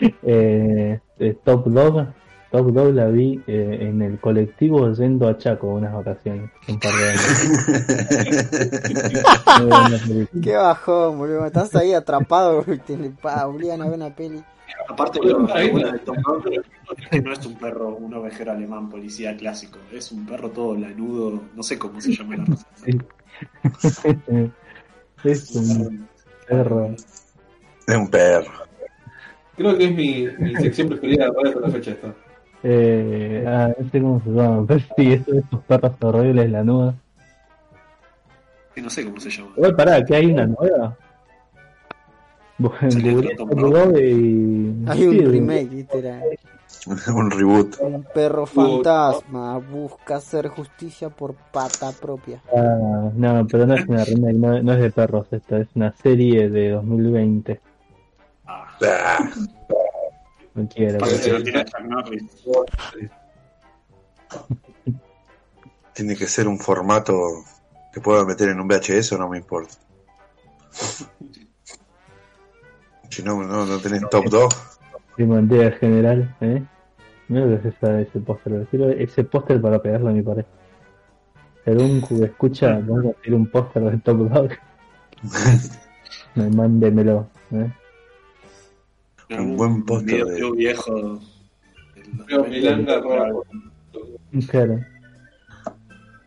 [0.22, 2.06] eh, eh, Top Dog,
[2.50, 6.94] Top Dog la vi eh, en el colectivo yendo a Chaco unas vacaciones, un par
[6.94, 7.22] de años.
[10.42, 11.44] Qué bajón, boludo.
[11.44, 14.42] Estás ahí atrapado te pa, obligan a ver una peli.
[14.88, 16.44] Aparte, de Tom Dog
[16.96, 19.78] es que no es un perro, un ovejero alemán policía clásico.
[19.92, 21.42] Es un perro todo lanudo.
[21.54, 22.66] No sé cómo se llama la raza.
[25.24, 26.08] es un
[26.46, 26.94] perro.
[27.86, 28.52] Es un perro.
[29.56, 32.14] Creo que es mi, mi sección preferida de la fecha esta.
[32.62, 36.94] Eh, ah, no sé cómo se llama, pero sí, esos, esos perros horribles, la nuda.
[38.74, 39.50] Sí, no sé cómo se llama.
[39.56, 40.96] Igual, pará, que hay una nueva.
[44.00, 44.84] Y.
[44.86, 46.22] Hay un remake, literal.
[47.14, 47.76] un reboot.
[47.80, 52.42] Un perro fantasma busca hacer justicia por pata propia.
[52.54, 55.92] Ah, no, pero no es una remake, no, no es de perros esta, es una
[55.92, 57.60] serie de 2020.
[58.46, 59.30] Ah, Ah,
[60.54, 60.98] No quiero.
[65.94, 67.44] tiene que ser un formato
[67.92, 69.74] que pueda meter en un VHS o no me importa.
[73.10, 74.78] Si no, no, no tenés top 2.
[75.16, 76.62] Primantera general, ¿eh?
[77.28, 78.66] Mira que es ese póster.
[78.70, 80.44] Quiero ese póster para pegarlo a mi pared.
[81.66, 84.50] El Uncu escucha, vamos a hacer un póster de Top Dog.
[86.34, 87.70] Me mándemelo, ¿eh?
[89.38, 91.20] Un buen póster de- video viejo.
[92.26, 92.50] Creo 2020.
[92.60, 93.42] Milanga, arroba-
[94.50, 94.80] Claro.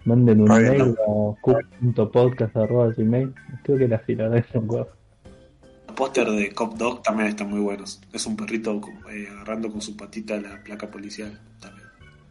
[0.06, 3.34] Manden un mail a cook.podcast.gmail.
[3.64, 4.88] Creo que la fila de eso, weón.
[6.02, 8.02] Los póster de Cop Dog también están muy buenos.
[8.12, 11.40] Es un perrito eh, agarrando con su patita la placa policial.
[11.60, 11.88] También.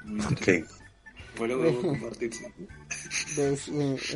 [0.07, 0.63] Muy interesante.
[0.65, 1.37] Ok.
[1.37, 2.35] Fue lo que compartir.
[2.35, 2.45] sí.
[3.37, 3.49] De-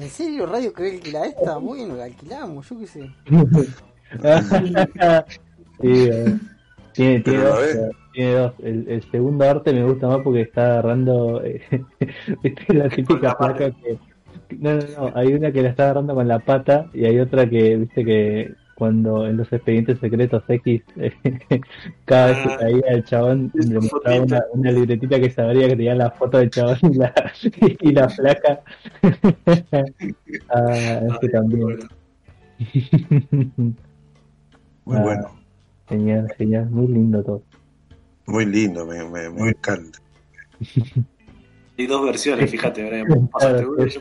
[0.02, 1.56] ¿En, serio, Radio cree que la esta?
[1.58, 3.10] Bueno, la alquilamos, yo qué sé.
[5.80, 6.36] sí, eh,
[6.92, 8.54] tiene, tiene dos, eh, tiene dos.
[8.58, 11.62] El, el segundo arte me gusta más porque está agarrando eh,
[12.42, 13.98] ¿viste la típica placa que
[14.58, 17.48] no, no, no, hay una que la está agarrando con la pata y hay otra
[17.48, 21.12] que viste que cuando en los expedientes secretos X eh,
[22.04, 22.56] cada vez que Ah.
[22.58, 26.50] caía el chabón le mostraba una, una libretita que sabría que tenía la foto del
[26.50, 27.14] chabón y la,
[27.80, 28.60] y la placa
[30.50, 31.88] ah, Ay, ese también bueno.
[34.84, 35.02] Muy Ah.
[35.02, 35.30] bueno.
[35.88, 37.42] Genial, genial, muy lindo todo.
[38.26, 39.98] Muy lindo, me, me, me encanta.
[41.76, 44.00] Hay dos versiones, fíjate, ahora pasaste y yo.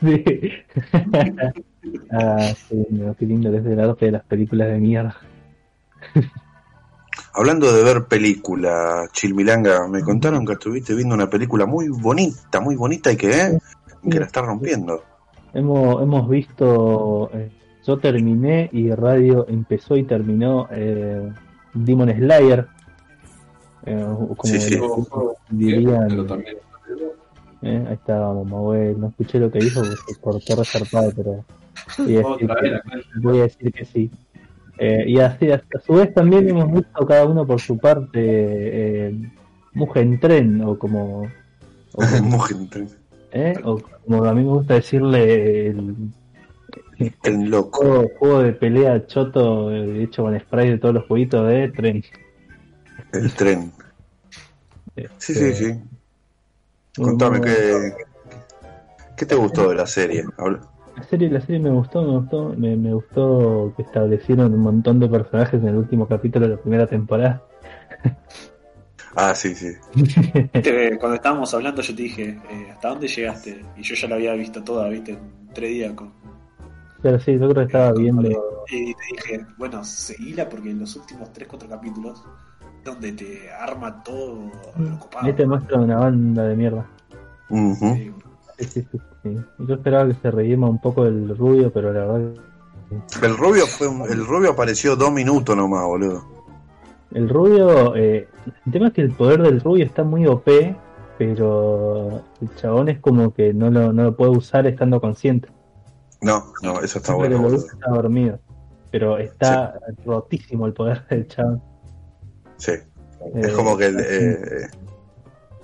[0.00, 1.60] Sí.
[2.12, 5.16] Ah, sí, no, qué lindo que es el arte de las películas de mierda.
[7.34, 12.74] Hablando de ver película, Chilmilanga, me contaron que estuviste viendo una película muy bonita, muy
[12.76, 13.58] bonita y que, ¿eh?
[14.10, 15.02] que la está rompiendo.
[15.54, 17.50] Hemos, hemos visto, eh,
[17.86, 21.32] yo terminé y Radio empezó y terminó eh,
[21.74, 22.66] Demon Slayer.
[23.86, 24.80] Eh, como Sí, sí.
[25.50, 26.56] Dirían, pero también.
[27.62, 31.44] eh, ahí estábamos, Manuel, no escuché lo que dijo porque se cortó resarpado, pero
[31.98, 32.98] voy a decir Otra que- vez acá.
[33.16, 34.10] voy a decir que sí.
[34.78, 38.18] Eh, y así, a, a su vez también hemos visto cada uno por su parte
[39.08, 39.14] eh,
[39.74, 41.22] Mugen Tren, o como,
[41.92, 42.86] o como, gente-
[43.32, 43.54] ¿eh?
[43.64, 45.96] o como a mí me gusta decirle el
[47.24, 47.78] el loco.
[47.80, 52.02] juego, juego de pelea choto eh, hecho con spray de todos los jueguitos de Tren.
[53.12, 53.72] El tren.
[55.18, 55.72] Sí, sí, sí.
[56.98, 57.40] Muy Contame.
[57.40, 57.92] ¿qué,
[59.16, 60.24] ¿qué te gustó de la serie?
[60.36, 60.60] Habla-
[61.00, 65.00] La serie, la serie me gustó, me gustó, me, me gustó que establecieron un montón
[65.00, 67.42] de personajes en el último capítulo de la primera temporada.
[69.16, 69.72] Ah, sí, sí.
[69.94, 73.64] Viste, Cuando estábamos hablando yo te dije, eh, ¿hasta dónde llegaste?
[73.78, 76.12] Y yo ya la había visto toda, viste, en tres días con...
[77.00, 78.28] Pero sí, yo creo que estaba con viendo.
[78.68, 82.22] Y te dije, bueno, seguila porque en los últimos 3-4 capítulos,
[82.84, 85.26] donde te arma todo lo copado.
[85.26, 86.86] Ahí te muestra una banda de mierda.
[87.48, 88.12] Sí,
[88.58, 89.36] sí, sí, sí.
[89.58, 92.34] Yo esperaba que se redima un poco el rubio, pero la verdad
[93.22, 96.24] El rubio fue un- el rubio apareció dos minutos nomás, boludo.
[97.12, 98.28] El rubio, eh,
[98.66, 100.76] el tema es que el poder del rubio está muy OP,
[101.18, 105.48] pero el chabón es como que no lo, no lo puede usar estando consciente.
[106.22, 108.38] No, no, eso está Siempre bueno, lo usa está dormido.
[108.90, 109.74] Pero está
[110.04, 111.62] rotísimo el poder del chabón.
[112.56, 112.72] Sí.
[112.72, 114.66] Eh, Es como que el, eh,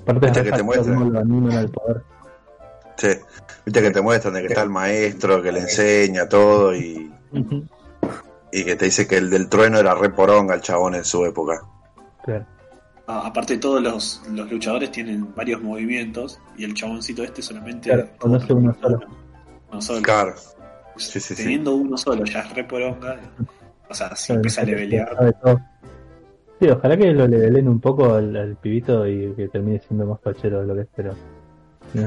[0.03, 0.95] aparte viste de que te muestra.
[0.95, 2.03] lo animan al poder.
[2.97, 3.09] Sí.
[3.65, 7.11] Viste que te muestran de que está el maestro que le enseña todo y,
[8.53, 11.25] y que te dice que el del trueno era re poronga el chabón en su
[11.25, 11.61] época.
[12.25, 12.47] claro.
[13.09, 18.09] Ah, aparte todos los, los luchadores tienen varios movimientos y el chaboncito este solamente Claro,
[18.19, 18.99] conoce uno solo.
[19.71, 20.03] Uno solo.
[20.03, 20.35] Claro.
[20.97, 21.43] Sí, sí, sí.
[21.45, 23.17] Teniendo uno solo ya es re poronga.
[23.89, 25.35] O sea, si Claro, empieza a levelear.
[25.41, 25.61] todo.
[26.61, 30.21] Sí, ojalá que lo levelen un poco al, al pibito y que termine siendo más
[30.21, 31.15] fachero de lo que espero.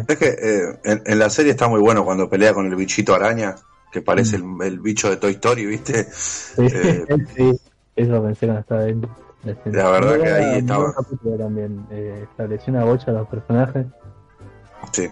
[0.07, 3.13] Es que eh, en, en la serie está muy bueno cuando pelea con el bichito
[3.15, 3.55] araña,
[3.91, 6.05] que parece el, el bicho de Toy Story, ¿viste?
[6.11, 7.05] Sí, Eh,
[7.35, 7.59] sí,
[7.95, 9.09] eso pensé cuando estaba viendo.
[9.43, 9.55] la.
[9.65, 10.93] La verdad que ahí estaba.
[11.37, 11.85] también.
[11.91, 13.85] Eh, estableció una bocha a los personajes.
[14.91, 15.07] Sí.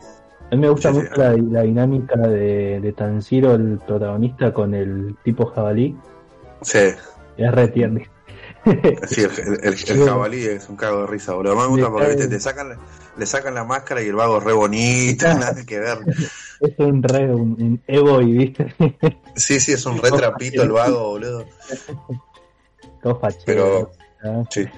[0.51, 1.01] A mí me gusta Sí, sí.
[1.09, 5.97] mucho la, la dinámica de, de Tanjiro, el protagonista, con el tipo jabalí.
[6.61, 6.79] Sí,
[7.37, 7.99] Es re tierno.
[9.07, 11.55] sí el, el- el- el jabalí es un cago de risa, boludo.
[11.55, 12.07] Me gusta porque.
[12.09, 12.27] ¿viste?
[12.27, 12.77] te sacan,
[13.17, 15.97] le sacan la máscara y el vago es re bonito, nada que ver.
[16.61, 18.73] es un re, un, un Evo y viste,
[19.35, 21.45] Sí, sí, es un re trapito el vago, boludo.
[23.01, 23.43] todo fachero.
[23.45, 23.91] Pero-
[24.23, 24.43] ¿ah?
[24.49, 24.65] Sí.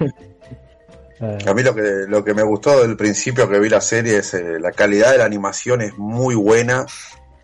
[1.22, 4.16] Ah, A mí lo que, lo que me gustó del principio que vi la serie
[4.20, 6.86] es eh, la calidad de la animación es muy buena.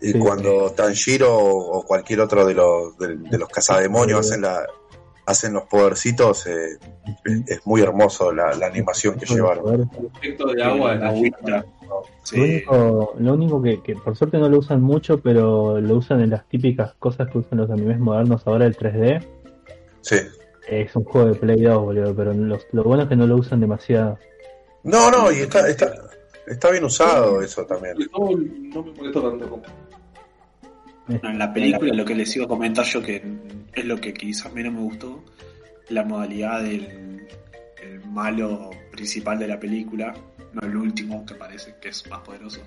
[0.01, 0.17] Y Sí.
[0.19, 4.65] cuando Tanjiro o, o cualquier otro de los, de, de los cazademonios hacen la
[5.27, 6.77] hacen los podercitos, eh,
[7.45, 9.89] es, muy hermoso la, la animación que llevaron.
[9.99, 11.65] El efecto de agua de la agüita.
[11.87, 12.39] Lo Sí.
[12.41, 16.31] único, lo único que, que por suerte no lo usan mucho, pero lo usan en
[16.31, 19.23] las típicas cosas que usan los animes modernos ahora, el 3D.
[20.01, 20.17] Sí.
[20.67, 23.35] Es un juego de Play 2, boludo, pero los- lo bueno es que no lo
[23.37, 24.17] usan demasiado.
[24.83, 25.93] No, no, y está, está,
[26.45, 27.95] está bien usado eso también.
[28.17, 29.61] No, no me molesta tanto
[31.09, 33.21] en la película lo que les iba a comentar yo que
[33.73, 35.23] es lo que quizás menos me gustó,
[35.89, 37.25] la modalidad del
[37.81, 40.13] el malo principal de la película,
[40.53, 42.61] no el último que parece que es más poderoso,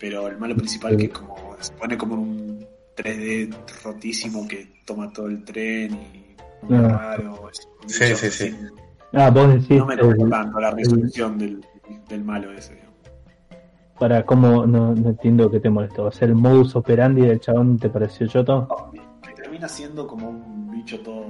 [0.00, 5.26] pero el malo principal que como se pone como un 3D rotísimo que toma todo
[5.28, 7.50] el tren y muy raro.
[7.52, 8.54] es un Sí, sí, sí.
[9.12, 11.64] Ah, vos decís, No me gustó el- tanto la resolución del,
[12.08, 12.76] del malo ese.
[13.98, 16.04] Para cómo, no, no entiendo qué te molestó.
[16.04, 18.68] O sea, el modus operandi del chabón te pareció choto.
[19.22, 21.24] Que termina siendo como un bicho todo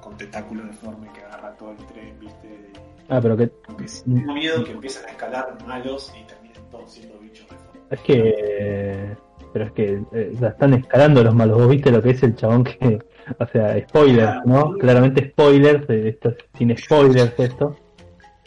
[0.00, 2.72] con tentáculos deforme que agarra todo el tren, ¿viste?
[3.08, 3.50] Ah, pero que
[4.04, 7.82] tengo miedo que empiecen a escalar malos y terminen todos siendo bichos deformes.
[7.90, 9.16] es que.
[9.52, 11.58] Pero es que eh, están escalando los malos.
[11.58, 12.98] Vos viste lo que es el chabón que.
[13.38, 14.74] O sea, spoilers, ¿no?
[14.74, 15.88] Claramente spoilers.
[15.88, 17.74] eh, Esto es sin spoilers esto.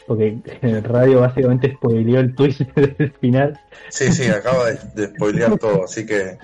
[0.08, 3.60] Porque el radio básicamente spoileó el twist del final.
[3.90, 6.38] Sí, sí, acaba de, de spoilear todo, así que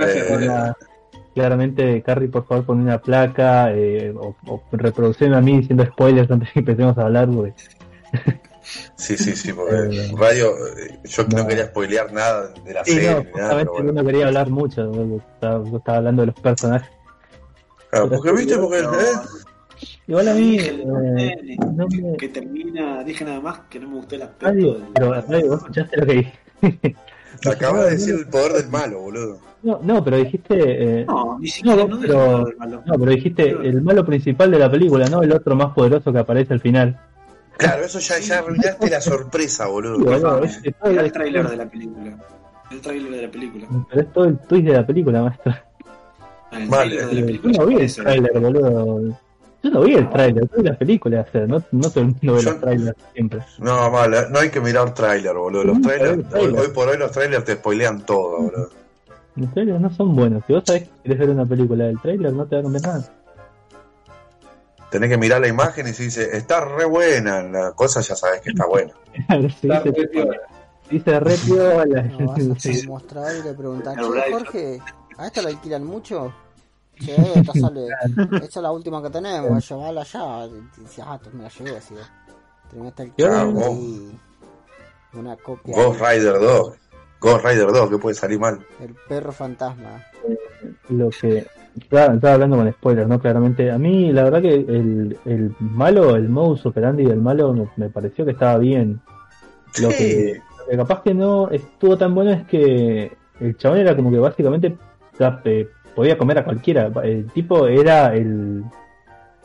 [0.00, 0.72] Eh,
[1.34, 6.30] claramente, Carrie, por favor, pon una placa eh, o, o reproduceme a mí diciendo spoilers
[6.30, 7.52] antes que empecemos a hablar, güey.
[8.96, 10.54] sí, sí, sí, porque Eh, Radio,
[11.04, 11.46] yo no no.
[11.46, 13.88] quería spoilear nada de la Sí, serie, no, nada, pero bueno.
[13.88, 16.90] yo no quería hablar mucho, güey, estaba, yo estaba hablando de los personajes.
[17.90, 19.14] Claro, porque viste, porque No, eh,
[20.08, 20.70] Igual a mí, dije,
[21.18, 24.82] eh, no me- que termina, dije nada más que no me gustó el aspecto del-
[24.94, 25.08] pero
[25.48, 26.32] vos escuchaste lo que dije.
[27.50, 29.38] acabas de decir el poder del malo, boludo.
[29.62, 30.54] No, no, pero dijiste.
[30.58, 32.82] eh, No, ni siquiera No, no, pero- nada de malo.
[32.84, 36.18] no, pero dijiste el malo principal de la película, no el otro más poderoso que
[36.18, 36.98] aparece al final.
[37.56, 40.42] Claro, eso ya, ya arruinaste la sorpresa, Sí, boludo.
[40.42, 42.16] es- es Mirá el- el trailer de la película.
[42.72, 43.66] El trailer de la película.
[43.88, 45.54] Pero es todo el twist de la película, maestro.
[46.50, 46.96] El Vale.
[46.96, 48.02] trailer de la película no vi el aparece.
[48.02, 49.18] trailer, boludo.
[49.62, 52.34] Yo no vi el trailer, vi la película, o sea, no, no todo el mundo
[52.34, 53.40] ve Yo- los trailers siempre.
[53.58, 55.64] No, mal, no hay que mirar trailer, boludo.
[55.64, 58.70] Los trailers, hoy, hoy por hoy los trailers te spoilean todo, boludo.
[59.36, 60.42] Los trailers no son buenos.
[60.46, 62.82] Si vos sabés que querés ver una película del trailer, no te va a cambiar
[62.82, 63.12] nada.
[64.90, 68.40] Tenés que mirar la imagen y si dice, está re buena, la cosa ya sabes
[68.42, 68.92] que está buena.
[69.30, 70.40] Está dice, re piola.
[70.90, 72.02] dice re piola.
[72.02, 74.32] No, vas a mostrador y le.
[74.32, 74.80] Jorge,
[75.16, 76.32] ¿a esta la alquilan mucho?
[77.00, 77.86] Che, esta sale,
[78.32, 80.46] esta es la última que tenemos, llevala ya.
[80.46, 81.94] Y dice, ah, tú me la llevo, así.
[82.70, 84.12] Terminaste el Claro, y
[85.14, 85.74] una copia.
[85.74, 86.72] Ghost Rider 2.
[87.20, 88.64] Ghost Rider 2, que puede salir mal.
[88.80, 90.02] El perro fantasma.
[90.90, 91.46] lo que
[91.80, 93.20] estaba, estaba hablando con spoilers, ¿no?
[93.20, 97.68] Claramente, a mí la verdad que el, el malo, el modus operandi del malo me,
[97.76, 99.00] me pareció que estaba bien.
[99.80, 99.96] Lo Sí.
[99.96, 104.10] que, lo que capaz que no estuvo tan bueno es que el chabón era como
[104.10, 104.76] que básicamente
[105.94, 106.90] podía comer a cualquiera.
[107.02, 108.64] El tipo era el.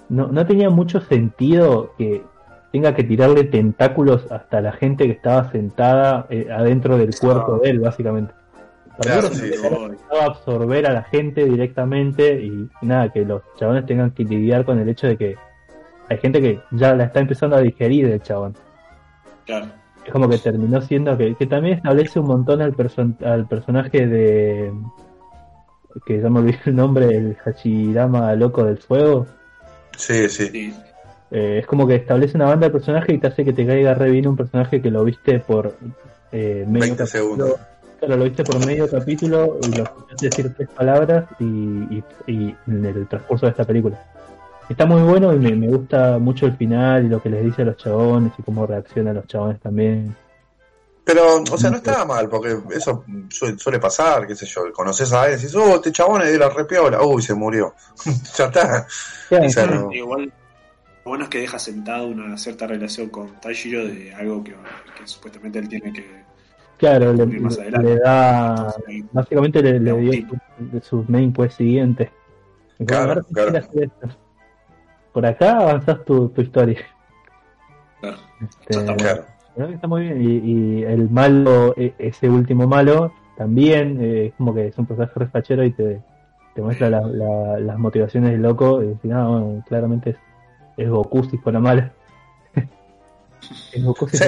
[0.10, 2.24] No, no tenía mucho sentido que
[2.72, 7.72] tenga que tirarle tentáculos hasta la gente que estaba sentada eh, adentro del cuerpo de
[7.72, 8.34] él, básicamente.
[8.98, 9.52] Para Claro, sí,
[10.22, 14.90] absorber a la gente directamente y nada, que los chabones tengan que lidiar con el
[14.90, 15.36] hecho de que
[16.10, 18.56] hay gente que ya la está empezando a digerir el chabón.
[19.46, 19.68] Claro.
[20.06, 24.08] Es como que terminó siendo que, que también establece un montón al, person- al personaje
[24.08, 24.74] de.
[26.06, 29.28] Que ya me olvidé el nombre, el Hachirama loco del fuego.
[29.96, 30.48] Sí, sí.
[30.48, 30.76] Sí.
[31.32, 33.94] Eh, es como que establece una banda de personajes y te hace que te caiga
[33.94, 35.74] re bien un personaje que lo viste por
[36.32, 37.56] eh, medio 20 segundos.
[38.00, 42.56] Claro, lo viste por medio capítulo y lo escuchaste decir tres palabras y, y- y
[42.68, 43.98] en el transcurso de esta película.
[44.70, 47.64] Está muy bueno y me, me gusta mucho el final y lo que les dice
[47.64, 50.16] a los chabones y cómo reaccionan los chabones también.
[51.08, 54.72] Pero, o sea, no estaba mal, porque eso suele, suele pasar, qué sé yo.
[54.74, 57.02] Conoces a alguien y dices, oh, este chabón era re piola.
[57.02, 57.74] Uy, se murió.
[58.38, 58.86] ya está.
[59.30, 59.82] Claro, O sea, claro.
[59.84, 60.32] no- Igual, lo
[61.10, 65.60] bueno es que deja sentado una cierta relación con Taishiro de algo que, que supuestamente
[65.60, 66.26] él tiene que.
[66.78, 67.88] Claro, le, Más le- adelante.
[67.90, 68.76] le da.
[69.14, 72.10] Básicamente le, le dio su- sus main quest siguientes.
[72.86, 73.52] Claro, claro.
[73.52, 74.18] quieres hacer esto.
[75.14, 76.86] Por acá avanzas tu, tu historia.
[78.02, 78.18] Claro.
[78.42, 78.96] Este.
[78.98, 79.26] Claro.
[79.58, 80.22] La está muy bien.
[80.22, 80.38] Y,
[80.80, 85.14] y el malo, e- ese último malo, también eh, es como que es un personaje
[85.20, 86.02] refachero y te,
[86.56, 88.84] te muestra la- la- las motivaciones del loco.
[88.84, 90.18] Y decís, ah, bueno, claramente es,
[90.78, 91.92] es Goku si fuera mala.
[93.74, 94.24] es Goku si Sí.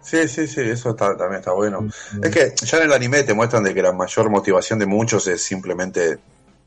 [0.00, 1.88] Sí, sí, sí, eso está- también está bueno.
[2.22, 5.26] Es que ya en el anime te muestran de que la mayor motivación de muchos
[5.26, 6.18] es simplemente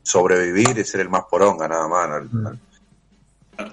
[0.02, 2.22] sobrevivir y ser el más poronga, nada más.
[2.30, 2.50] No,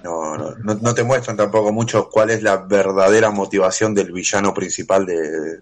[0.04, 4.52] no, no, no- no te muestran tampoco mucho cuál es la verdadera motivación del villano
[4.54, 5.60] principal de,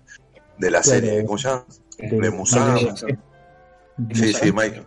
[0.59, 1.25] de la serie.
[1.25, 1.65] ¿Cómo se llama?
[1.99, 2.75] de- Musan.
[4.15, 4.87] Sí, sí, Mike,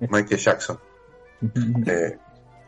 [0.00, 0.78] Michael Jackson.
[1.86, 2.16] Eh,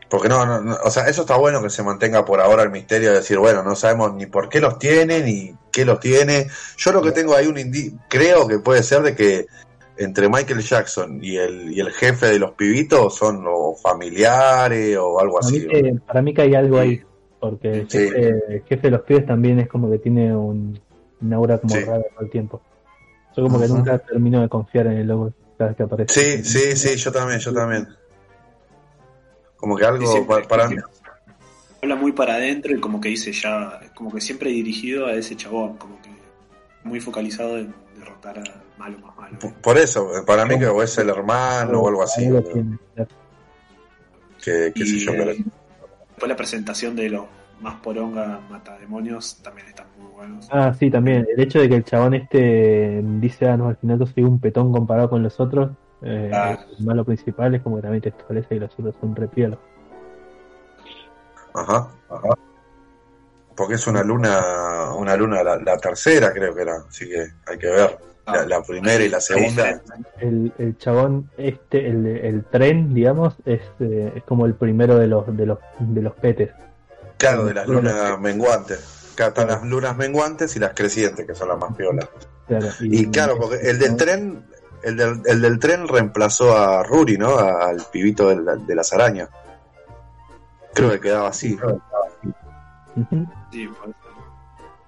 [0.09, 2.71] porque no, no, no, o sea, eso está bueno que se mantenga por ahora el
[2.71, 6.47] misterio de decir, bueno, no sabemos ni por qué los tiene, ni qué los tiene.
[6.77, 9.45] Yo lo que tengo ahí un indi creo que puede ser de que
[9.99, 15.19] entre Michael Jackson y el, y el jefe de los pibitos son los familiares o
[15.19, 15.67] algo Para mí, así.
[15.67, 17.01] que, para mí que hay algo ahí,
[17.39, 17.97] porque el Sí.
[17.99, 20.79] jefe, el jefe de los pibes también es como que tiene un,
[21.21, 21.81] un aura como Sí.
[21.83, 22.61] rara todo el tiempo.
[23.35, 26.41] Yo como que nunca termino de confiar en el logo cada vez que aparece.
[26.41, 27.87] Sí, sí, sí, yo también, yo también.
[29.57, 30.77] Como que algo Dice- pa- para mí.
[31.81, 35.35] Habla muy para adentro y como que dice ya, como que siempre dirigido a ese
[35.35, 36.09] chabón, como que
[36.83, 39.37] muy focalizado en derrotar al malo más malo.
[39.61, 42.27] Por eso, para mí que o es el hermano o algo así.
[42.27, 42.41] ¿no?
[44.43, 45.43] Que, qué sé yo, pero- eh,
[46.09, 47.25] Después la presentación de los
[47.61, 50.47] más poronga matademonios también están muy buenos.
[50.51, 51.25] Ah, sí, también.
[51.33, 54.39] El hecho de que el chabón este dice, ah, no, al final yo soy un
[54.39, 55.71] petón comparado con los otros,
[56.01, 56.57] eh, Ah.
[56.77, 59.59] el malo principal es como que también te establece que los otros son repielos.
[61.53, 62.29] Ajá, ajá.
[63.59, 67.57] Porque es una luna, una luna, la, la tercera creo que era, así que hay
[67.57, 67.97] que ver.
[68.25, 69.81] La, la primera y la segunda.
[70.19, 75.07] El, el chabón este, el, el tren, digamos, es, eh, es como el primero de
[75.07, 76.51] los de los de los petes.
[77.17, 79.11] Claro, de las lunas menguantes.
[79.13, 82.07] Acá están las lunas menguantes y las crecientes, que son las más piolas.
[82.47, 84.45] Claro, Y claro, porque el del tren,
[84.83, 87.37] el del, el del tren reemplazó a Ruri, ¿no?
[87.37, 89.27] Al pibito de, la- de las arañas.
[90.73, 91.57] Creo que quedaba así.
[93.51, 93.69] Sí,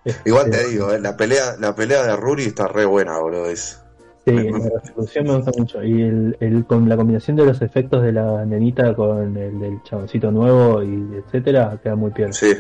[0.06, 0.20] eso.
[0.26, 3.46] Igual te digo, eh, la pelea, la pelea de Ruri está re buena, boludo.
[3.46, 3.78] Es,
[4.26, 5.84] Sí, la resolución me gusta mucho.
[5.84, 9.82] Y el, el, con la combinación de los efectos de la nenita con el del
[9.84, 12.32] chaboncito nuevo y etcétera, queda muy bien.
[12.32, 12.54] sí,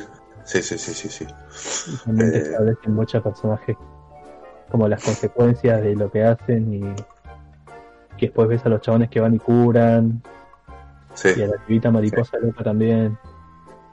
[0.43, 1.27] sí, sí, sí, sí, sí.
[1.93, 2.41] Y también te Eh.
[2.41, 3.77] establecen muchos personajes
[4.72, 6.81] como las consecuencias de lo que hacen y
[8.18, 10.22] que después ves a los chabones que van y curan
[11.13, 13.18] Sí, y a la pibita mariposa loca también.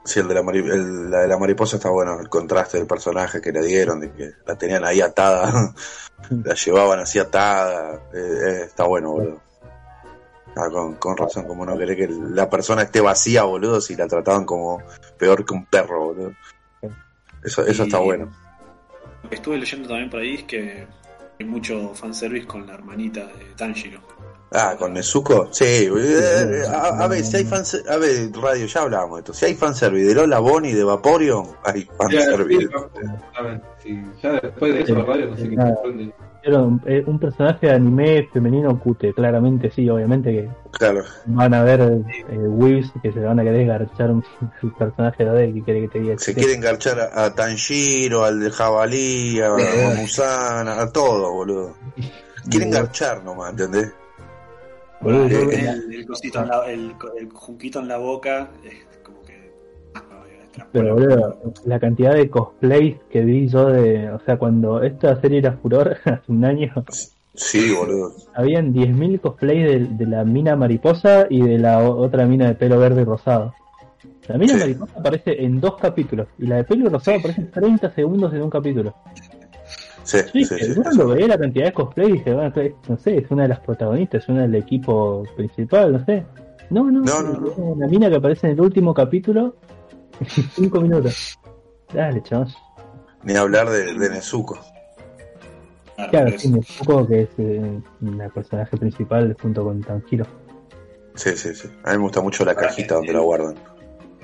[0.09, 2.87] Sí, el de la, mari- el- la de la mariposa está bueno, el contraste del
[2.87, 5.73] personaje que le dieron, de que la tenían ahí atada,
[6.29, 8.17] la llevaban así atada, eh,
[8.47, 9.41] eh, está bueno, boludo.
[10.55, 14.07] Ah, con, con razón, como no querés que la persona esté vacía, boludo, si la
[14.07, 14.81] trataban como
[15.17, 16.33] peor que un perro, boludo.
[17.43, 18.29] Eso, eso está bueno.
[19.23, 20.87] Lo que estuve leyendo también por ahí es que
[21.39, 24.01] hay mucho fanservice con la hermanita de Tanjiro.
[24.51, 25.63] Ah, con Nezuko, sí.
[25.65, 29.33] eh, a, a ver, si hay fanser- a ver, radio, ya hablábamos de esto.
[29.33, 32.67] Si hay fanservice de Lola Bonnie, de Vaporeon, hay fanservice.
[32.67, 33.65] sí, exactamente.
[33.83, 36.13] Sí, ya después de eso, radio, no sé qué comprende.
[36.41, 41.03] Hicieron, eh, un personaje de anime femenino cute, claramente sí, obviamente que Claro.
[41.25, 44.23] van a ver eh, que se van a querer garchar un,
[44.63, 46.15] un personaje de AD que quiere que te diga.
[46.17, 51.75] Se quiere enganchar a, a Tanjiro, al de Jabalí, a, a Musana, a todo, boludo.
[52.49, 53.91] Quieren enganchar nomás, ¿entendés?
[55.05, 59.51] Eh, El, el cosito en la, el, el junquito en la boca es como que.
[59.95, 60.03] ah,
[60.57, 65.19] no, Pero boludo, la cantidad de cosplays que vi yo de, o sea, cuando esta
[65.21, 66.73] serie era furor hace un año,
[67.33, 68.13] Sí, boludo.
[68.33, 72.77] habían 10.000 cosplays de, de la mina mariposa y de la otra mina de pelo
[72.79, 73.53] verde y rosado.
[74.27, 74.59] La mina Sí.
[74.59, 78.41] mariposa aparece en dos capítulos y la de pelo rosado aparece en 30 segundos en
[78.41, 78.93] un capítulo.
[80.09, 80.81] Sí, Sí, sí, sí.
[80.81, 82.51] cuando veía la cantidad de cosplay dije, bueno,
[82.87, 86.25] no sé, es una de las protagonistas, es una del equipo principal, no sé.
[86.71, 87.47] No, no, No, no, no.
[87.51, 89.55] es una mina que aparece en el último capítulo
[90.19, 91.39] en 5 minutos.
[91.93, 92.57] Dale, chavos.
[93.23, 94.57] Ni hablar de, de Nezuko.
[95.95, 96.53] Claro, Claro, sí,
[96.85, 100.25] poco que es eh, una personaje principal junto con Tanjiro.
[101.15, 101.67] Sí, sí, sí.
[101.83, 103.55] A mí me gusta mucho la cajita donde la guardan.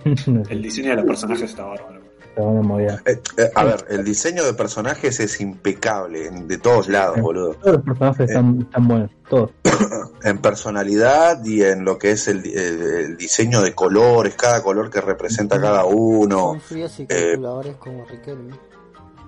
[0.49, 1.99] El diseño de los personajes está bárbaro.
[2.38, 3.02] Movida.
[3.06, 7.53] Eh, eh, a ver, el diseño de personajes es impecable en- de todos lados, boludo.
[7.56, 9.52] Todos los personajes están, están buenos, todos.
[10.24, 14.90] En personalidad y en lo que es el, el- el diseño de colores, cada color
[14.90, 16.38] que representa cada uno.
[16.53, 18.53] Son fríos y calculadores como Riquelme.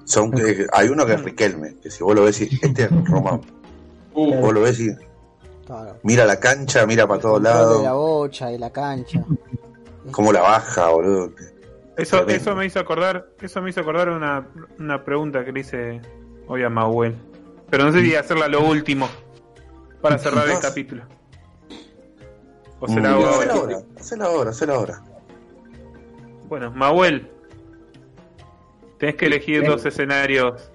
[0.06, 2.90] Son, eh, hay uno que es Riquelme, que si vos lo ves, y este es
[3.06, 3.42] Román.
[4.14, 4.90] Uh, Vos lo ves y
[5.66, 5.98] Claro.
[6.04, 9.24] mira la cancha, mira para todos de la lados, bocha, de la cancha.
[10.12, 11.32] cómo la baja, boludo.
[11.98, 14.48] Eso, eso me hizo acordar, eso me hizo acordar una,
[14.80, 16.00] una pregunta que le hice
[16.48, 17.16] hoy a Mahuel.
[17.70, 19.10] Pero no sé si hacerla lo último
[20.02, 21.04] para cerrar el capítulo.
[22.80, 23.74] O Mm, se la hago Hacela ahora.
[23.76, 25.02] ahora, hacela ahora, hacela ahora.
[26.48, 27.30] Bueno, Mahuel,
[29.00, 30.72] tenés que elegir dos escenarios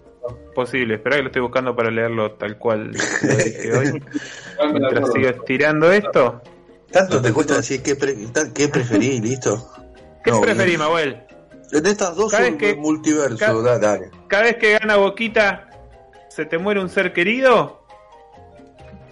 [0.55, 0.99] posibles.
[0.99, 4.03] Espera que lo estoy buscando para leerlo tal cual lo dije hoy.
[4.73, 6.43] Mientras sigo estirando esto.
[6.90, 8.16] Tanto te cuesta decir qué, pre-
[8.53, 9.66] qué preferís, listo.
[10.24, 11.23] ¿Qué No, preferís, Mahuel?
[11.73, 14.11] En estas dos Cada que- multiverso, cada- da- dale.
[14.28, 15.69] cada vez que gana Boquita,
[16.28, 17.82] ¿se te muere un ser querido?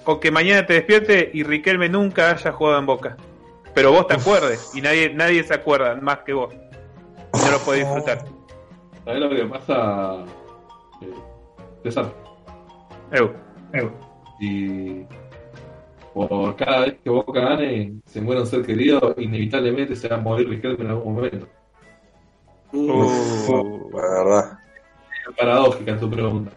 [0.05, 3.17] ¿O que mañana te despierte y Riquelme nunca haya jugado en Boca?
[3.75, 6.53] Pero vos te acuerdes y nadie nadie se acuerda más que vos.
[6.53, 8.25] Y no lo podés disfrutar.
[9.05, 10.25] ¿Sabés lo que pasa?
[11.03, 11.15] Eh,
[11.83, 12.13] César,
[13.13, 13.33] Eu,
[13.73, 13.91] eu.
[14.41, 15.05] y
[16.13, 20.21] por cada vez que Boca gane, se muere un ser querido, inevitablemente se va a
[20.21, 21.49] morir Riquelme en algún momento.
[22.73, 24.59] Uh, La verdad,
[25.29, 26.53] Es paradójica tu pregunta.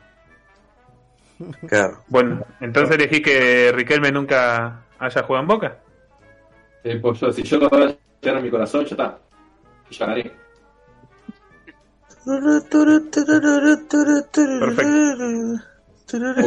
[1.68, 2.00] claro.
[2.08, 5.78] bueno, entonces elegí que Riquelme nunca haya jugado en Boca.
[6.84, 9.20] Eh, pues yo, si yo lo voy a llegar a mi corazón, ya está.
[9.92, 10.32] Ya gané.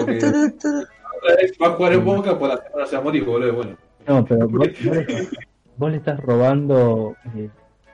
[0.07, 0.96] Vez
[1.63, 3.53] va a jugar en Boca, por la semana se va a morir, boludo.
[3.55, 3.77] Bueno,
[4.07, 4.69] No, pero vos,
[5.77, 7.49] vos le, estás robando eh,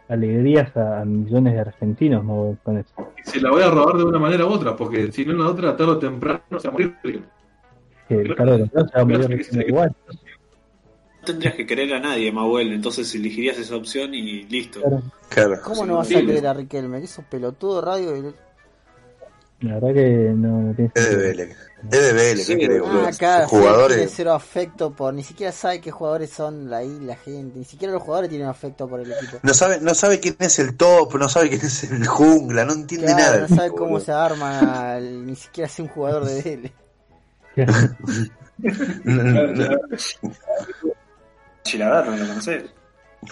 [0.09, 2.56] alegrías a, millones de argentinos ¿no?
[2.62, 2.92] con eso.
[3.18, 5.38] y se la voy a robar de una manera u otra, porque si no en
[5.38, 6.94] la otra, tarde o temprano se va a morir.
[8.09, 9.92] Que tarde o temprano se va a morir.
[11.22, 14.80] No tendrías que querer a nadie, Mahuel, entonces elegirías esa opción y listo.
[14.80, 15.02] Claro.
[15.28, 15.60] Claro.
[15.62, 17.00] ¿Cómo no vas a querer a Riquelme?
[17.00, 18.16] Que sos pelotudo radio.
[18.16, 18.34] y-
[19.62, 21.28] La verdad que no, no tiene Es de sentido.
[21.28, 21.56] Vélez.
[21.90, 23.06] Es de Vélez, ¿qué boludo?
[23.06, 23.97] Ah, claro, Jugadores.
[23.97, 25.12] tiene cero afecto por.
[25.14, 27.59] Ni siquiera sabe qué jugadores son ahí la gente.
[27.59, 29.39] Ni siquiera los jugadores tienen afecto por el equipo.
[29.43, 32.72] No sabe, no sabe quién es el top, no sabe quién es el jungla, no
[32.74, 33.47] entiende Claro, nada.
[33.48, 36.72] no sabe cómo se arma, el- ni siquiera es un jugador de DL.
[41.64, 42.64] Chilaver, no lo conocés.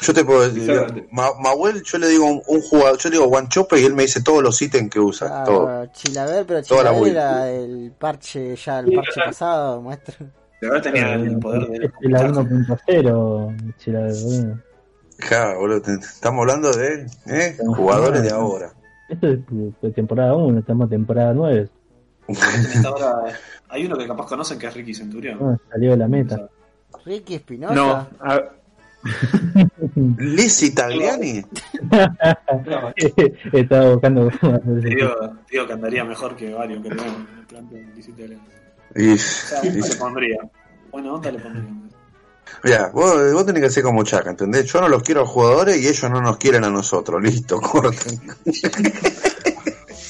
[0.03, 1.09] Yo te puedo decir, Exactamente.
[1.13, 4.03] Ma- Mahuel, yo le digo un, un jugador, yo le digo guanchope y él me
[4.03, 5.65] dice todos los ítems que usa, todo.
[5.67, 10.27] Claro, Chilaver, pero Chilaver era el parche, ya el parche pasado, maestro.
[10.61, 11.91] De verdad tenía el poder de.
[12.03, 14.57] La 1.0, Chilaver.
[15.19, 17.57] Ja, boludo, te- estamos hablando de ¿eh?
[17.77, 18.73] jugadores de ahora.
[19.09, 19.41] Esto es
[19.83, 21.69] de- temporada 1, estamos en temporada 9.
[22.29, 23.15] En esta hora,
[23.69, 25.39] hay uno que capaz conocen que es Ricky Centurión.
[25.41, 26.49] No, salió de la meta.
[27.05, 27.75] Ricky Espinosa.
[27.75, 27.91] No,
[28.21, 28.41] a-
[30.19, 31.43] Lizzy Tagliani,
[33.53, 34.29] Estaba buscando.
[34.31, 35.11] Te digo,
[35.47, 38.41] te digo que andaría mejor que varios que tenemos en el plantel de 17 años.
[38.95, 40.37] y, O sea, onda le pondría.
[40.93, 41.65] Bueno, onda le pondría.
[42.65, 44.67] mira, vos, vos tenés que ser como Chaca, ¿entendés?
[44.73, 47.61] Yo no los quiero a los jugadores y ellos no nos quieren a nosotros, listo,
[47.61, 48.21] corten.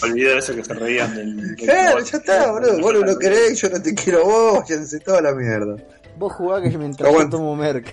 [0.02, 1.36] Olvidé eso que se reían del.
[1.36, 4.98] del- Claro, ya está, boludo, vos no lo querés, yo no te quiero vos, váyanse
[5.00, 5.76] toda la mierda.
[6.16, 7.92] Vos jugás que mientras yo tomo merca.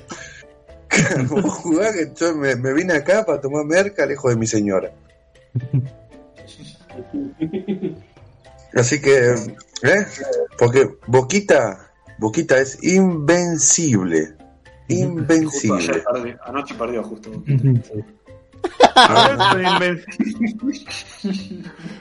[1.29, 4.91] Vos jugás que yo me, me vine acá para tomar merca lejos de mi señora.
[8.75, 9.35] Así que
[9.83, 10.05] ¿Eh?
[10.57, 14.33] Porque Boquita, Boquita es invencible.
[14.89, 15.77] Justo Invencible.
[15.77, 17.29] ayer perdió- anoche perdió justo.
[18.95, 20.05] Hablando de, inven-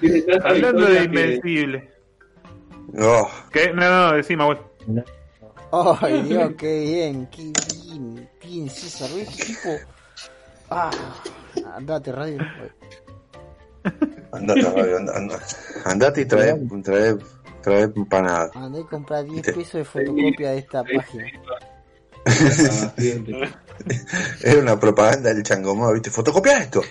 [0.01, 1.91] Tiene tanta hablando de que- invencible.
[2.99, 3.73] Oh, ¿Qué?
[3.75, 4.71] No, no, decime, abuelo.
[6.01, 7.53] Ay, Dios, qué bien, qué
[7.85, 9.69] bien, bien, César, ¿ves qué tipo?
[10.71, 10.91] Ah,
[11.75, 12.39] andate, radio.
[14.33, 15.33] andate, radio, and- and-
[15.85, 17.17] andate y trae, trae,
[17.63, 18.51] trae empanada.
[18.55, 21.25] Andé a comprar 10 Te- pesos de fotocopia de esta página.
[22.29, 22.93] Ah.
[24.43, 26.11] Era una propaganda del changomó, ¿viste?
[26.11, 26.83] Fotocopia esto.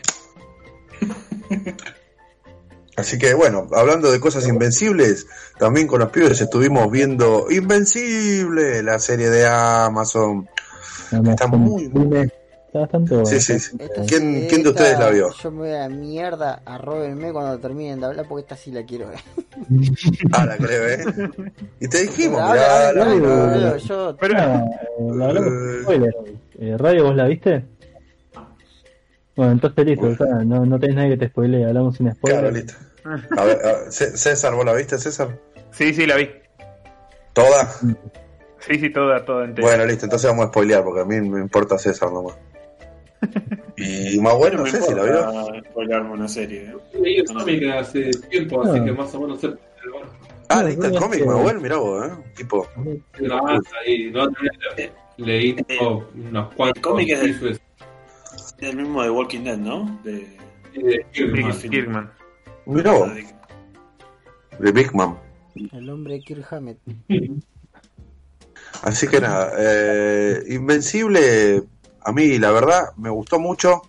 [2.98, 5.28] Así que bueno, hablando de cosas invencibles,
[5.60, 10.48] también con los pibes estuvimos viendo Invencible, la serie de Amazon.
[11.12, 13.78] Está muy- Está bastante Sí, sí, sí.
[13.80, 15.30] Esta- ¿Quién, quién de ustedes la vio?
[15.42, 18.84] Yo me voy a la mierda, arróbenme cuando terminen de hablar porque esta sí la
[18.84, 19.20] quiero ver.
[20.34, 21.06] Ah, la creo, ¿eh?
[21.80, 24.66] Y te dijimos, mirá, la- habla, yo Pero, eh,
[25.00, 26.16] la spoiler.
[26.60, 27.66] Eh, ¿Radio vos la viste?
[29.36, 32.40] Bueno, entonces listo, o sea, no, no tenés nadie que te spoilee, hablamos sin spoiler.
[32.40, 32.74] Claro, listo.
[33.38, 35.38] A ver, a ver, C- César, ¿vos la viste, César?
[35.72, 36.30] sí, sí, la vi.
[37.34, 37.70] ¿Toda?
[38.60, 39.68] Sí, sí, toda, toda entera.
[39.68, 42.36] Bueno, listo, entonces vamos a spoilear porque a mí me importa César nomás.
[43.78, 45.62] Y más bueno, no sé si la vio.
[45.70, 46.62] spoilearme una serie.
[46.64, 46.76] ¿eh?
[46.94, 48.86] He leído cómic hace tiempo, así Ah.
[48.86, 49.48] que más o menos sé.
[49.48, 50.08] bueno,
[50.48, 52.12] Ah, No, leíste el cómic, que- Manuel, mirá vos, ¿eh?
[52.38, 52.66] Tipo,
[55.18, 57.60] leí tipo, unos cuantos El cómic es del-
[58.60, 60.00] el mismo de Walking Dead, ¿no?
[60.04, 60.38] De,
[60.74, 61.52] de Kirkman.
[61.62, 62.12] Kirk-
[62.66, 63.10] vos,
[64.60, 65.18] de Big Man.
[65.74, 66.80] el hombre Kirk Hammett.
[68.84, 71.64] Así que nada, eh, Invencible,
[72.02, 73.82] a mí la verdad me gustó mucho.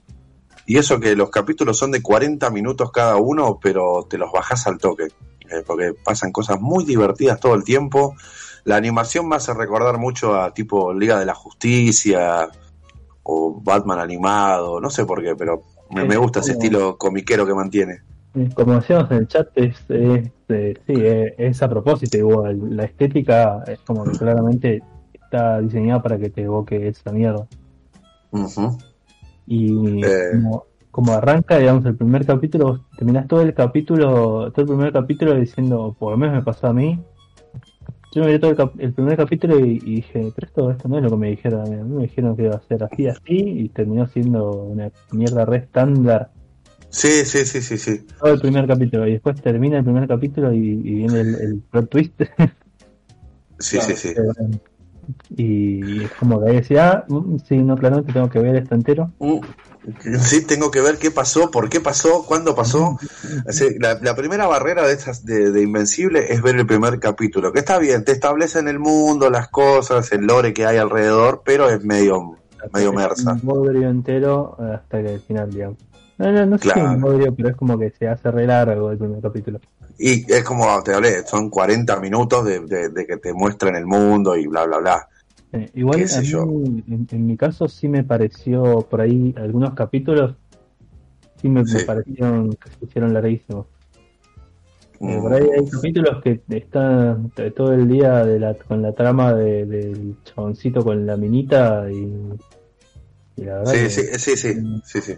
[0.69, 4.67] Y eso que los capítulos son de 40 minutos cada uno, pero te los bajás
[4.67, 5.05] al toque.
[5.49, 8.17] eh, porque pasan cosas muy divertidas todo el tiempo.
[8.65, 12.49] La animación me hace recordar mucho a tipo Liga de la Justicia
[13.29, 17.55] o Batman animado, no sé por qué, pero me, me gusta ese estilo comiquero que
[17.55, 17.99] mantiene.
[18.55, 22.77] Como decíamos en el chat, es, es, eh, sí, eh, es a propósito igual.
[22.77, 24.83] La estética es como que claramente
[25.15, 27.47] está diseñada para que te evoque esa mierda.
[29.47, 30.31] Y Eh.
[30.35, 35.35] como, como arranca, digamos, el primer capítulo, terminás todo el capítulo, todo el primer capítulo
[35.35, 37.01] diciendo, por lo menos me pasó a mí.
[38.13, 40.89] Yo me vi todo el, cap- el primer capítulo y, y dije, pero esto, esto
[40.89, 41.77] no es lo que me dijeron a mí.
[41.95, 46.31] Me dijeron que iba a ser así, así, y terminó siendo una mierda re estándar
[46.89, 48.07] Sí, sí, sí, sí, sí.
[48.19, 49.07] todo el primer capítulo.
[49.07, 52.23] Y después termina el primer capítulo y, y viene el, el plot twist.
[53.59, 54.15] Sí, sí, sí.
[55.37, 58.75] Y es como que ahí decía, ah, mm, sí, no, claramente tengo que ver esto
[58.75, 59.11] entero.
[59.19, 59.41] Uh,
[60.21, 62.99] Sí, tengo que ver qué pasó, por qué pasó, cuándo pasó.
[63.79, 67.61] La, la primera barrera de estas de, de Invencible es ver el primer capítulo, que
[67.61, 71.85] está bien, te establecen el mundo, las cosas, el lore que hay alrededor, pero es
[71.85, 72.37] medio,
[72.75, 73.35] medio mersa.
[73.35, 75.79] Un bodrio entero hasta el final, digamos.
[76.19, 76.91] No, no, no sé si Claro.
[76.91, 79.61] un bodrio, pero es como que se hace re largo el primer capítulo.
[79.99, 83.87] Y es como te hablé, son 40 minutos de, de- de que te muestran el
[83.87, 85.09] mundo y bla, bla, bla.
[85.53, 90.35] Eh, igual en, en mi caso sí me pareció por ahí algunos capítulos
[91.41, 93.67] sí me, parecieron que se hicieron larguísimos.
[93.67, 93.73] Eh,
[94.99, 95.23] Mm.
[95.23, 99.67] por ahí hay capítulos que están todo el día de la, con la trama de-
[99.67, 102.13] del chaboncito con la minita y,
[103.37, 105.15] y la verdad Sí, que- sí, sí, sí, sí, sí.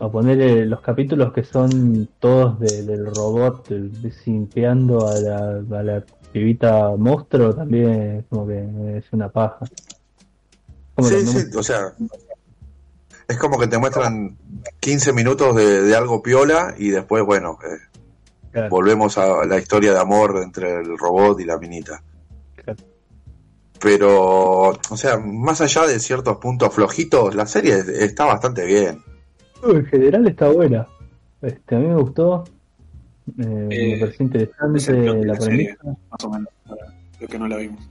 [0.00, 5.38] A poner los capítulos que son todos de- del robot eh, simpeando a la,
[5.78, 9.66] a la pibita monstruo también es como que es una paja.
[11.02, 11.92] Sí, sí, o sea,
[13.28, 14.36] es como que te muestran
[14.80, 17.78] 15 minutos de, de algo piola y después, bueno, eh,
[18.52, 22.02] claro, volvemos a la historia de amor entre el robot y la minita.
[22.56, 22.82] claro.
[23.80, 29.02] Pero, o sea, más allá de ciertos puntos flojitos, la serie está bastante bien.
[29.64, 30.86] En general está buena.
[31.42, 32.44] Este, a mí me gustó.
[33.38, 35.76] Eh, me Eh, pareció interesante es el plot de la la serie.
[35.80, 35.98] premisa.
[36.10, 36.86] Más o menos, para
[37.20, 37.88] los que no la vimos.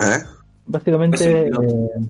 [0.00, 0.18] ¿Eh?
[0.66, 2.08] Básicamente, el eh,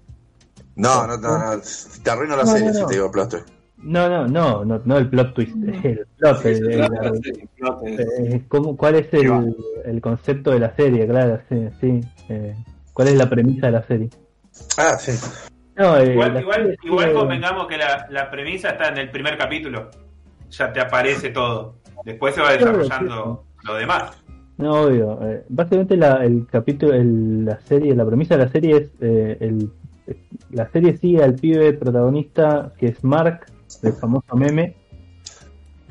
[0.76, 1.60] No, no, no, no,
[2.02, 3.48] te arruino la No, serie no, si te digo plot twist.
[3.78, 5.55] no, no, no, no, no el plot twist,
[5.85, 7.22] el plot, Sí, el- el-
[7.86, 9.55] Eh, ¿cómo- ¿Cuál es el,
[9.85, 11.06] el concepto de la serie?
[11.06, 12.01] Claro, sí, sí.
[12.28, 12.55] eh,
[12.93, 14.09] ¿Cuál es la premisa de la serie?
[14.78, 15.12] Ah, sí.
[15.77, 19.91] No, eh, Igual, igual, igual convengamos que la, la premisa está en el primer capítulo.
[20.51, 21.75] Ya te aparece todo.
[22.05, 24.13] Después se va desarrollando lo demás.
[24.57, 25.19] No, obvio.
[25.29, 29.37] eh, básicamente la, el capítulo, el- la serie, la premisa de la serie es eh,
[29.41, 29.69] el,
[30.51, 33.47] la serie sigue al pibe protagonista que es Mark,
[33.83, 34.77] el famoso meme.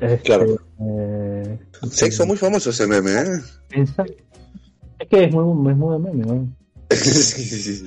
[0.00, 0.46] Este, Claro.
[0.80, 1.58] eh,
[1.90, 3.40] Se hizo muy famoso ese meme, ¿eh?
[3.72, 6.48] Es que es muy, es muy meme, ¿no?
[6.90, 7.86] sí, sí, sí,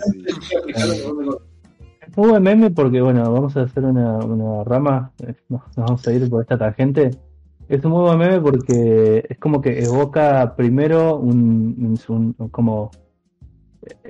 [2.17, 6.07] muy buen meme porque, bueno, vamos a hacer una, una rama, eh, nos, nos vamos
[6.07, 7.11] a ir por esta tangente.
[7.69, 12.91] Es un muy buen meme porque es como que evoca primero un, un- un- como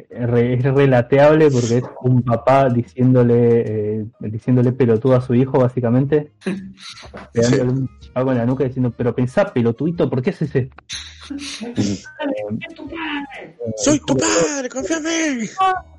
[0.10, 6.32] eh, es relateable porque es un papá diciéndole eh, diciéndole pelotudo a su hijo básicamente
[7.34, 10.76] pegándole un chapo en la nuca diciendo pero pensá pelotudito ¿por qué haces esto?
[13.78, 15.46] Soy tu padre, confía en mí.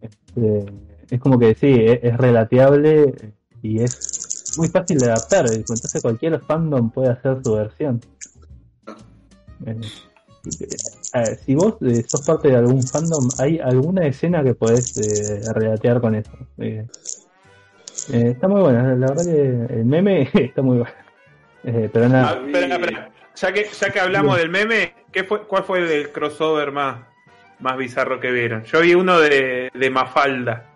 [0.00, 0.66] Este,
[1.10, 5.46] es como que sí, es, es relateable y es muy fácil de adaptar.
[5.52, 8.00] Entonces cualquier fandom puede hacer su versión.
[9.66, 9.80] Eh,
[11.14, 15.52] eh, si vos eh, sos parte de algún fandom, ¿hay alguna escena que podés eh,
[15.52, 16.30] relatear con eso?
[18.12, 20.92] Está muy buena, la verdad que el meme está muy bueno.
[21.62, 23.10] Pero Ah, nada, espera, espera.
[23.36, 27.00] Ya que, ya que hablamos del meme, ¿qué fue, ¿cuál fue el crossover más,
[27.60, 28.64] más bizarro que vieron?
[28.64, 30.66] Yo vi uno de, de Mafalda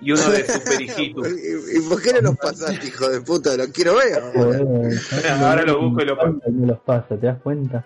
[0.00, 1.22] y uno de Super Hijito.
[1.28, 3.56] ¿Y, por qué no los pasaste, hijo de puta?
[3.56, 4.22] Lo quiero ver.
[4.34, 6.38] joder, Ahora lo busco y lo paso.
[6.46, 7.84] los ¿te das cuenta?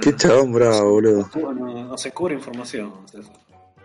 [0.00, 1.28] Qué chabón bravo, boludo.
[1.54, 3.34] No, se cubre información, César.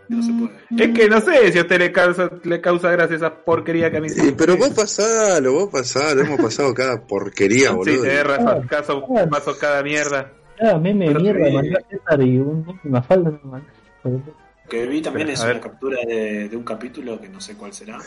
[0.08, 0.84] No se puede.
[0.84, 3.98] Es que no sé si a usted le causa, le causa gracia esa porquería que
[3.98, 6.22] a mí Sí, pero vos pasalo, vos pasalo.
[6.22, 8.02] Hemos pasado cada porquería, Sí, boludo.
[8.04, 8.68] tenés razón.
[8.68, 10.32] Caso, paso cada mierda.
[10.58, 11.54] Cada meme de mierda sí.
[11.54, 13.68] mandó a César y un meme más falta no mandó.
[14.04, 14.22] Lo
[14.70, 15.56] que vi también Pero, es ver.
[15.56, 17.98] una captura de, de un capítulo que no sé cuál será.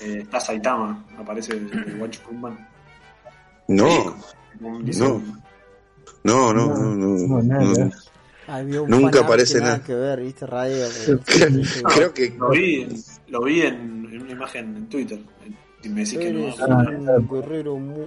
[0.00, 2.68] Eh, está Saitama, aparece el, Watch Punman.
[3.68, 4.16] No,
[4.60, 4.78] No.
[6.22, 7.42] no, no, no, no.
[7.42, 7.90] No,
[8.62, 8.86] no.
[8.86, 9.84] Nunca aparece que nada nada.
[9.86, 10.84] que ver, viste, radio.
[11.94, 12.86] Creo que Lo vi,
[13.28, 15.20] lo vi en, en una imagen en Twitter.
[15.82, 16.40] Y me decís que no.
[16.40, 16.84] Eres Ah,
[17.16, 18.06] un guerrero muy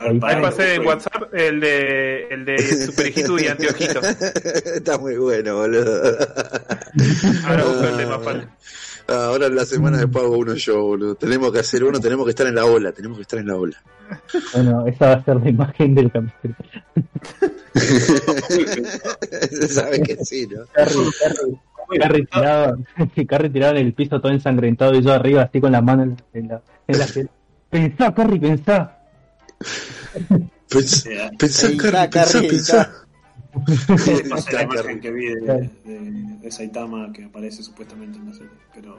[0.00, 4.00] Ahí- pasé en WhatsApp el de, el de Super Hijito y Antiojito.
[4.00, 6.02] está muy bueno, boludo.
[7.46, 8.48] Ahora busco el de Mafalda.
[9.10, 11.14] Ah, Ahora en la semana de pago uno yo, boludo.
[11.14, 13.56] Tenemos que hacer uno, tenemos que estar en la ola, tenemos que estar en la
[13.56, 13.76] ola.
[14.54, 16.54] Bueno, esa va a ser la imagen del capítulo.
[19.70, 20.64] Sabes que sí, ¿no?
[21.98, 22.78] Carrie tirado,
[23.28, 26.10] Carrie tirado en el piso todo ensangrentado y yo arriba así con la mano en
[26.10, 27.06] la, en la, en la.
[27.70, 28.97] Pensá, Carrie, pensá.
[30.68, 31.68] Pensá, está, pensá,
[32.10, 32.92] Carrie, pensá.
[33.96, 34.22] Sí,
[34.52, 36.12] la imagen que vi de, de,
[36.42, 38.96] de Saitama que aparece supuestamente en la serie, pero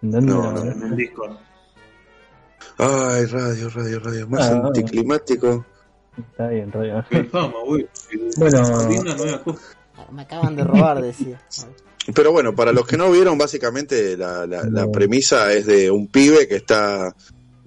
[0.00, 0.62] ¿Dónde No, no.
[0.72, 1.36] en el Discord.
[2.78, 4.28] Ay, radio, radio, radio.
[4.28, 5.66] Más Ah, anticlimático.
[6.16, 7.04] Está bien, radio.
[8.36, 8.62] Bueno.
[10.12, 11.40] Me acaban de robar, decía.
[12.14, 16.06] Pero bueno, para los que no vieron, básicamente la, la- la premisa es de un
[16.08, 17.14] pibe que está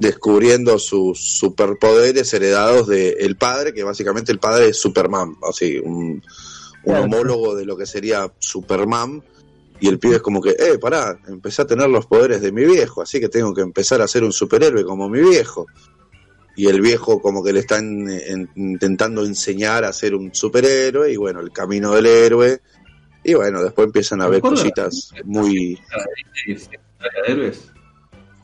[0.01, 6.23] descubriendo sus superpoderes heredados del padre, que básicamente el padre es Superman, así, un,
[6.83, 9.23] homólogo de lo que sería Superman.
[9.79, 12.65] Y el pibe es como que, eh, pará, empecé a tener los poderes de mi
[12.65, 15.67] viejo, así que tengo que empezar a ser un superhéroe como mi viejo.
[16.55, 21.15] Y el viejo como que le están en- intentando enseñar a ser un superhéroe y
[21.15, 22.59] bueno, el camino del héroe.
[23.23, 25.79] Y bueno, después empiezan a ver cositas muy...
[26.47, 26.59] De
[27.27, 27.71] héroes.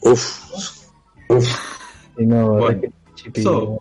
[0.01, 0.76] Uf,
[1.29, 3.79] Sí, no, Bueno, es que Chipi- Eso.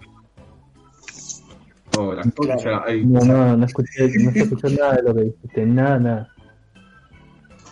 [1.98, 5.20] Oh, la concha, hay- no, no, no escuché, no se escuchó nada de lo que
[5.22, 6.32] dijiste, nada, nada.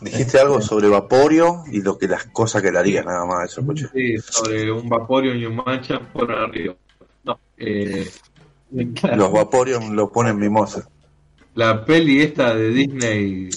[0.01, 3.61] dijiste algo sobre Vaporio y lo que las cosas que le harían, nada más, eso
[3.63, 3.89] escuché.
[3.93, 6.75] Sí, sobre un Vaporeon y un Mancha por arriba.
[7.25, 8.09] No, eh,
[8.71, 10.89] Los Vaporeon los ponen mimosa.
[11.55, 13.49] la peli esta de Disney,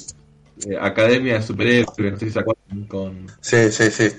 [0.69, 3.27] eh, Academia de Superhéroes, acuerdan, con...
[3.41, 4.09] Sí, sí, sí.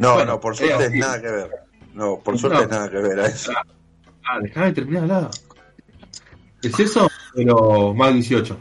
[0.00, 0.98] No, Bueno, no, por suerte eh, es sí.
[0.98, 1.50] nada que ver.
[1.94, 2.64] No, por suerte No.
[2.64, 3.52] es nada que ver a eso.
[4.24, 5.30] Ah, dejame de terminar hablar.
[6.62, 8.56] Es eso, pero más 18.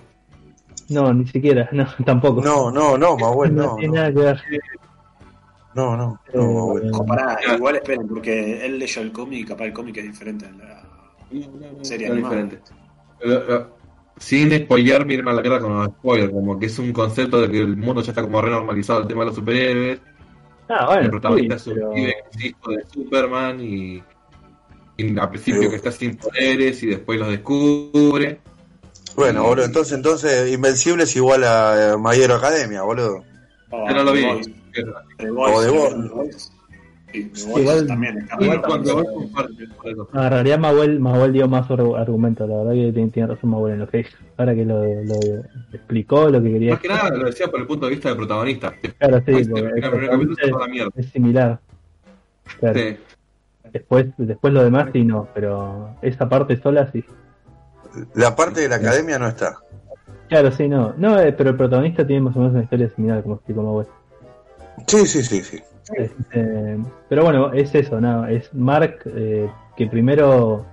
[0.90, 2.42] No, ni siquiera, no, tampoco.
[2.42, 4.42] No, no, no, Mahuel, no, tiene no, nada que ver.
[5.76, 6.88] no, no, no, Mahuel.
[6.88, 10.46] Eh, Compará, igual esperen, porque él leyó el cómic y capaz el cómic es diferente
[10.46, 10.84] a la
[11.84, 12.36] serie Es animada.
[12.36, 12.72] diferente.
[13.20, 13.78] Pero, pero,
[14.18, 17.50] sin spoilear, miren a la cara con los spoilers, como que es un concepto de
[17.52, 20.00] que el mundo ya está como renormalizado el tema de los superhéroes.
[20.70, 21.94] Ah, el bueno, protagonista sí, es un pero-
[22.32, 24.04] es hijo de Superman y,
[24.98, 28.40] y al principio Pero- que está sin poderes y después los descubre.
[29.16, 33.24] Bueno, boludo, entonces, entonces, Invencible es igual a eh, Hero Academia, boludo.
[33.72, 34.24] O Yo no lo vi.
[34.26, 34.40] O
[35.18, 36.24] The ¿no?
[37.14, 38.28] Igual- también
[38.66, 39.04] cuando
[40.30, 43.80] realidad Mahuel, Mahuel dio más ar- argumentos, la verdad que tiene, tiene razón Mahuel en
[43.80, 44.10] lo que dijo.
[44.38, 45.16] Ahora que lo, lo
[45.74, 48.18] explicó, lo que quería Más que nada lo decía por el punto de vista del
[48.18, 48.74] protagonista.
[48.98, 50.92] Claro, sí, porque el la mierda.
[50.96, 51.60] es similar.
[52.60, 52.80] Claro.
[52.80, 52.98] Sí.
[53.72, 57.04] Después, después lo demás sí no, pero esa parte sola sí.
[58.16, 59.58] La parte de la academia no está.
[60.28, 60.94] Claro, sí, no.
[60.98, 63.88] No, eh, pero el protagonista tiene más o menos una historia similar, como explicó Manuel.
[64.88, 65.60] Sí, sí, sí, sí.
[65.98, 70.66] Este, pero bueno, es eso, no, es Mark eh, que primero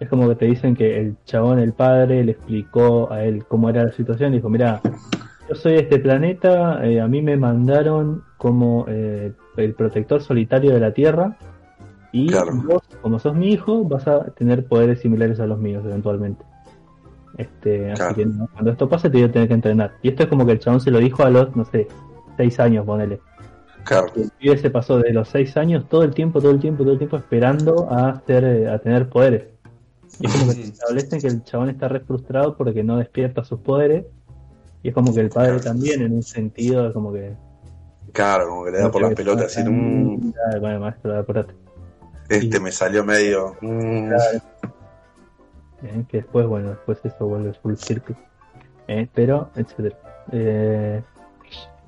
[0.00, 3.68] es como que te dicen que el chabón, el padre, le explicó a él cómo
[3.70, 4.80] era la situación y dijo, mira,
[5.48, 10.72] yo soy de este planeta, eh, a mí me mandaron como eh, el protector solitario
[10.72, 11.36] de la Tierra
[12.10, 12.52] y Claro.
[12.64, 16.44] vos, como sos mi hijo, vas a tener poderes similares a los míos eventualmente.
[17.38, 18.04] Este, Claro.
[18.06, 19.92] Así que no, cuando esto pase te voy a tener que entrenar.
[20.02, 21.86] Y esto es como que el chabón se lo dijo a los, no sé,
[22.36, 23.20] seis años, ponele.
[23.84, 24.06] Claro.
[24.14, 26.92] El pibe se pasó de los 6 años todo el tiempo, todo el tiempo, todo
[26.92, 29.44] el tiempo esperando a, hacer, eh, a tener poderes.
[30.20, 33.44] Y es como que te establecen que el chabón está re frustrado porque no despierta
[33.44, 34.04] sus poderes.
[34.82, 37.34] Y es como que el padre también, en un sentido, es como que.
[38.12, 39.68] Claro, como que le da por las pelotas así.
[39.68, 41.54] mm, Claro, bueno, maestro, apurate.
[42.28, 43.56] este me salió medio.
[43.60, 44.12] mm,
[45.84, 48.14] Eh, que después, bueno, después eso vuelve full circle.
[48.86, 49.96] Eh, pero, etcétera.
[50.30, 51.02] Eh,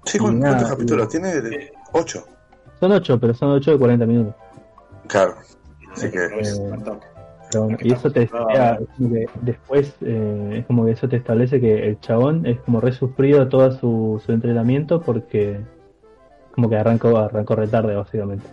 [0.05, 1.31] Sí, ¿cuántos, Nada, capítulos tiene?
[1.97, 2.27] Ocho.
[2.81, 4.35] son 8, pero son 8 de 40 minutos.
[5.07, 5.37] Claro.
[5.93, 6.25] Así que.
[6.25, 8.81] Eh, y eso te está decía, frustrado.
[8.81, 12.59] es como que después eh, es como que eso te establece que el chabón es
[12.61, 15.61] como resufrido todo su, su entrenamiento porque
[16.51, 18.45] como que arrancó, arrancó retarde básicamente.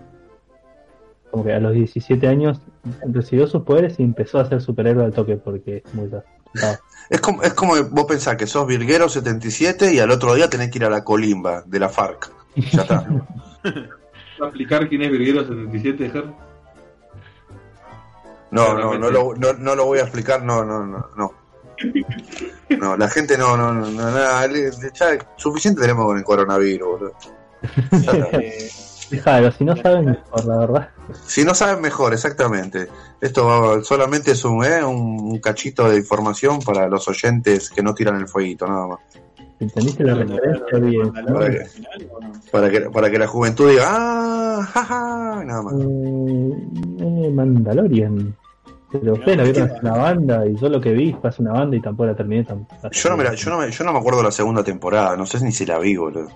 [1.31, 2.59] Como que a los 17 años
[3.07, 6.25] recibió sus poderes y empezó a ser superhéroe al toque porque es muy tarde.
[7.09, 10.71] Es como, es como vos pensás que sos virguero 77 y al otro día tenés
[10.71, 12.31] que ir a la colimba de la FARC.
[12.55, 13.01] Ya está.
[14.41, 16.25] ¿Va a explicar quién es Virguero 77, Ger?
[18.51, 21.33] No, no, no lo, no, no lo voy a explicar, no, no, no, no.
[22.69, 24.45] No, la gente no, no, no, no, nada,
[24.93, 27.13] ya suficiente tenemos con el coronavirus, boludo.
[27.91, 28.39] Ya está.
[29.13, 30.89] Eh, si no saben mejor, la verdad.
[31.27, 32.87] Si no saben mejor, exactamente.
[33.19, 37.93] Esto va- solamente es un, eh, un cachito de información para los oyentes que no
[37.93, 38.99] tiran el fueguito, nada más.
[39.61, 41.11] ¿Entendiste la referencia bien?
[41.27, 41.33] ¿no?
[41.33, 41.65] Para que,
[42.51, 45.73] para que, para que la juventud diga, ah, jaja, nada más.
[45.73, 46.53] Eh,
[46.99, 48.35] eh, Mandalorian.
[48.91, 51.77] Pero ustedes la vieron una banda y yo lo que vi fue hacer una banda
[51.77, 53.99] y tampoco la terminé tan Yo no, me la- yo, no me, yo no me
[53.99, 56.27] acuerdo de la segunda temporada, no sé ni si la vi, boludo.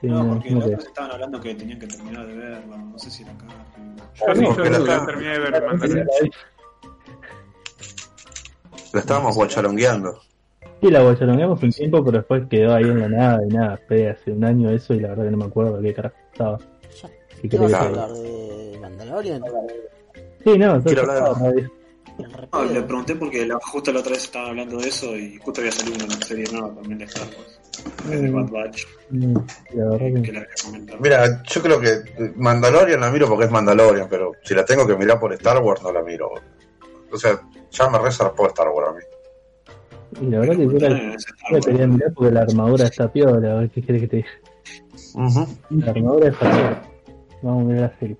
[0.00, 2.76] Sí, No, no, porque los otros estaban hablando que tenían que terminar de verlo.
[2.78, 3.46] No sé si era acá.
[4.14, 6.06] Yo sí, no, yo porque la sí, está- terminé de ver Mandalorian.
[8.92, 10.20] La estábamos guachalongueando.
[10.84, 14.10] Sí, la guachalongueamos un tiempo, pero después quedó ahí en la nada y nada, fue
[14.10, 16.58] hace un año eso y la verdad que no me acuerdo de qué carajo estaba.
[17.40, 19.42] ¿Qué ¿Qué vas a hablar de Mandalorian?
[20.44, 21.70] Sí, no, Quiero hablar repedo.
[22.52, 25.62] No, le pregunté porque la- justo la otra vez estaban hablando de eso y justo
[25.62, 27.60] había salido una serie nueva también de Star Wars.
[28.12, 29.34] Es de Bad Batch, Mm,
[29.74, 31.00] La verdad que que la había comentado.
[31.00, 32.02] Mira, yo creo que
[32.36, 35.82] Mandalorian la miro porque es Mandalorian, pero si la tengo que mirar por Star Wars
[35.82, 36.30] no la miro.
[37.10, 37.40] O sea,
[37.70, 39.00] ya me resarpó Star Wars a mí.
[40.20, 43.70] Y la verdad que yo la, quería mirar porque la armadura está piola, a ver
[43.70, 45.48] qué querés que te diga.
[45.70, 46.82] La armadura está piola.
[47.42, 48.16] Vamos a mirar la serie.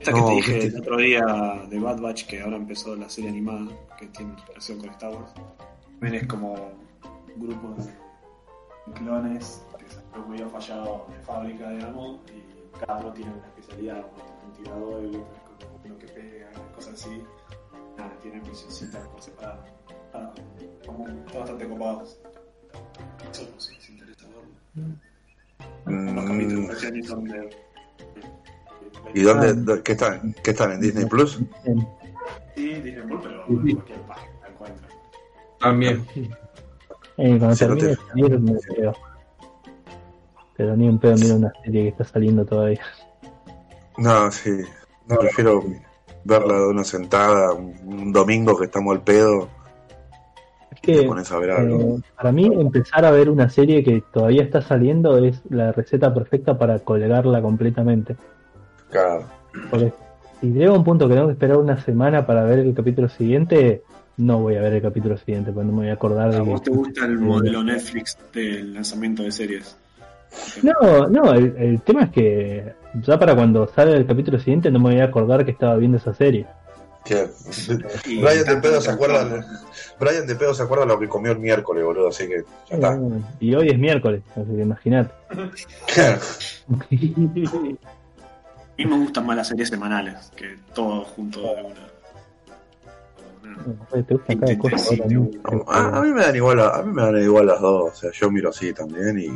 [0.00, 1.24] Esta que No, te dije el otro día
[1.70, 3.68] de Bad Batch, que ahora empezó la serie animada,
[3.98, 5.32] que tiene relación con Star Wars,
[6.00, 7.74] también es como un grupo
[8.86, 13.46] de clones que se han medio fallado de fábrica, digamos, y cada uno tiene una
[13.46, 17.22] especialidad, uno un tirador, el otro es como uno que pega, cosas así.
[17.96, 19.62] Nada, tienen misioncitas por separado.
[20.14, 20.32] Ah,
[20.86, 22.18] como están bastante copados.
[23.32, 24.96] Eso no sé si interesa verlo.
[25.86, 27.50] Unos capítulos Mm, recién son de.
[29.14, 30.34] ¿Y dónde, dó- qué están?
[30.42, 31.38] ¿Qué están en Disney Plus?
[32.54, 34.90] Sí, Disney Plus, pero en cualquier página la encuentran.
[35.58, 36.06] También.
[37.18, 38.92] Eh, cuando Sí, no termine de te- me.
[40.56, 42.80] Pero ni un pedo miro una serie que está saliendo todavía.
[43.98, 44.50] No, sí.
[45.06, 45.62] No, prefiero
[46.24, 49.48] verla de una sentada, un, un domingo que estamos al pedo,
[50.72, 51.96] Es te que pones a ver algo.
[51.96, 56.12] Eh, para mí, empezar a ver una serie que todavía está saliendo es la receta
[56.12, 58.16] perfecta para colgarla completamente.
[58.90, 59.24] Claro.
[59.70, 59.92] Porque
[60.40, 63.82] si llega un punto que tengo que esperar una semana para ver el capítulo siguiente,
[64.16, 66.40] no voy a ver el capítulo siguiente, porque no me voy a acordar ¿A de
[66.40, 66.70] vos que...
[66.70, 69.76] te gusta el modelo Netflix del lanzamiento de series?
[70.62, 74.78] No, no, el, el tema es que ya para cuando sale el capítulo siguiente no
[74.78, 76.46] me voy a acordar que estaba viendo esa serie.
[77.04, 77.28] Que-
[78.06, 79.44] Y Brian de pedo se acuerda de-
[79.98, 82.98] Brian de pedo se acuerda lo que comió el miércoles, boludo, así que ya está.
[83.40, 85.12] Y hoy es miércoles, así que imagínate.
[86.72, 86.78] A
[88.78, 91.92] mí me gustan más las series semanales que todo junto de una.
[94.02, 94.76] Te gusta cada cosa.
[94.90, 95.30] ahora, ¿no?
[95.68, 97.94] A, a mí me dan igual, a, a mí me dan igual las dos, o
[97.94, 99.28] sea, yo miro así también y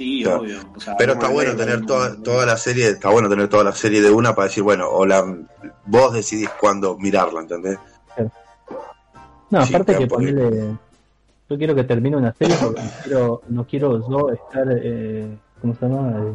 [0.00, 0.40] Sí, Claro.
[0.40, 0.56] obvio.
[0.74, 3.48] O sea, Pero no está bueno tener no- toda, toda la serie, está bueno tener
[3.48, 5.22] toda la serie de una para decir, bueno, o la,
[5.84, 7.78] vos decidís cuándo mirarla, ¿entendés?
[9.50, 10.74] No, Sí, aparte que ponerle.
[11.50, 15.74] Yo quiero que termine una serie porque no quiero, no quiero yo estar, eh, ¿cómo
[15.74, 16.12] se llama?
[16.18, 16.32] Eh,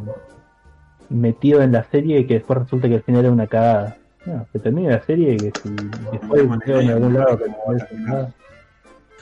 [1.10, 3.98] metido en la serie y que después resulte que al final era una cagada.
[4.28, 5.70] No, que termine la serie y que si
[6.12, 7.46] después veo en algún lado que
[7.96, 8.32] no.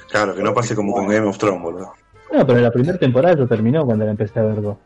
[0.10, 1.94] Claro, que no pase como con Game of Thrones, boludo.
[2.34, 4.77] No, pero la primera temporada ya terminó cuando la empecé a ver dos.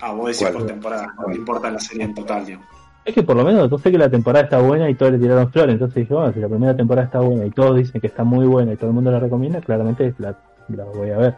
[0.00, 0.52] Ah, vos decís ¿Cuál?
[0.54, 2.66] por temporada, no te importa la serie en total, digamos.
[3.04, 5.18] Es que por lo menos yo sé que la temporada está buena y todos le
[5.18, 8.08] tiraron flores, entonces dije, bueno, si la primera temporada está buena y todos dicen que
[8.08, 10.36] está muy buena y todo el mundo la recomienda, claramente la,
[10.68, 11.34] la voy a ver.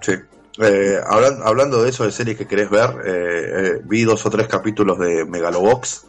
[0.00, 0.12] Sí.
[0.62, 4.30] Eh, hablan- hablando de eso, de series que querés ver, eh, eh, vi dos o
[4.30, 6.06] tres capítulos de Megalobox.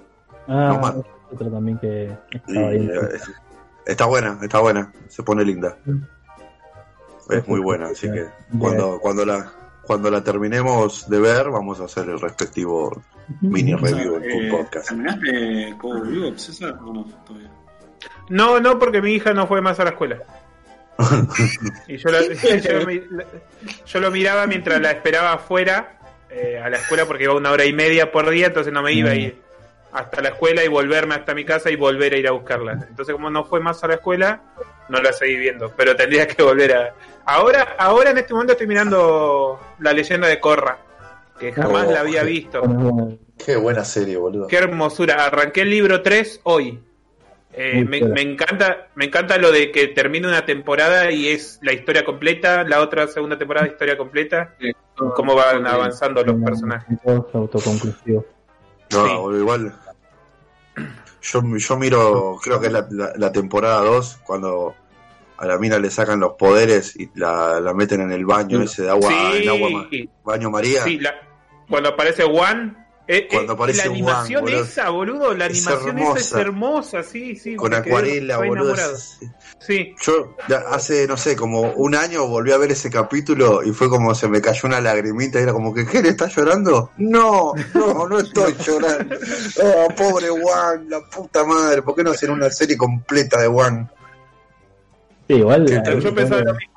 [0.47, 2.85] Ah, No, otro también que Y, estaba ahí.
[2.87, 3.19] eh,
[3.87, 5.75] está buena, está buena, se pone linda.
[7.29, 8.25] Es muy buena, así que
[8.59, 9.51] cuando, cuando la
[9.83, 13.01] cuando la terminemos de ver, vamos a hacer el respectivo
[13.41, 14.87] mini review en Eh, podcast.
[14.89, 16.77] ¿Terminaste Cowboy Bebop, César?
[16.81, 17.03] ¿O no?
[17.25, 17.49] Todavía.
[18.29, 20.17] No, no, porque mi hija no fue más a la escuela.
[21.87, 22.21] Y yo, la-
[22.59, 22.79] yo,
[23.85, 25.97] yo lo miraba mientras la esperaba afuera
[26.29, 28.93] eh, a la escuela porque iba una hora y media por día, entonces no me
[28.93, 29.41] iba a ir
[29.91, 32.73] hasta la escuela y volverme hasta mi casa y volver a ir a buscarla.
[32.87, 34.41] Entonces como no fue más a la escuela,
[34.89, 36.93] no la seguí viendo, pero tendría que volver a...
[37.25, 40.77] Ahora, ahora en este momento estoy mirando La leyenda de Korra,
[41.39, 42.27] que jamás Oh, la había sí.
[42.27, 42.61] visto.
[43.43, 44.47] Qué buena serie, boludo.
[44.47, 45.25] Qué hermosura.
[45.25, 46.79] Arranqué el libro 3 hoy.
[47.55, 52.03] Eh, me, encanta me encanta lo de que termine una temporada y es la historia
[52.03, 55.69] completa, la otra segunda temporada historia completa, Sí, cómo van sí.
[55.69, 56.97] avanzando los personajes.
[57.03, 58.25] todos autoconclusivos.
[58.91, 59.15] No, Sí.
[59.15, 59.73] boludo, igual.
[61.21, 64.75] Yo, yo miro, creo que es la, la- la temporada 2, cuando
[65.43, 68.83] a la mina le sacan los poderes y la, la meten en el baño ese
[68.83, 69.87] de agua, en agua
[70.23, 70.83] baño María.
[70.83, 71.13] sí, la-
[71.69, 74.63] cuando aparece Juan, eh, Cuando eh, aparece la Juan, animación boludo.
[74.63, 77.03] esa, boludo, la Es animación esa es hermosa.
[77.03, 77.55] sí, sí.
[77.55, 78.75] con acuarela, re boludo.
[79.59, 80.35] Sí, Yo
[80.69, 84.27] hace, no sé, como un año volví a ver ese capítulo y fue como se
[84.29, 86.91] me cayó una lagrimita y era como que, ¿qué le está llorando?
[86.97, 89.15] No, no, no estoy llorando.
[89.61, 93.89] Oh, pobre Juan, la puta madre, ¿por qué no hacer una serie completa de Juan?
[95.27, 95.67] Sí, igual.
[95.67, 96.73] Sí, ahí yo pensaba lo mismo.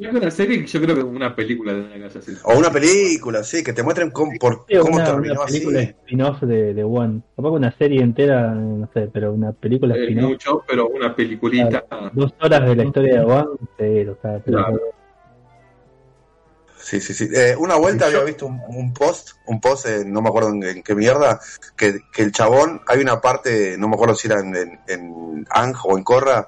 [0.00, 2.32] Yo creo que una serie, yo creo que una película de una casa así.
[2.44, 5.54] O una película, sí, que te muestren cómo, por, Sí, cómo una, terminó una así.
[5.54, 7.20] película spin-off de, de One.
[7.34, 10.28] Tampoco una serie entera, no sé, pero una película Es spin-off.
[10.30, 11.84] mucho, pero una peliculita.
[12.12, 14.38] Dos horas de la historia de One, pero está.
[14.44, 14.80] pero- Claro.
[16.80, 17.28] Sí, sí, sí.
[17.34, 20.50] Eh, una vuelta yo- había visto un, un post, un post, eh, no me acuerdo
[20.50, 21.40] en, en qué mierda,
[21.76, 25.46] que, que el chabón, hay una parte, no me acuerdo si era en, en, en
[25.50, 26.46] Ang o en Corra,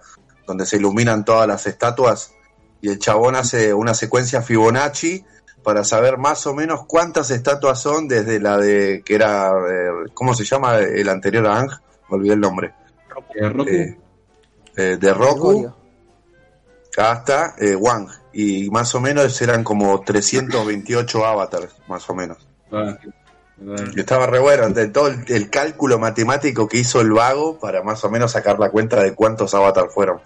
[0.51, 2.35] donde se iluminan todas las estatuas,
[2.81, 5.24] y el chabón hace una secuencia Fibonacci
[5.62, 10.35] para saber más o menos cuántas estatuas son desde la de, que era, eh, ¿cómo
[10.35, 11.70] se llama el anterior a Ang?
[12.09, 12.74] Me olvidé el nombre.
[13.35, 13.98] Eh, Roku, Eh,
[14.77, 15.72] eh, de Roku
[16.97, 18.09] hasta eh, Wang.
[18.32, 22.39] Y más o menos eran como 328 avatars, más o menos.
[22.72, 22.97] ah,
[23.94, 28.02] estaba re bueno, de todo el, el cálculo matemático que hizo el vago para más
[28.05, 30.20] o menos sacar la cuenta de cuántos avatars fueron.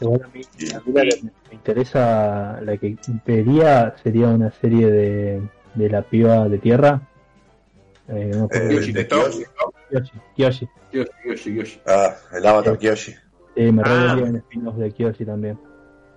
[0.00, 0.40] Igual a mí,
[0.74, 5.42] a mí la que me interesa, la que pedía sería una serie de,
[5.74, 7.02] de la piba de tierra.
[8.08, 8.48] Eh, no.
[8.52, 9.28] Eh, de ¿te toca?
[9.30, 9.44] Kyoshi.
[9.90, 10.68] Kyoshi, Kyoshi.
[10.92, 11.80] Yoshi, Yoshi, Yoshi.
[11.86, 13.12] Ah, el avatar Kyoshi.
[13.56, 14.16] Sí, me Ah.
[14.18, 15.58] en spin-off de Kyoshi también.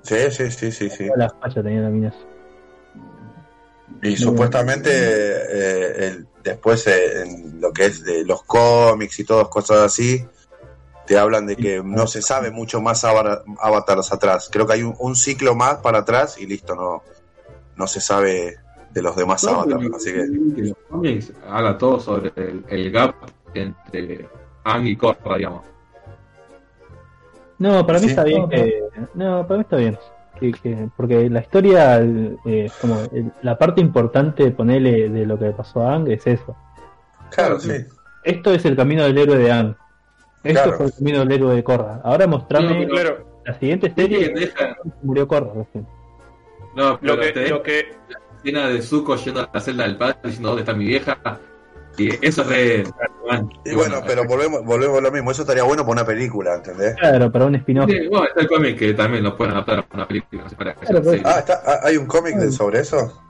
[0.03, 1.06] Sí, sí, sí, sí, sí.
[1.08, 2.16] Todas las fachas tenían las minas.
[4.03, 9.48] Y supuestamente eh, el- después eh, en lo que es de los cómics y todas
[9.49, 10.26] cosas así,
[11.07, 14.49] te hablan de que no se sabe mucho más ava- avatars atrás.
[14.52, 17.02] Creo que hay un, un ciclo más para atrás y listo, no,
[17.76, 18.57] no se sabe
[18.91, 19.90] de los demás No, avatars.
[19.95, 23.15] Así que que los cómics habla todo sobre el, el gap
[23.53, 24.30] entre
[24.64, 25.64] Ang y Korra, digamos.
[27.57, 28.10] No, para mí Sí.
[28.11, 28.84] está bien que.
[29.14, 29.98] No, para mí está bien.
[30.40, 35.45] Que, que- porque la historia, eh, como el- la parte importante, ponerle de lo que
[35.45, 36.56] le pasó a Ang es eso.
[37.30, 37.72] claro, sí.
[38.23, 39.76] Esto es el camino del héroe de Ang.
[40.44, 40.78] Esto Claro.
[40.78, 42.02] fue el camino del héroe de Korra.
[42.04, 43.26] Ahora mostrame No, claro.
[43.46, 44.30] la siguiente Sí, serie.
[44.34, 45.88] deja- Murió Korra recién.
[46.76, 49.84] No, pero Lo que, te lo que, la escena de Zuko yendo a la celda
[49.84, 51.18] del padre diciendo dónde está mi vieja.
[51.98, 52.84] Y eso es re.
[53.66, 55.30] Y bueno, pero volvemos, volvemos a lo mismo.
[55.32, 56.96] Eso estaría bueno para una película, ¿entendés?
[56.96, 57.90] Claro, para un spin-off.
[57.92, 60.44] Sí, bueno, está el cómic que también lo pueden adaptar a una película.
[60.44, 61.22] no sé, para que Claro, sea pues.
[61.26, 63.22] Ah, está, ah, ¿hay un cómic de- sobre eso?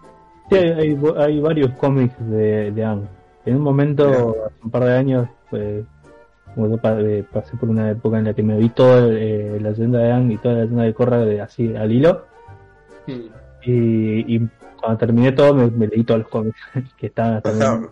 [0.51, 3.07] Sí, hay, hay, hay varios cómics de, de Ang.
[3.45, 5.83] En un momento, hace un par de años, pues,
[6.55, 9.57] como yo pa- eh, pasé por una época en la que me vi toda eh,
[9.61, 12.25] la leyenda de Ang y toda la leyenda de Korra de, así al hilo.
[13.07, 13.11] Mm.
[13.63, 14.49] Y, y
[14.79, 16.59] cuando terminé todo me, me leí todos los cómics
[16.97, 17.63] que estaban también.
[17.67, 17.89] Ajá.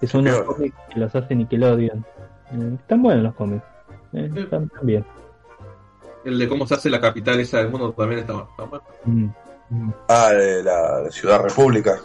[0.00, 2.04] Que son unos cómics que los hace Nickelodeon.
[2.52, 3.64] Eh, están buenos los cómics.
[4.12, 5.04] Eh, están, están bien.
[6.24, 8.84] El de cómo se hace la capital esa del mundo también está, está bueno.
[9.04, 9.24] Mm,
[9.70, 9.92] mm.
[10.08, 11.96] Ah, de la Ciudad República.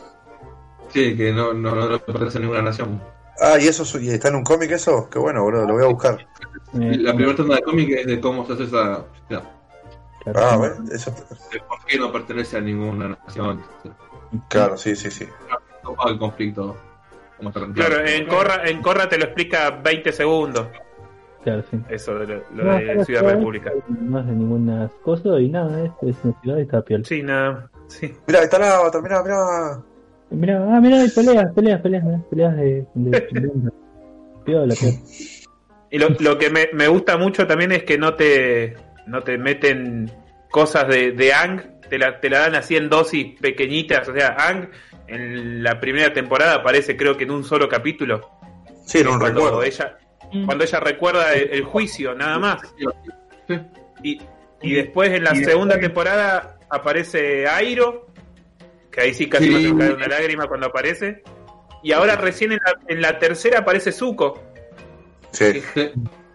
[0.89, 2.99] Sí, que no, no, no, no pertenece a ninguna nación.
[3.41, 5.09] Ah, ¿y eso y está en un cómic eso?
[5.09, 6.27] Qué bueno, boludo, lo voy a buscar.
[6.73, 9.43] La primera tanda de cómic es de cómo se hace esa ciudad.
[10.23, 11.11] claro, Ah, bueno, eso,
[11.51, 13.61] De por qué no pertenece a ninguna nación.
[14.49, 15.27] claro, sí, sí, sí.
[16.07, 16.75] El conflicto.
[17.73, 20.67] Claro, en Corra, en Corra te lo explica 20 segundos.
[21.41, 21.79] Claro, sí.
[21.87, 23.71] Eso de lo, lo No, de pero Ciudad República.
[23.87, 27.05] No de ninguna cosa y nada, es, es una ciudad y está piola.
[27.05, 27.71] Sí, nada.
[27.87, 28.13] Sí.
[28.27, 29.23] Mira, está la otra, mira,
[30.31, 30.65] mira.
[30.75, 33.71] Ah, mira, hay peleas, peleas, peleas, peleas de, de, de-
[34.45, 34.95] piola, piola.
[35.91, 38.75] Y lo, lo que me, me gusta mucho también es que no te,
[39.07, 40.11] no te meten
[40.51, 44.07] cosas de, de Ang, te la, te la dan así en dosis pequeñitas.
[44.07, 44.69] O sea, Ang
[45.07, 48.29] en la primera temporada aparece creo que en un solo capítulo.
[48.85, 49.63] Sí, no cuando recuerdo.
[49.63, 49.97] ella
[50.45, 52.61] Cuando ella recuerda el, el juicio, nada más.
[53.47, 53.55] Sí.
[54.03, 54.21] Y,
[54.61, 58.07] y después en la segunda temporada aparece Airo,
[58.99, 59.73] que ahí sí casi Sí.
[59.73, 61.23] me caer una lágrima cuando aparece.
[61.81, 64.41] Y ahora recién en la, en la tercera aparece Zuko.
[65.31, 65.61] Sí.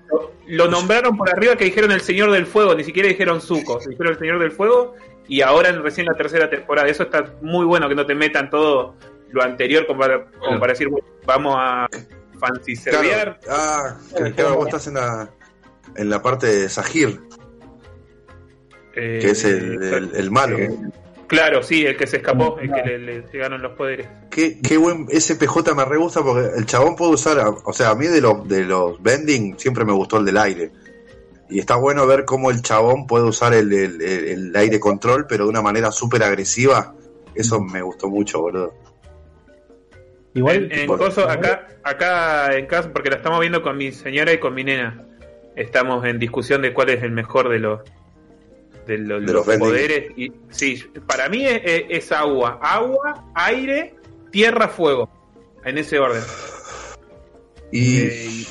[0.08, 3.78] Lo, lo nombraron por arriba que dijeron el Señor del Fuego, ni siquiera dijeron Zuko,
[3.86, 4.94] dijeron el Señor del Fuego
[5.28, 6.88] y ahora en recién la tercera temporada.
[6.88, 8.94] Eso está muy bueno que no te metan todo
[9.30, 11.88] lo anterior como para, como para decir, bueno, vamos a
[12.38, 13.36] fancy Claro.
[13.50, 15.28] Ah, que, que vos estás en la,
[15.96, 17.20] en la parte de Sahir,
[18.92, 20.56] que es el, el, el malo.
[21.34, 24.06] Claro, sí, el que se escapó, el que le, le llegaron los poderes.
[24.30, 27.72] Qué, qué buen, ese PJ me re gusta porque el chabón puede usar, a- o
[27.72, 30.70] sea, a mí de los, de los bending siempre me gustó el del aire.
[31.50, 35.26] Y está bueno ver cómo el chabón puede usar el, el, el- el aire control,
[35.28, 36.94] pero de una manera súper agresiva.
[37.34, 38.72] Eso me gustó mucho, boludo.
[40.34, 44.32] Igual, En, en coso, acá, acá en casa, porque la estamos viendo con mi señora
[44.32, 45.04] y con mi nena.
[45.56, 47.80] Estamos en discusión de cuál es el mejor de los
[48.86, 50.12] de, lo- De los, poderes.
[50.16, 53.94] Y sí, para mí es, es- es agua, agua, aire,
[54.30, 55.08] tierra, fuego,
[55.64, 56.22] en ese orden.
[57.72, 58.44] Y Eh,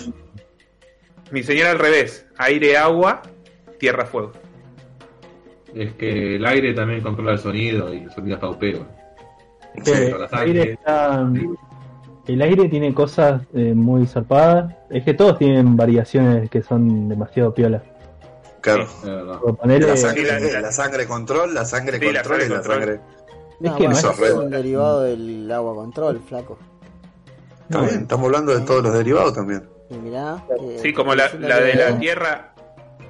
[1.32, 3.22] mi señora al revés, aire, agua,
[3.80, 4.32] tierra, fuego.
[5.74, 8.86] Es que el aire también controla el sonido y el sonido está upeo.
[9.84, 11.28] que la el aire está-
[12.28, 14.74] el aire tiene cosas eh, muy zarpadas.
[14.92, 17.82] Es que todos tienen variaciones que son demasiado piolas.
[18.64, 18.88] Claro,
[19.62, 22.56] ponerle- la sangre, Sí, la- la sangre control, la sangre Sí, control y sangre la
[22.56, 22.76] control.
[22.80, 22.94] sangre.
[22.96, 26.58] Es No, que no es- un derivado del agua control, flaco.
[27.70, 29.64] Está bien, estamos hablando de todos los derivados también.
[29.90, 30.44] Y mirá.
[30.48, 32.54] que- Sí, como la, de la tierra,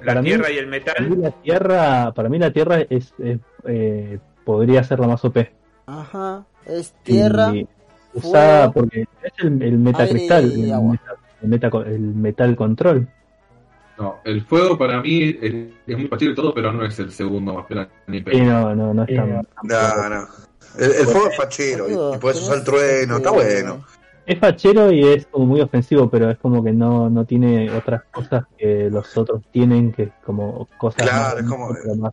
[0.00, 1.22] la Para mí- tierra y el Para mí metal.
[1.22, 5.50] la tierra, para mí la tierra es, es, eh, podría ser la más OP.
[5.86, 7.54] Ajá, es tierra.
[7.54, 7.66] Y
[8.12, 10.92] usada fuego, porque es el, el metacristal, aire y el, agua.
[10.92, 13.08] meta- el, meta- el metal control.
[13.98, 15.54] No, el fuego para mí es,
[15.86, 18.44] es muy fácil y todo, pero no es el segundo más pela ni Y pela.
[18.44, 20.28] no, no, no es tan- No, no.
[20.78, 23.84] El, el fuego es fachero y, y puedes usar el trueno, está bueno.
[24.26, 28.02] Es fachero y es como muy ofensivo, pero es como que no, no tiene otras
[28.10, 32.12] cosas que los otros tienen, que como cosas Claro, más, es como- más.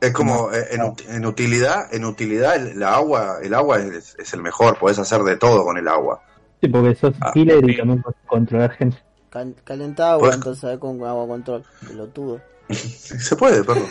[0.00, 4.32] Es como en, ut- en utilidad, en utilidad el, la agua, el agua es, es
[4.32, 6.20] el mejor, podés hacer de todo con el agua.
[6.60, 8.98] Sí, porque sos Ah, healer y también puedes controlar gente.
[9.30, 10.78] Cal- calenta agua, entonces ¿sabes?
[10.78, 11.64] con agua control.
[11.86, 12.40] Pelotudo.
[12.70, 13.82] Se puede, perro.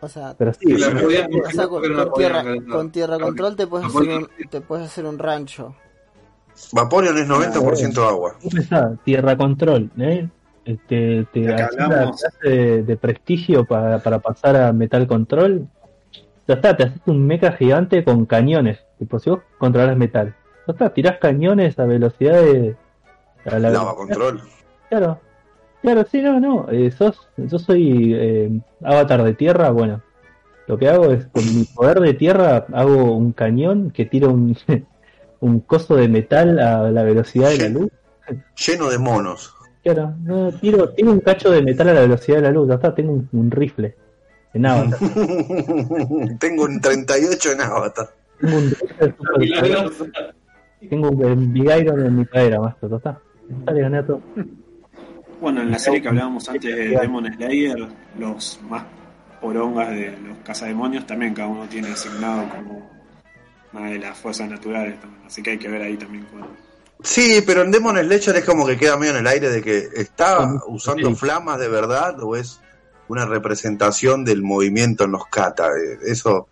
[0.00, 3.86] O sea, Pero sí, la o sea, con, pero tierra, con tierra control te puedes,
[3.86, 5.74] hacer un, te puedes hacer un rancho.
[6.72, 8.36] Vaporeon es 90% agua.
[8.42, 10.28] vos pensás, tierra control, ¿eh?
[10.66, 15.68] Este, te que haces la clase de, de prestigio para, para pasar a metal control.
[16.46, 18.78] Ya está, te haces un mecha gigante con cañones.
[18.98, 20.34] Tipo, si vos controlas metal.
[20.66, 22.76] Ya está, tirás cañones a velocidad de.
[23.46, 24.40] A la Lava velocidad- control.
[24.88, 25.20] Claro,
[25.82, 26.66] claro, sí, no, no.
[26.70, 28.50] eh, sos, yo soy eh,
[28.82, 29.70] avatar de tierra.
[29.70, 30.02] Bueno,
[30.66, 34.56] lo que hago es con mi poder de tierra hago un cañón que tira un,
[35.40, 37.90] un coso de metal a la velocidad de la luz.
[38.66, 39.52] Lleno de monos.
[39.82, 42.68] Claro, no, tiro, tiro un cacho de metal a la velocidad de la luz.
[42.68, 43.94] Ya está, tengo un, un rifle
[44.54, 44.98] en avatar.
[46.40, 48.08] Tengo un 38 en Avatar.
[48.40, 50.06] tengo un rifle super- Milagroso.
[50.88, 53.20] Tengo un, Big Iron en mi cadera, más ya está.
[53.66, 54.20] Ya le gané a todo.
[55.40, 57.86] Bueno, en la serie que hablábamos antes de Demon Slayer,
[58.18, 58.84] los más
[59.40, 62.90] porongas de los cazademonios también cada uno tiene asignado como
[63.72, 65.22] una de las fuerzas naturales también.
[65.26, 66.44] Así que hay que ver ahí también cuál.
[67.02, 69.88] Sí, pero en Demon Slayer es como que queda medio en el aire de que
[69.96, 71.14] está usando sí.
[71.16, 72.60] flamas de verdad o es
[73.08, 75.68] una representación del movimiento en los kata.
[75.68, 76.48] eh, Eso,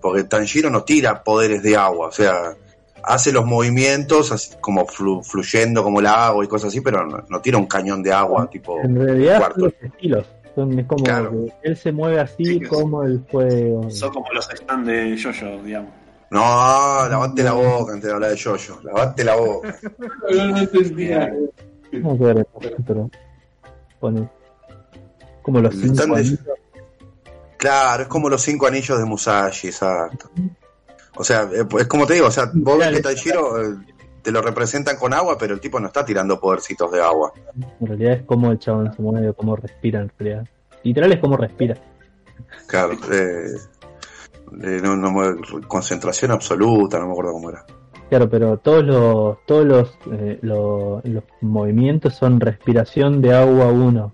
[0.00, 2.56] porque Tanjiro no tira poderes de agua, o sea,
[3.04, 7.24] hace los movimientos así como flu- fluyendo como el agua y cosas así, pero no,
[7.28, 9.60] no tira un cañón de agua tipo En realidad cuarto.
[9.60, 10.26] son los estilos.
[10.54, 11.30] Son, es como Claro.
[11.30, 13.88] que él se mueve así Sí, como el fuego.
[13.90, 15.92] Son como los stands de Jojo, digamos.
[16.30, 16.40] No,
[17.08, 19.76] lavate la boca antes de hablar de Yoyo, lavate la boca.
[20.30, 21.32] No, no entendía.
[21.92, 22.44] No sé,
[22.86, 23.08] pero
[23.98, 24.28] pone
[25.42, 26.38] como los cinco de- anillos.
[27.56, 30.30] Claro, es como los cinco anillos de Musashi, exacto.
[31.18, 33.76] O sea, eh, es como te digo, o sea, vos ves que Tanjiro eh,
[34.22, 37.32] te lo representan con agua, pero el tipo no está tirando podercitos de agua.
[37.80, 40.48] En realidad es como el chabón se mueve, cómo respira en realidad.
[40.84, 41.76] Literal es como respira.
[42.66, 43.50] Claro, eh,
[44.62, 45.12] eh, no, no
[45.66, 47.64] concentración absoluta, no me acuerdo cómo era.
[48.08, 54.12] Claro, pero todos los todos los, eh, lo- los movimientos son respiración de agua 1,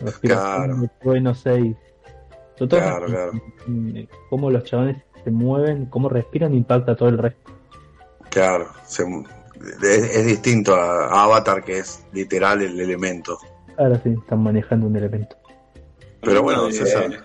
[0.00, 0.76] respiración Claro.
[0.80, 1.76] de trueno 6.
[2.58, 3.32] Son todos Claro, claro.
[4.30, 7.52] cómo los chabones se mueven, cómo respiran impacta todo el resto.
[8.30, 9.04] Claro, se-
[9.82, 13.38] es, es distinto a, Avatar, que es literal el elemento.
[13.76, 15.36] Ahora sí, están manejando un elemento.
[16.20, 17.24] Pero bueno, César.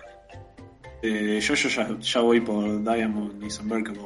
[1.02, 4.00] de Jojo ya, ya voy por Diamond y Unbreakable.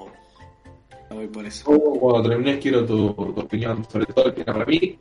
[1.11, 1.71] Ya voy por eso.
[1.71, 4.99] Yo, cuando termines quiero tu, tu opinión sobre todo que para mí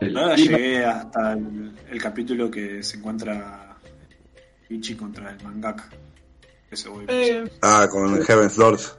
[0.00, 3.76] el Ahora llegué hasta el, el capítulo que se encuentra
[4.68, 5.88] Ichi contra el mangaka.
[6.88, 7.04] Voy.
[7.08, 8.96] Eh, Ah, con Heaven's Lords,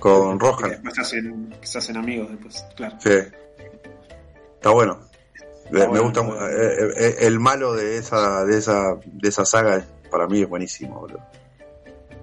[0.00, 0.70] con Que Rohan.
[0.70, 2.96] después se hacen, se hacen amigos después, claro.
[3.00, 3.10] Sí.
[4.56, 5.00] Está bueno.
[5.70, 6.46] Me- me bueno, gusta bueno.
[6.48, 11.00] eh, eh, el malo de esa de esa de esa saga para mí es buenísimo,
[11.00, 11.20] boludo.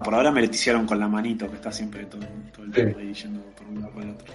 [0.03, 2.21] Por ahora me leticiaron con la manito, que está siempre todo,
[2.53, 2.75] todo el Sí.
[2.81, 4.33] tiempo ahí yendo por un lado por el otro.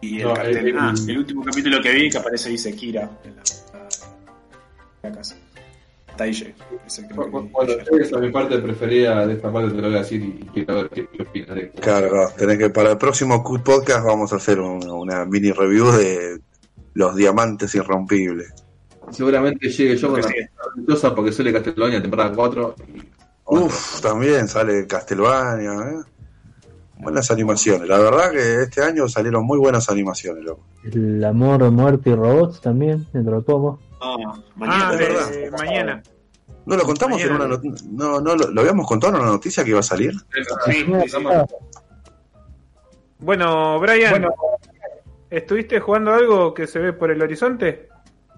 [0.00, 3.10] Y el No, cartel, el- ah, el último capítulo que vi que aparece dice Kira
[3.24, 3.42] en la,
[5.02, 5.36] la casa.
[6.18, 6.54] Hasta ahí llegué.
[6.84, 7.86] Ese creo que cu- vi cuando ayer.
[7.92, 10.74] llegues a mi parte preferida de esta parte te lo voy a decir y quiero
[10.74, 11.80] ver qué, qué opinas de esto.
[11.80, 12.30] Claro, claro.
[12.36, 16.40] Tenés que para el próximo Podcast vamos a hacer un- una mini review de
[16.94, 18.52] los diamantes irrompibles.
[19.12, 20.84] Seguramente llegue yo con Lo la que sí.
[20.88, 23.02] cosa porque soy de Castlevania temporada 4 y
[23.44, 26.02] Uf, también sale Castlevania, ¿eh?
[26.98, 27.88] Buenas animaciones.
[27.88, 30.64] La verdad que este año salieron muy buenas animaciones, loco.
[30.82, 33.78] El amor, muerte y robots también, dentro de poco.
[34.00, 34.88] No, mañana.
[34.88, 35.30] Ah, verdad.
[35.58, 36.02] mañana.
[36.66, 39.64] ¿No lo contamos en una not- no, no lo, lo habíamos contado en una noticia
[39.64, 40.12] que iba a salir?
[40.12, 41.26] Sí, sí, sí.
[43.20, 44.26] Bueno, Brian,
[45.30, 47.88] ¿estuviste jugando algo que se ve por el horizonte?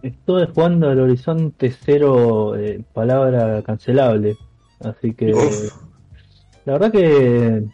[0.02, 4.36] Estuve jugando al Horizonte Cero, eh, palabra cancelable.
[4.80, 5.34] Así que.
[5.34, 5.72] Uf.
[6.64, 7.64] La verdad que.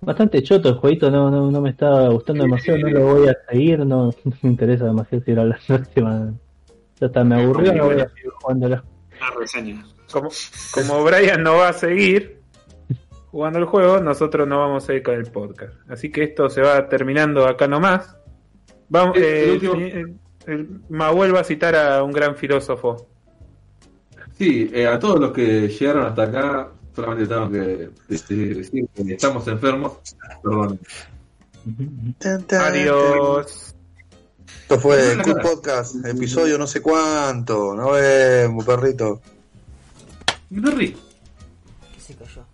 [0.00, 3.36] Bastante choto el jueguito, no, no, no me está gustando demasiado, no lo voy a
[3.50, 4.12] seguir, no, no
[4.42, 6.32] me interesa demasiado seguir hablando próxima.
[7.00, 8.82] Ya está, me aburrió, no voy a seguir jugándolo.
[10.10, 10.28] Como,
[10.74, 12.40] como Brian no va a seguir
[13.30, 15.74] jugando el juego, nosotros no vamos a ir con el podcast.
[15.88, 18.16] Así que esto se va terminando acá nomás.
[18.88, 20.14] Vamos, El- eh, el último- eh,
[20.46, 23.06] el- Ma vuelve a citar a un gran filósofo.
[24.38, 29.12] Sí, eh, a todos los que llegaron hasta acá, solamente tengo que decir, decir que
[29.12, 29.98] estamos enfermos.
[30.42, 30.78] Perdón.
[32.58, 33.67] Adiós.
[34.68, 37.74] Esto fue el Cut Podcast, episodio no sé cuánto.
[37.74, 39.22] Nos vemos, perrito.
[40.50, 40.94] Mi perri.
[41.94, 42.44] Que se cayó.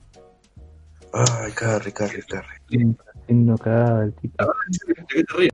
[1.12, 2.94] Ay, Carrie, Carrie, Carrie.
[3.20, 4.44] Haciendo cagada el tipo.
[4.44, 5.50] ¿De qué te ríes?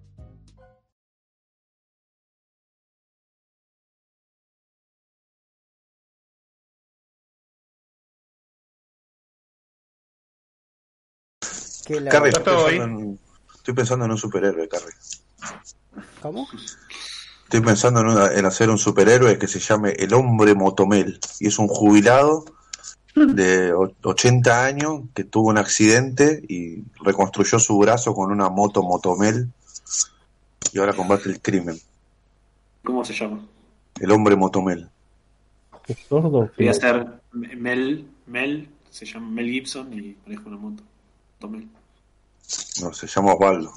[11.86, 12.70] ¿Qué la- Carrie, estoy Estoy.
[12.78, 13.18] pensando, en,
[13.56, 14.94] estoy pensando en un superhéroe, Carrie.
[16.22, 16.46] ¿Cómo?
[17.44, 21.18] Estoy pensando en, una- en hacer un superhéroe que se llame el hombre motomel.
[21.40, 22.44] Y es un jubilado
[23.14, 28.82] de o- 80 años que tuvo un accidente y reconstruyó su brazo con una moto
[28.82, 29.48] motomel.
[30.72, 31.76] Y ahora combate el crimen.
[32.84, 33.44] ¿Cómo se llama?
[33.98, 34.88] El hombre motomel.
[35.88, 36.50] ¿Es sordo?
[36.56, 40.82] Voy a hacer Mel, Mel, se llama Mel Gibson y maneja una moto.
[41.48, 41.68] Mel.
[42.80, 43.72] No, se llama Osvaldo.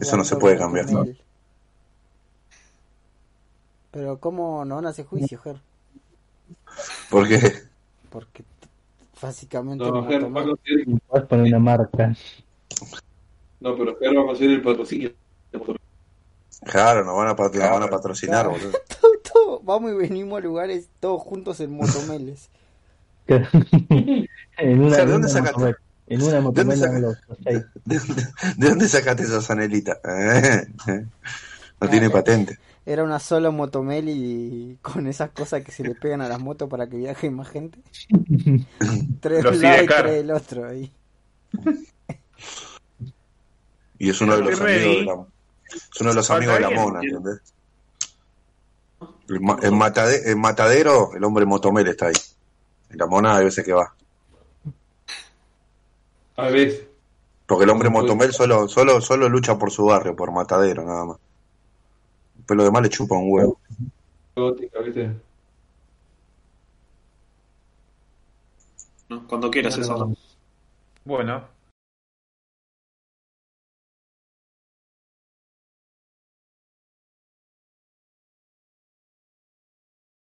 [0.00, 0.86] Eso no se puede cambiar.
[3.90, 5.56] Pero ¿cómo no van a hacer juicio, Ger?
[7.10, 7.38] Porque
[8.10, 8.68] Porque t-
[9.20, 12.14] básicamente No, Ger va a conseguir, poner una marca.
[13.60, 15.12] no, pero Ger va a conseguir el patrocinio.
[16.64, 18.50] Claro, nos van a, pat- nos van a patrocinar, Claro.
[18.58, 18.78] boludo.
[19.00, 22.48] Todo- todo- vamos y venimos a lugares todos juntos en motomeles.
[23.26, 25.74] en una, Ger, ¿de dónde sacaste?
[26.08, 27.16] Motomel- En una motomel saca- los.
[27.44, 28.00] ¿De, de-
[28.56, 29.98] de dónde sacaste esa zanelita?
[30.04, 30.66] Eh.
[31.80, 32.60] No tiene patente.
[32.86, 36.86] era una sola motomeli con esas cosas que se le pegan a las motos para
[36.88, 37.80] que viaje más gente.
[39.20, 40.92] tres de un lado y tres del otro ahí.
[43.98, 45.26] Y es uno de los amigos de la,
[45.74, 47.00] es uno de los amigos de la mona.
[47.02, 47.40] ¿entendés?
[49.28, 52.14] El, el matade- el matadero, el hombre motomel está ahí.
[52.92, 53.94] Y la mona hay veces que va.
[56.42, 56.86] A veces.
[57.46, 61.16] Porque el hombre motomel solo, solo, solo lucha por su barrio, por matadero, nada más.
[62.46, 63.58] Pero lo demás le chupa un huevo.
[64.34, 65.10] gótica, ¿viste?
[69.08, 69.26] ¿no?
[69.28, 69.98] Cuando quieras, César.
[71.04, 71.44] Bueno,